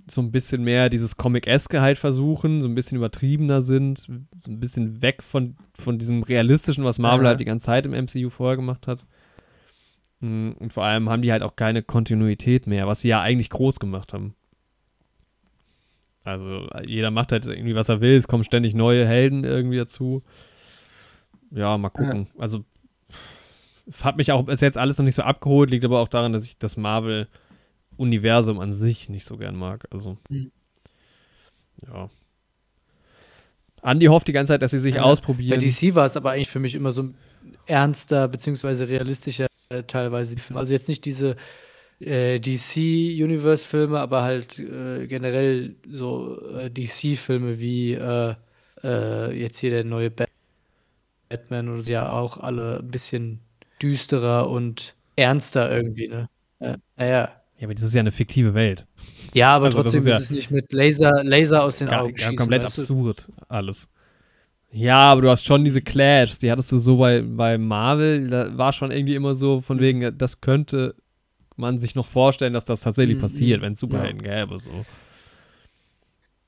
[0.10, 4.60] so ein bisschen mehr dieses Comic-eske halt versuchen, so ein bisschen übertriebener sind, so ein
[4.60, 7.30] bisschen weg von, von diesem realistischen, was Marvel ja.
[7.30, 9.06] halt die ganze Zeit im MCU vorher gemacht hat.
[10.20, 13.50] Mm, und vor allem haben die halt auch keine Kontinuität mehr, was sie ja eigentlich
[13.50, 14.36] groß gemacht haben.
[16.24, 20.24] Also jeder macht halt irgendwie, was er will, es kommen ständig neue Helden irgendwie dazu.
[21.52, 22.28] Ja, mal gucken.
[22.34, 22.42] Ja.
[22.42, 22.66] Also
[24.02, 26.46] hat mich auch bis jetzt alles noch nicht so abgeholt, liegt aber auch daran, dass
[26.46, 26.76] ich das
[27.98, 29.86] Marvel-Universum an sich nicht so gern mag.
[29.92, 30.52] Also, mhm.
[31.88, 32.10] ja.
[33.82, 35.60] Andi hofft die ganze Zeit, dass sie sich ja, ausprobieren.
[35.60, 37.10] Bei DC war es aber eigentlich für mich immer so
[37.66, 40.60] ernster beziehungsweise realistischer äh, teilweise die Filme.
[40.60, 41.36] Also jetzt nicht diese
[42.00, 48.36] äh, DC-Universe-Filme, aber halt äh, generell so äh, DC-Filme wie äh,
[48.84, 50.12] äh, jetzt hier der neue
[51.30, 53.40] Batman oder so, ja auch alle ein bisschen
[53.82, 56.30] düsterer und ernster irgendwie, ne?
[56.60, 56.78] Ja.
[56.96, 57.42] Naja.
[57.58, 58.86] Ja, aber das ist ja eine fiktive Welt.
[59.34, 62.18] Ja, aber also trotzdem ist, ja es nicht mit Laser, Laser aus den gar, Augen
[62.18, 62.36] schießen.
[62.36, 63.88] Komplett absurd alles.
[64.72, 68.58] Ja, aber du hast schon diese Clash, die hattest du so bei, bei Marvel, da
[68.58, 69.82] war schon irgendwie immer so von mhm.
[69.82, 70.96] wegen, das könnte
[71.56, 73.22] man sich noch vorstellen, dass das tatsächlich mhm.
[73.22, 74.46] passiert, wenn es Superhelden ja.
[74.46, 74.86] gäbe, so.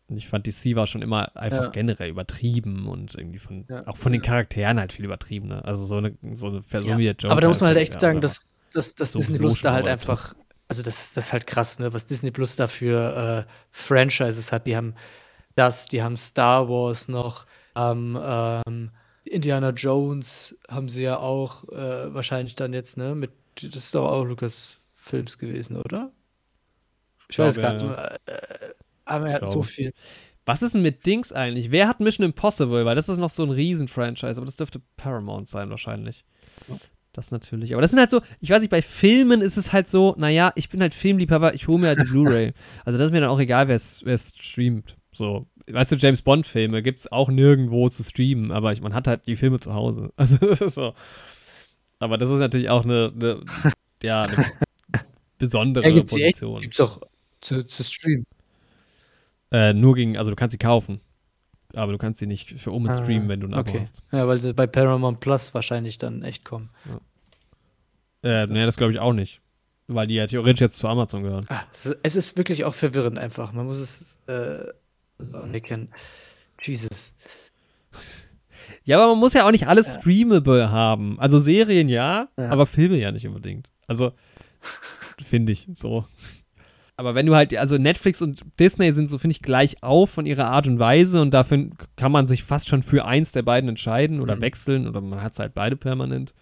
[0.09, 1.69] Und ich fand, DC war schon immer einfach ja.
[1.69, 3.85] generell übertrieben und irgendwie von, ja.
[3.87, 5.65] auch von den Charakteren halt viel übertriebener.
[5.65, 7.31] Also so eine, so eine Person wie der Joker.
[7.31, 10.33] Aber da muss man halt echt sagen, dass, dass, dass Disney Plus da halt einfach,
[10.69, 14.67] also das, das ist halt krass, ne, was Disney Plus da für äh, Franchises hat.
[14.67, 14.95] Die haben
[15.55, 18.91] das, die haben Star Wars noch, ähm, ähm,
[19.25, 24.07] Indiana Jones haben sie ja auch äh, wahrscheinlich dann jetzt, ne, mit, das ist doch
[24.09, 26.11] auch Lucas Films gewesen, oder?
[27.29, 27.83] Ich, ich weiß gar nicht.
[27.85, 28.73] Äh,
[29.05, 29.91] aber er hat so viel.
[30.45, 31.71] Was ist denn mit Dings eigentlich?
[31.71, 32.85] Wer hat Mission Impossible?
[32.85, 36.23] Weil das ist noch so ein Riesen-Franchise, aber das dürfte Paramount sein wahrscheinlich.
[37.13, 37.73] Das natürlich.
[37.73, 40.51] Aber das sind halt so, ich weiß nicht, bei Filmen ist es halt so, naja,
[40.55, 42.53] ich bin halt Filmliebhaber, ich hole mir halt die Blu-ray.
[42.85, 44.95] Also das ist mir dann auch egal, wer es streamt.
[45.11, 49.07] So, weißt du, James Bond-Filme gibt es auch nirgendwo zu streamen, aber ich, man hat
[49.07, 50.11] halt die Filme zu Hause.
[50.17, 50.93] Also das ist so.
[51.99, 53.41] Aber das ist natürlich auch eine, eine
[54.03, 54.45] ja, eine
[55.37, 56.61] besondere ja, gibt's Position.
[56.61, 57.01] Gibt es auch
[57.41, 58.25] zu, zu streamen.
[59.51, 61.01] Äh, nur gegen, also du kannst sie kaufen.
[61.73, 63.81] Aber du kannst sie nicht für oben ah, streamen, wenn du ein Abo okay.
[63.81, 64.01] hast.
[64.11, 66.69] Ja, weil sie bei Paramount Plus wahrscheinlich dann echt kommen.
[68.23, 68.43] Ja.
[68.43, 69.41] Äh, nee, das glaube ich auch nicht.
[69.87, 71.45] Weil die ja theoretisch jetzt zu Amazon gehören.
[71.49, 71.63] Ah,
[72.03, 73.53] es ist wirklich auch verwirrend einfach.
[73.53, 74.65] Man muss es äh,
[75.51, 75.89] erkennen.
[76.61, 77.13] Jesus.
[78.85, 79.99] Ja, aber man muss ja auch nicht alles ja.
[79.99, 81.19] streamable haben.
[81.19, 83.69] Also Serien ja, ja, aber Filme ja nicht unbedingt.
[83.85, 84.13] Also,
[85.21, 86.05] finde ich so.
[86.99, 90.25] Aber wenn du halt, also Netflix und Disney sind so, finde ich, gleich auf von
[90.25, 93.69] ihrer Art und Weise und dafür kann man sich fast schon für eins der beiden
[93.69, 94.41] entscheiden oder mhm.
[94.41, 96.33] wechseln oder man hat es halt beide permanent.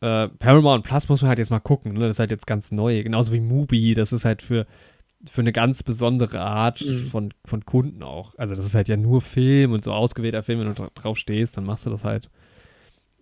[0.00, 2.00] Äh, Paramount Plus muss man halt jetzt mal gucken, ne?
[2.00, 4.66] das ist halt jetzt ganz neu, genauso wie Mubi, das ist halt für,
[5.30, 7.00] für eine ganz besondere Art mhm.
[7.10, 8.34] von, von Kunden auch.
[8.38, 11.58] Also das ist halt ja nur Film und so ausgewählter Film, wenn du drauf stehst,
[11.58, 12.30] dann machst du das halt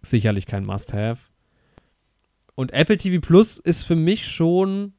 [0.02, 1.18] sicherlich kein Must-Have.
[2.54, 4.92] Und Apple TV Plus ist für mich schon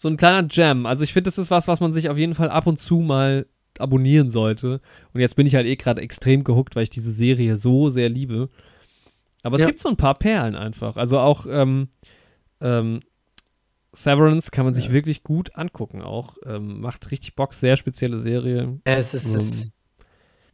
[0.00, 0.86] so ein kleiner Jam.
[0.86, 3.00] Also ich finde, das ist was, was man sich auf jeden Fall ab und zu
[3.00, 3.44] mal
[3.78, 4.80] abonnieren sollte.
[5.12, 8.08] Und jetzt bin ich halt eh gerade extrem gehuckt, weil ich diese Serie so sehr
[8.08, 8.48] liebe.
[9.42, 9.66] Aber es ja.
[9.66, 10.96] gibt so ein paar Perlen einfach.
[10.96, 11.88] Also auch ähm,
[12.62, 13.00] ähm,
[13.92, 14.92] Severance kann man sich ja.
[14.92, 16.38] wirklich gut angucken auch.
[16.46, 18.80] Ähm, macht richtig Bock, sehr spezielle Serie.
[18.84, 19.50] Es ist ähm,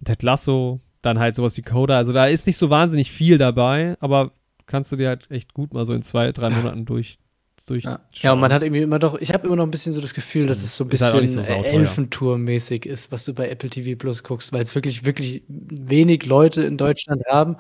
[0.04, 1.96] Ted Lasso, dann halt sowas wie Coda.
[1.96, 4.32] Also da ist nicht so wahnsinnig viel dabei, aber
[4.66, 7.20] kannst du dir halt echt gut mal so in zwei, drei Monaten durch,
[7.66, 7.84] durch.
[7.84, 8.00] Ja.
[8.12, 10.14] ja, und man hat irgendwie immer doch, ich habe immer noch ein bisschen so das
[10.14, 13.68] Gefühl, dass es so ein halt bisschen halt so Elfentour-mäßig ist, was du bei Apple
[13.68, 17.56] TV Plus guckst, weil es wirklich, wirklich wenig Leute in Deutschland haben.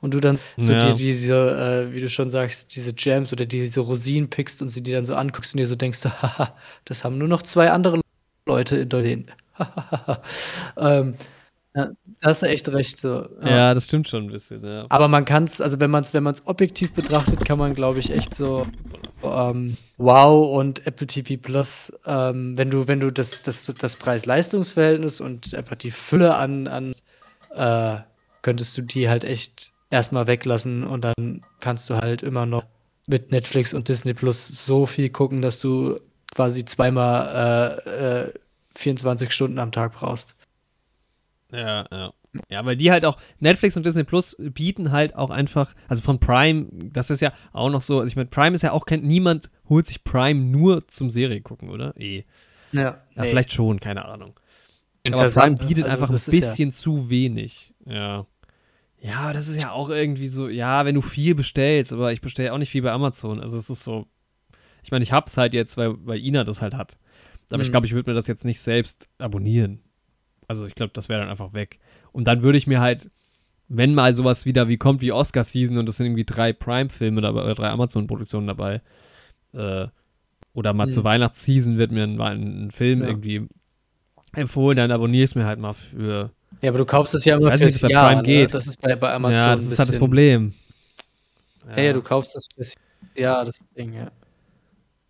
[0.00, 0.92] Und du dann so ja.
[0.92, 4.82] die, diese, äh, wie du schon sagst, diese Jams oder diese Rosinen pickst und sie
[4.82, 8.00] dir dann so anguckst und dir so denkst, haha, das haben nur noch zwei andere
[8.46, 9.32] Leute in Deutschland.
[10.76, 11.14] ähm,
[11.74, 11.90] ja,
[12.20, 12.98] da hast du echt recht.
[12.98, 13.26] So.
[13.42, 13.48] Ja.
[13.48, 13.74] ja.
[13.74, 14.64] das stimmt schon ein bisschen.
[14.64, 14.86] Ja.
[14.88, 18.10] Aber man kann es, also wenn man es wenn objektiv betrachtet, kann man, glaube ich,
[18.10, 18.66] echt so
[19.22, 25.20] ähm, Wow und Apple TV Plus, ähm, wenn du, wenn du das, das, das Preis-Leistungs-Verhältnis
[25.20, 26.92] und einfach die Fülle an, an
[27.54, 28.00] äh,
[28.42, 32.64] könntest du die halt echt erstmal weglassen und dann kannst du halt immer noch
[33.06, 35.98] mit Netflix und Disney Plus so viel gucken, dass du
[36.34, 38.32] quasi zweimal äh, äh,
[38.74, 40.34] 24 Stunden am Tag brauchst.
[41.52, 42.12] Ja, ja.
[42.50, 46.18] Ja, weil die halt auch, Netflix und Disney Plus bieten halt auch einfach, also von
[46.18, 49.02] Prime, das ist ja auch noch so, also ich meine, Prime ist ja auch kein,
[49.02, 51.94] niemand holt sich Prime nur zum Serie gucken, oder?
[52.00, 52.24] Eh.
[52.72, 53.28] Ja, ja nee.
[53.28, 54.40] vielleicht schon, keine Ahnung.
[55.06, 57.74] Aber Prime bietet Also einfach ein ist ja- bisschen zu wenig.
[57.84, 58.26] Ja.
[58.98, 62.52] Ja, das ist ja auch irgendwie so, ja, wenn du viel bestellst, aber ich bestelle
[62.54, 63.40] auch nicht viel bei Amazon.
[63.40, 64.06] Also es ist so,
[64.84, 66.96] ich meine, ich hab's halt jetzt, weil, weil Ina das halt hat.
[67.50, 67.72] Aber ich Mhm.
[67.72, 69.80] glaube, ich würde mir das jetzt nicht selbst abonnieren.
[70.48, 71.78] Also ich glaube, das wäre dann einfach weg.
[72.12, 73.10] Und dann würde ich mir halt,
[73.68, 77.42] wenn mal sowas wieder wie kommt wie Oscar-Season und es sind irgendwie drei Prime-Filme dabei
[77.44, 78.82] oder drei Amazon-Produktionen dabei,
[79.54, 79.86] äh,
[80.54, 80.90] oder mal Mhm.
[80.90, 82.20] zur Weihnachtsseason wird mir ein,
[82.66, 83.08] ein Film Ja.
[83.08, 83.48] irgendwie
[84.34, 86.30] empfohlen, dann abonniere ich es mir halt mal für.
[86.60, 88.06] Ja, aber du kaufst das ja immer nicht, fürs bei Jahr.
[88.08, 88.28] Prime ne?
[88.28, 88.52] geht.
[88.54, 90.52] Das ist bei, bei Amazon ja, das ist halt das Problem.
[91.76, 92.74] Ja, ja, du kaufst das fürs
[93.16, 94.10] Jahr, das Ding, ja.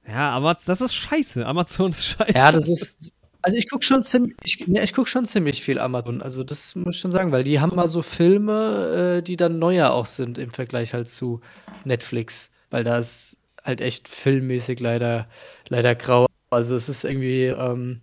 [0.06, 1.44] Ja, aber das ist scheiße.
[1.46, 2.32] Amazon ist scheiße.
[2.36, 3.12] Ja, das ist.
[3.42, 6.22] Also ich gucke schon ziemlich, ich, ja, ich guck schon ziemlich viel Amazon.
[6.22, 9.58] Also das muss ich schon sagen, weil die haben mal so Filme, äh, die dann
[9.58, 11.40] neuer auch sind im Vergleich halt zu
[11.84, 15.28] Netflix, weil da ist halt echt filmmäßig leider
[15.68, 16.26] leider grau.
[16.50, 18.02] Also es ist irgendwie, ähm,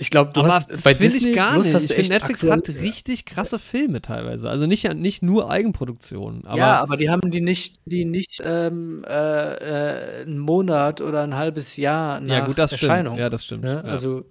[0.00, 1.74] ich glaube, du aber hast das bei Disney ich gar Plus nicht.
[1.74, 4.48] hast Ich du finde, echt Netflix aktuell- hat richtig krasse Filme teilweise.
[4.48, 6.44] Also nicht, nicht nur Eigenproduktionen.
[6.46, 11.22] Aber ja, aber die haben die nicht, die nicht ähm, äh, äh, einen Monat oder
[11.22, 13.14] ein halbes Jahr nach ja, gut, das Erscheinung.
[13.14, 13.20] stimmt.
[13.20, 13.64] Ja, das stimmt.
[13.64, 13.82] ne?
[13.84, 13.90] Ja.
[13.90, 14.24] Also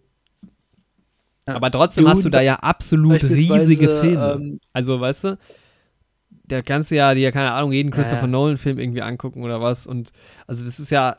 [1.45, 4.34] aber trotzdem Dune hast du da ja absolut riesige Filme.
[4.38, 5.38] ähm, Also, weißt du,
[6.44, 8.27] da kannst du ja dir, keine Ahnung, jeden Ja, Christopher ja.
[8.27, 9.88] Nolan-Film irgendwie angucken oder was.
[9.88, 10.11] Und
[10.45, 11.18] also das ist ja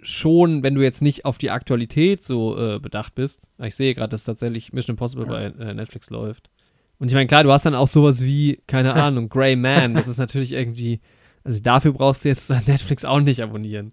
[0.00, 3.50] schon, wenn du jetzt nicht auf die Aktualität so äh, bedacht bist.
[3.62, 6.50] Ich sehe gerade, dass tatsächlich Mission Impossible bei äh, Netflix läuft.
[6.98, 9.94] Und ich meine, klar, du hast dann auch sowas wie, keine Ahnung, Grey Man.
[9.94, 11.00] Das ist natürlich irgendwie,
[11.44, 13.92] also dafür brauchst du jetzt Netflix auch nicht abonnieren.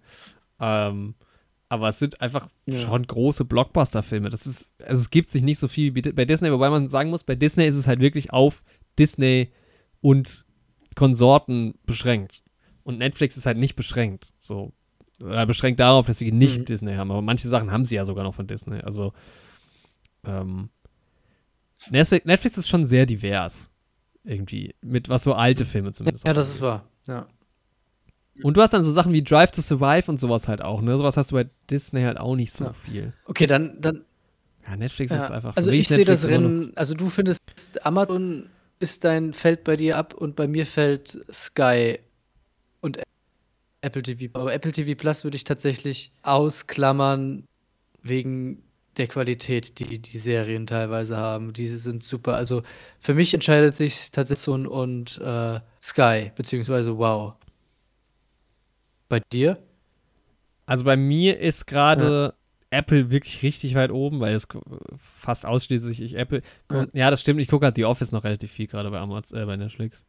[0.59, 1.15] Ähm,
[1.69, 2.77] aber es sind einfach Ja.
[2.79, 4.29] schon große Blockbuster-Filme.
[4.29, 7.09] Das ist, also es gibt sich nicht so viel wie bei Disney, wobei man sagen
[7.09, 8.61] muss, bei Disney ist es halt wirklich auf
[8.99, 9.51] Disney
[10.01, 10.45] und
[10.95, 12.43] Konsorten beschränkt.
[12.83, 14.33] Und Netflix ist halt nicht beschränkt.
[14.39, 14.73] So.
[15.23, 16.65] Oder beschränkt darauf, dass sie nicht Mhm.
[16.65, 17.11] Disney haben.
[17.11, 18.79] Aber manche Sachen haben sie ja sogar noch von Disney.
[18.81, 19.13] Also,
[20.25, 20.69] ähm,
[21.89, 23.69] Netflix, Netflix ist schon sehr divers.
[24.23, 24.73] Irgendwie.
[24.81, 26.25] Mit was so alte Filme zumindest.
[26.25, 26.85] ja, das ist wahr.
[27.07, 27.27] Ja.
[28.41, 30.97] Und du hast dann so Sachen wie Drive to Survive und sowas halt auch, ne?
[30.97, 32.73] Sowas hast du bei Disney halt auch nicht so Ja.
[32.73, 33.13] viel.
[33.25, 34.05] Okay, dann, dann
[34.67, 35.23] Ja, Netflix ja.
[35.23, 35.55] ist einfach.
[35.55, 37.39] Also ich sehe das Rennen, also du findest
[37.85, 41.99] Amazon ist dein fällt bei dir ab und bei mir fällt Sky
[42.81, 42.97] und
[43.83, 44.29] Apple TV.
[44.33, 47.45] Aber Apple TV Plus würde ich tatsächlich ausklammern
[48.01, 48.63] wegen
[48.97, 51.53] der Qualität, die die Serien teilweise haben.
[51.53, 52.35] Diese sind super.
[52.35, 52.61] Also
[52.99, 57.33] für mich entscheidet sich tatsächlich Amazon und äh, Sky beziehungsweise Wow.
[59.09, 59.61] Bei dir?
[60.65, 62.33] Also bei mir ist gerade
[62.69, 64.47] Apple wirklich richtig weit oben, weil es
[65.19, 66.41] fast ausschließlich ich Apple.
[66.71, 66.87] Ja.
[66.93, 67.39] Ja, das stimmt.
[67.39, 70.03] Ich gucke halt The Office noch relativ viel gerade bei, Amaz äh, bei Netflix.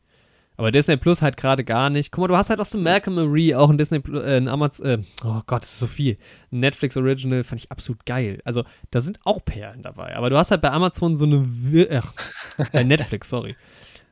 [0.57, 2.13] Aber Disney Plus halt gerade gar nicht.
[2.13, 4.49] Guck mal, du hast halt auch so Malcolm Marie, auch ein Disney Plus, äh, ein
[4.49, 6.17] Amazon, äh, oh Gott, das ist so viel.
[6.53, 8.41] Ein Netflix Original fand ich absolut geil.
[8.45, 10.17] Also, da sind auch Perlen dabei.
[10.17, 12.13] Aber du hast halt bei Amazon so eine, wir ach,
[12.73, 13.57] bei Netflix, sorry.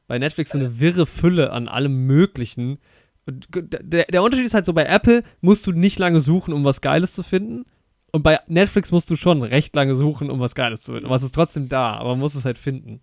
[0.09, 2.79] Bei Netflix so eine wirre Fülle an allem Möglichen.
[3.25, 6.65] Und der, der Unterschied ist halt so, bei Apple musst du nicht lange suchen, um
[6.65, 7.65] was Geiles zu finden.
[8.11, 11.07] Und bei Netflix musst du schon recht lange suchen, um was Geiles zu finden.
[11.07, 13.01] Aber es ist trotzdem da, aber man muss es halt finden.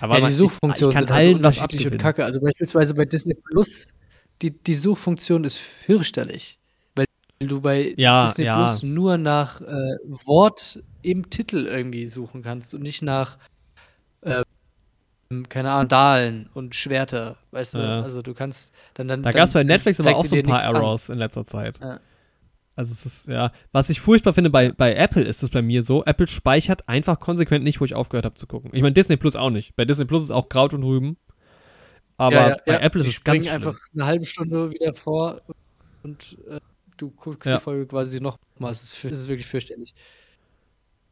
[0.00, 1.98] Aber ja, die Suchfunktion ich, ich kann sind also allen was unterschiedlich und abgewinnen.
[2.02, 2.24] kacke.
[2.24, 3.86] Also beispielsweise bei Disney Plus,
[4.42, 6.58] die, die Suchfunktion ist fürchterlich.
[6.94, 7.06] Weil
[7.40, 8.56] du bei Ja, Disney ja.
[8.56, 9.64] Plus nur nach äh,
[10.04, 13.38] Wort im Titel irgendwie suchen kannst und nicht nach,
[14.22, 17.36] ähm, keine Ahnung, Dahlen und Schwerter.
[17.50, 19.08] Weißt du, also du kannst dann.
[19.08, 20.74] dann Da gab es bei Netflix aber auch so ein paar nichts an.
[20.76, 21.78] Errors in letzter Zeit.
[21.80, 22.00] Ja.
[22.76, 25.82] Also es ist, ja, was ich furchtbar finde bei, bei Apple ist es bei mir
[25.82, 28.70] so, Apple speichert einfach konsequent nicht, wo ich aufgehört habe zu gucken.
[28.72, 29.76] Ich meine, Disney Plus auch nicht.
[29.76, 31.16] Bei Disney Plus ist auch Kraut und Rüben.
[32.16, 32.80] Aber Ja, ja, bei ja.
[32.80, 35.40] Apple ist es ganz einfach eine halbe Stunde wieder vor
[36.02, 36.58] und äh,
[36.96, 38.72] du guckst die Folge quasi nochmal.
[38.72, 39.94] Es ist, es ist wirklich fürchterlich.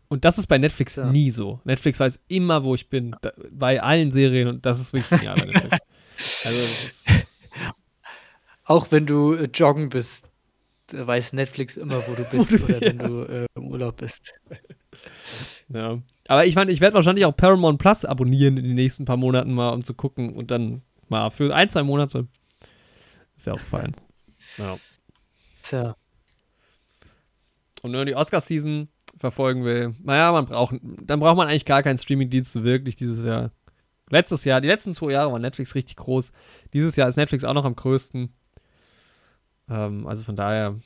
[0.08, 1.60] Und das ist bei Netflix nie so.
[1.64, 3.16] Netflix weiß immer, wo ich bin.
[3.22, 5.36] Da, bei allen Serien und das ist wirklich genial.
[6.44, 7.08] Also das ist,
[8.64, 10.31] Auch wenn du äh, joggen bist,
[10.92, 13.06] weiß Netflix immer, wo du bist oder wenn ja.
[13.06, 14.32] du äh, im Urlaub bist.
[15.68, 15.98] ja.
[16.28, 19.52] Aber ich meine, ich werde wahrscheinlich auch Paramount Plus abonnieren in den nächsten paar Monaten
[19.52, 22.26] mal, um zu gucken und dann mal für ein, zwei Monate.
[23.36, 23.96] Ist ja auch fein.
[24.58, 24.76] Ja.
[25.62, 25.96] Tja.
[27.80, 28.88] und wenn man die Oscar-Season
[29.18, 33.50] verfolgen will, naja, man braucht, dann braucht man eigentlich gar keinen Streaming-Dienst wirklich dieses Jahr,
[34.12, 36.32] Letztes Jahr, die letzten zwei Jahre war Netflix richtig groß.
[36.74, 38.30] Dieses Jahr ist Netflix auch noch am größten.
[39.70, 40.78] Ähm, also von daher,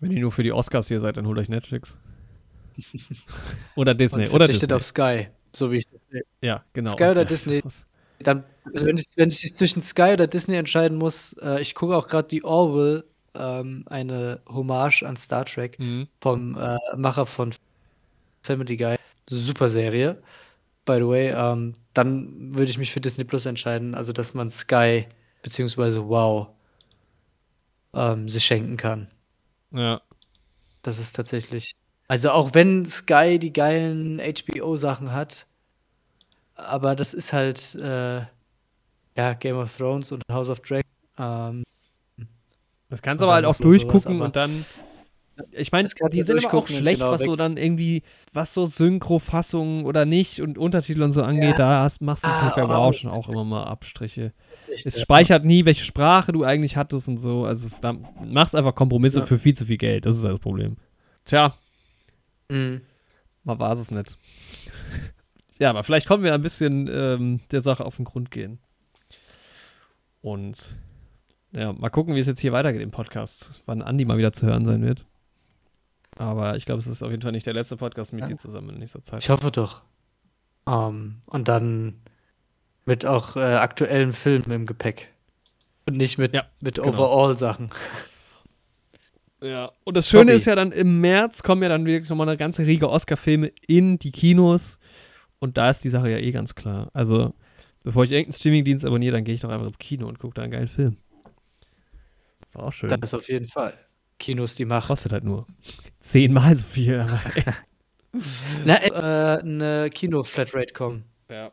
[0.00, 1.96] wenn ihr nur für die Oscars hier seid, dann holt euch Netflix.
[3.76, 4.24] oder Disney.
[4.26, 4.76] Und oder verzichtet Disney.
[4.76, 6.22] auf Sky, so wie ich das sehe.
[6.42, 6.92] ja, genau.
[6.92, 7.62] Sky oder Ja, Disney?
[8.20, 12.08] Dann, wenn, ich, wenn ich zwischen Sky oder Disney entscheiden muss, äh, ich gucke auch
[12.08, 13.04] gerade die Orville,
[13.34, 16.08] ähm, eine Hommage an Star Trek Mhm.
[16.22, 17.52] vom äh, Macher von
[18.42, 18.96] Family Guy.
[19.28, 20.22] Super Serie,
[20.86, 21.28] by the way.
[21.36, 25.06] Ähm, dann würde ich mich für Disney Plus entscheiden, also dass man Sky
[25.42, 26.48] beziehungsweise Wow
[27.96, 29.08] ähm, sich schenken kann.
[29.72, 30.00] Ja.
[30.82, 31.72] Das ist tatsächlich.
[32.08, 35.46] Also auch wenn Sky die geilen HBO-Sachen hat,
[36.54, 38.18] aber das ist halt äh,
[39.16, 40.84] ja Game of Thrones und House of Dragon.
[41.18, 41.64] Ähm,
[42.88, 44.64] Das kannst du aber halt auch sowas, durchgucken aber- und dann.
[45.50, 48.02] Ich meine, die sind aber auch schlecht, genau was weg- so dann irgendwie,
[48.32, 52.38] was so Synchrofassungen oder nicht und Untertitel und so angeht, da hast, machst du Ah,
[52.38, 54.32] vielleicht bei Wow das- schon auch immer mal Abstriche.
[54.76, 55.00] Echt, Es ja.
[55.02, 57.44] speichert nie, welche Sprache du eigentlich hattest und so.
[57.44, 57.94] Also es da,
[58.24, 59.26] machst einfach Kompromisse Ja.
[59.26, 60.06] für viel zu viel Geld.
[60.06, 60.76] Das ist das Problem.
[61.24, 61.54] Tja,
[62.48, 62.80] Mhm.
[63.44, 64.16] mal war es nicht.
[65.58, 68.58] ja, aber vielleicht kommen wir ein bisschen ähm, der Sache auf den Grund gehen.
[70.20, 70.74] Und
[71.52, 73.62] ja, mal gucken, wie es jetzt hier weitergeht im Podcast.
[73.66, 75.06] Wann Andi mal wieder zu hören sein wird.
[76.16, 78.26] Aber ich glaube, es ist auf jeden Fall nicht der letzte Podcast mit Ja.
[78.28, 79.22] dir zusammen in nächster Zeit.
[79.22, 79.82] Ich hoffe doch.
[80.66, 82.00] Ähm, und dann
[82.86, 85.12] mit auch äh, aktuellen Filmen im Gepäck.
[85.86, 86.88] Und nicht mit, Ja, mit genau.
[86.88, 87.70] Overall-Sachen.
[89.42, 90.36] Ja, und das Schöne Hobby.
[90.36, 93.98] ist ja dann, im März kommen ja dann wirklich nochmal eine ganze Riege Oscar-Filme in
[93.98, 94.78] die Kinos.
[95.38, 96.90] Und da ist die Sache ja eh ganz klar.
[96.94, 97.34] Also,
[97.84, 100.42] bevor ich irgendeinen Streamingdienst abonniere, dann gehe ich doch einfach ins Kino und gucke da
[100.42, 100.96] einen geilen Film.
[102.46, 102.88] Ist auch schön.
[103.00, 103.74] Das auf jeden Fall.
[104.18, 104.88] Kinos die Macht.
[104.88, 105.46] Kostet halt nur
[106.00, 107.06] zehnmal so viel.
[108.64, 111.04] Na, äh, eine Kino-Flatrate kommen.
[111.30, 111.52] ja.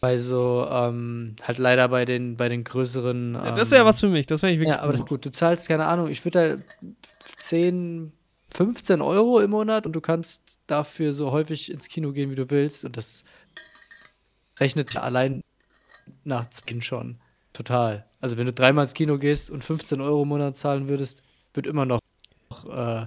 [0.00, 3.34] Bei so, ähm, halt leider bei den, bei den größeren.
[3.34, 4.26] Ja, Ähm, das wäre was für mich.
[4.26, 4.74] Das wäre ich wirklich.
[4.74, 5.24] Ja, aber das ist gut.
[5.24, 6.86] Du zahlst, keine Ahnung, ich würde da
[7.38, 8.12] 10,
[8.54, 12.50] 15 Euro im Monat und du kannst dafür so häufig ins Kino gehen, wie du
[12.50, 12.84] willst.
[12.84, 13.24] Und das
[14.58, 15.42] rechnet allein
[16.24, 17.18] nach 10 schon.
[17.52, 18.06] Total.
[18.20, 21.22] Also wenn du dreimal ins Kino gehst und 15 Euro im Monat zahlen würdest,
[21.52, 22.00] wird immer noch
[22.68, 23.06] äh,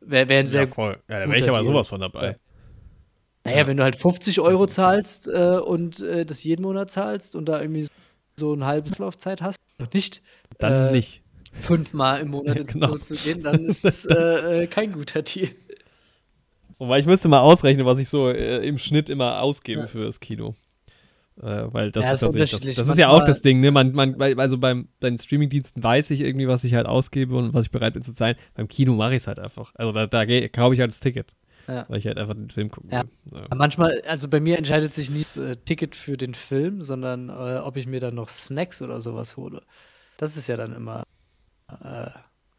[0.00, 0.98] wäre wär ein sehr ja, voll.
[1.08, 1.72] Ja, da wäre ich aber Deal.
[1.72, 2.26] sowas von dabei.
[2.30, 2.34] Ja.
[3.44, 7.46] Naja, wenn du halt 50 Euro zahlst äh, und äh, das jeden Monat zahlst und
[7.46, 7.86] da irgendwie
[8.38, 10.22] so ein halbes Laufzeit hast und nicht
[10.58, 11.22] Dann äh, nicht.
[11.52, 12.86] fünfmal im Monat Ja, ins genau.
[12.88, 15.48] Kino zu gehen, dann ist das äh, äh, kein guter Deal.
[16.78, 19.86] Wobei ich müsste mal ausrechnen, was ich so äh, im Schnitt immer ausgebe Ja.
[19.86, 20.54] für das Kino.
[21.36, 23.70] Weil das Ja, ist tatsächlich, das, das ist ja auch das Ding, ne?
[23.70, 27.54] Man, man, also beim, bei den Streamingdiensten weiß ich irgendwie, was ich halt ausgebe und
[27.54, 28.36] was ich bereit bin zu zahlen.
[28.54, 29.72] Beim Kino mache ich es halt einfach.
[29.74, 31.34] Also da, da kaufe ich halt das Ticket.
[31.70, 31.84] Ja.
[31.88, 33.04] Weil ich halt einfach den Film gucken Ja.
[33.26, 33.42] will.
[33.44, 37.28] Aber Manchmal, also bei mir entscheidet sich nicht das äh, Ticket für den Film, sondern
[37.28, 39.62] äh, ob ich mir dann noch Snacks oder sowas hole.
[40.16, 41.04] Das ist ja dann immer
[41.82, 42.10] äh,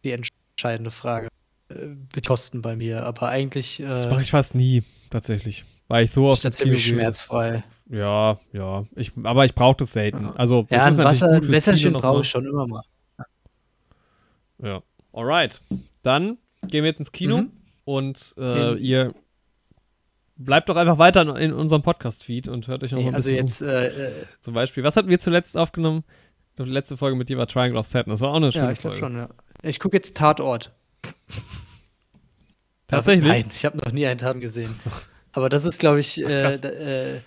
[0.03, 1.27] die entscheidende Frage.
[1.69, 5.63] Äh, Kosten bei mir, aber eigentlich Das äh, mache ich fast nie, tatsächlich.
[5.87, 6.93] Weil ich so ist oft das Kino ziemlich gehe.
[6.93, 7.63] schmerzfrei.
[7.89, 8.85] Ja, ja.
[8.95, 10.23] Ich, aber ich brauche das selten.
[10.23, 10.33] Ja.
[10.35, 12.83] Also, das Ja, ist ein Wasser, ein Wässerchen brauche ich schon immer mal.
[14.63, 14.81] Ja.
[15.13, 15.59] Alright.
[16.03, 17.51] Dann gehen wir jetzt ins Kino Mhm.
[17.83, 19.13] Und äh, ihr
[20.35, 23.45] bleibt doch einfach weiter in, unserem Podcast-Feed und hört euch noch mal ein Also bisschen
[23.45, 24.27] jetzt, äh, äh, um.
[24.41, 26.03] Zum Beispiel, was hatten wir zuletzt aufgenommen?
[26.57, 28.19] Die letzte Folge mit dir war Triangle of Sadness.
[28.19, 29.15] Das war auch eine schöne ja, ich glaube Folge.
[29.15, 29.29] schon, ja.
[29.63, 30.71] Ich gucke jetzt Tatort.
[32.87, 33.27] Tatsächlich?
[33.27, 34.73] Nein, ich habe noch nie einen Tatort gesehen.
[35.31, 37.21] Aber das ist, glaube ich, äh, äh,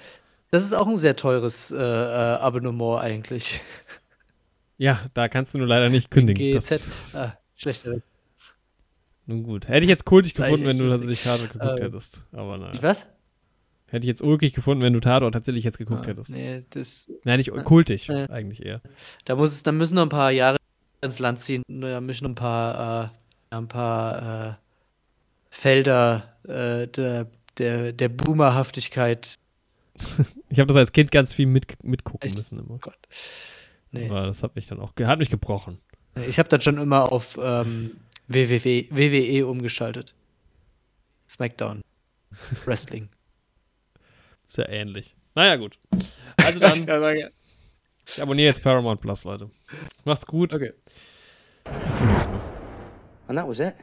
[0.50, 3.60] das ist auch ein sehr teures äh, äh, Abonnement eigentlich.
[4.76, 6.58] Ja, da kannst du nur leider nicht kündigen.
[6.58, 6.90] GZ.
[7.14, 8.13] Ah, schlechter Witz.
[9.26, 9.68] Nun gut.
[9.68, 12.24] Hätte ich jetzt kultig gefunden, wenn du tatsächlich Tatort geguckt Ähm, hättest.
[12.32, 12.76] Aber nein.
[12.80, 13.04] Was?
[13.86, 16.30] Hätte ich jetzt ulkig gefunden, wenn du Tatort tatsächlich jetzt geguckt Ah, hättest.
[16.30, 18.26] nee, das, Nein, nicht kultig, Nee.
[18.28, 18.80] eigentlich eher.
[19.24, 20.56] da, muss es, da müssen noch ein paar Jahre
[21.00, 21.62] ins Land ziehen.
[21.68, 23.12] Da müssen noch ein paar,
[23.50, 24.54] äh, ein paar äh,
[25.50, 27.26] Felder äh, der,
[27.58, 29.36] der, der Boomerhaftigkeit.
[30.50, 32.36] Ich habe das als Kind ganz viel mit, mitgucken Echt?
[32.36, 32.74] müssen immer.
[32.74, 32.98] Oh Gott.
[33.90, 34.08] Nee.
[34.08, 35.78] Aber das hat mich dann auch, hat mich gebrochen.
[36.28, 37.92] Ich habe dann schon immer auf ähm,
[38.28, 40.14] WWW, WWE umgeschaltet.
[41.28, 41.82] SmackDown.
[42.64, 43.08] Wrestling.
[44.48, 45.14] Ist ja ähnlich.
[45.34, 45.78] Naja, gut.
[46.36, 47.28] Also dann, okay.
[48.06, 49.50] ich abonniere jetzt Paramount Plus, Leute.
[50.04, 50.50] Macht's gut.
[50.50, 52.40] Bis zum nächsten Mal.
[53.28, 53.74] And that was it.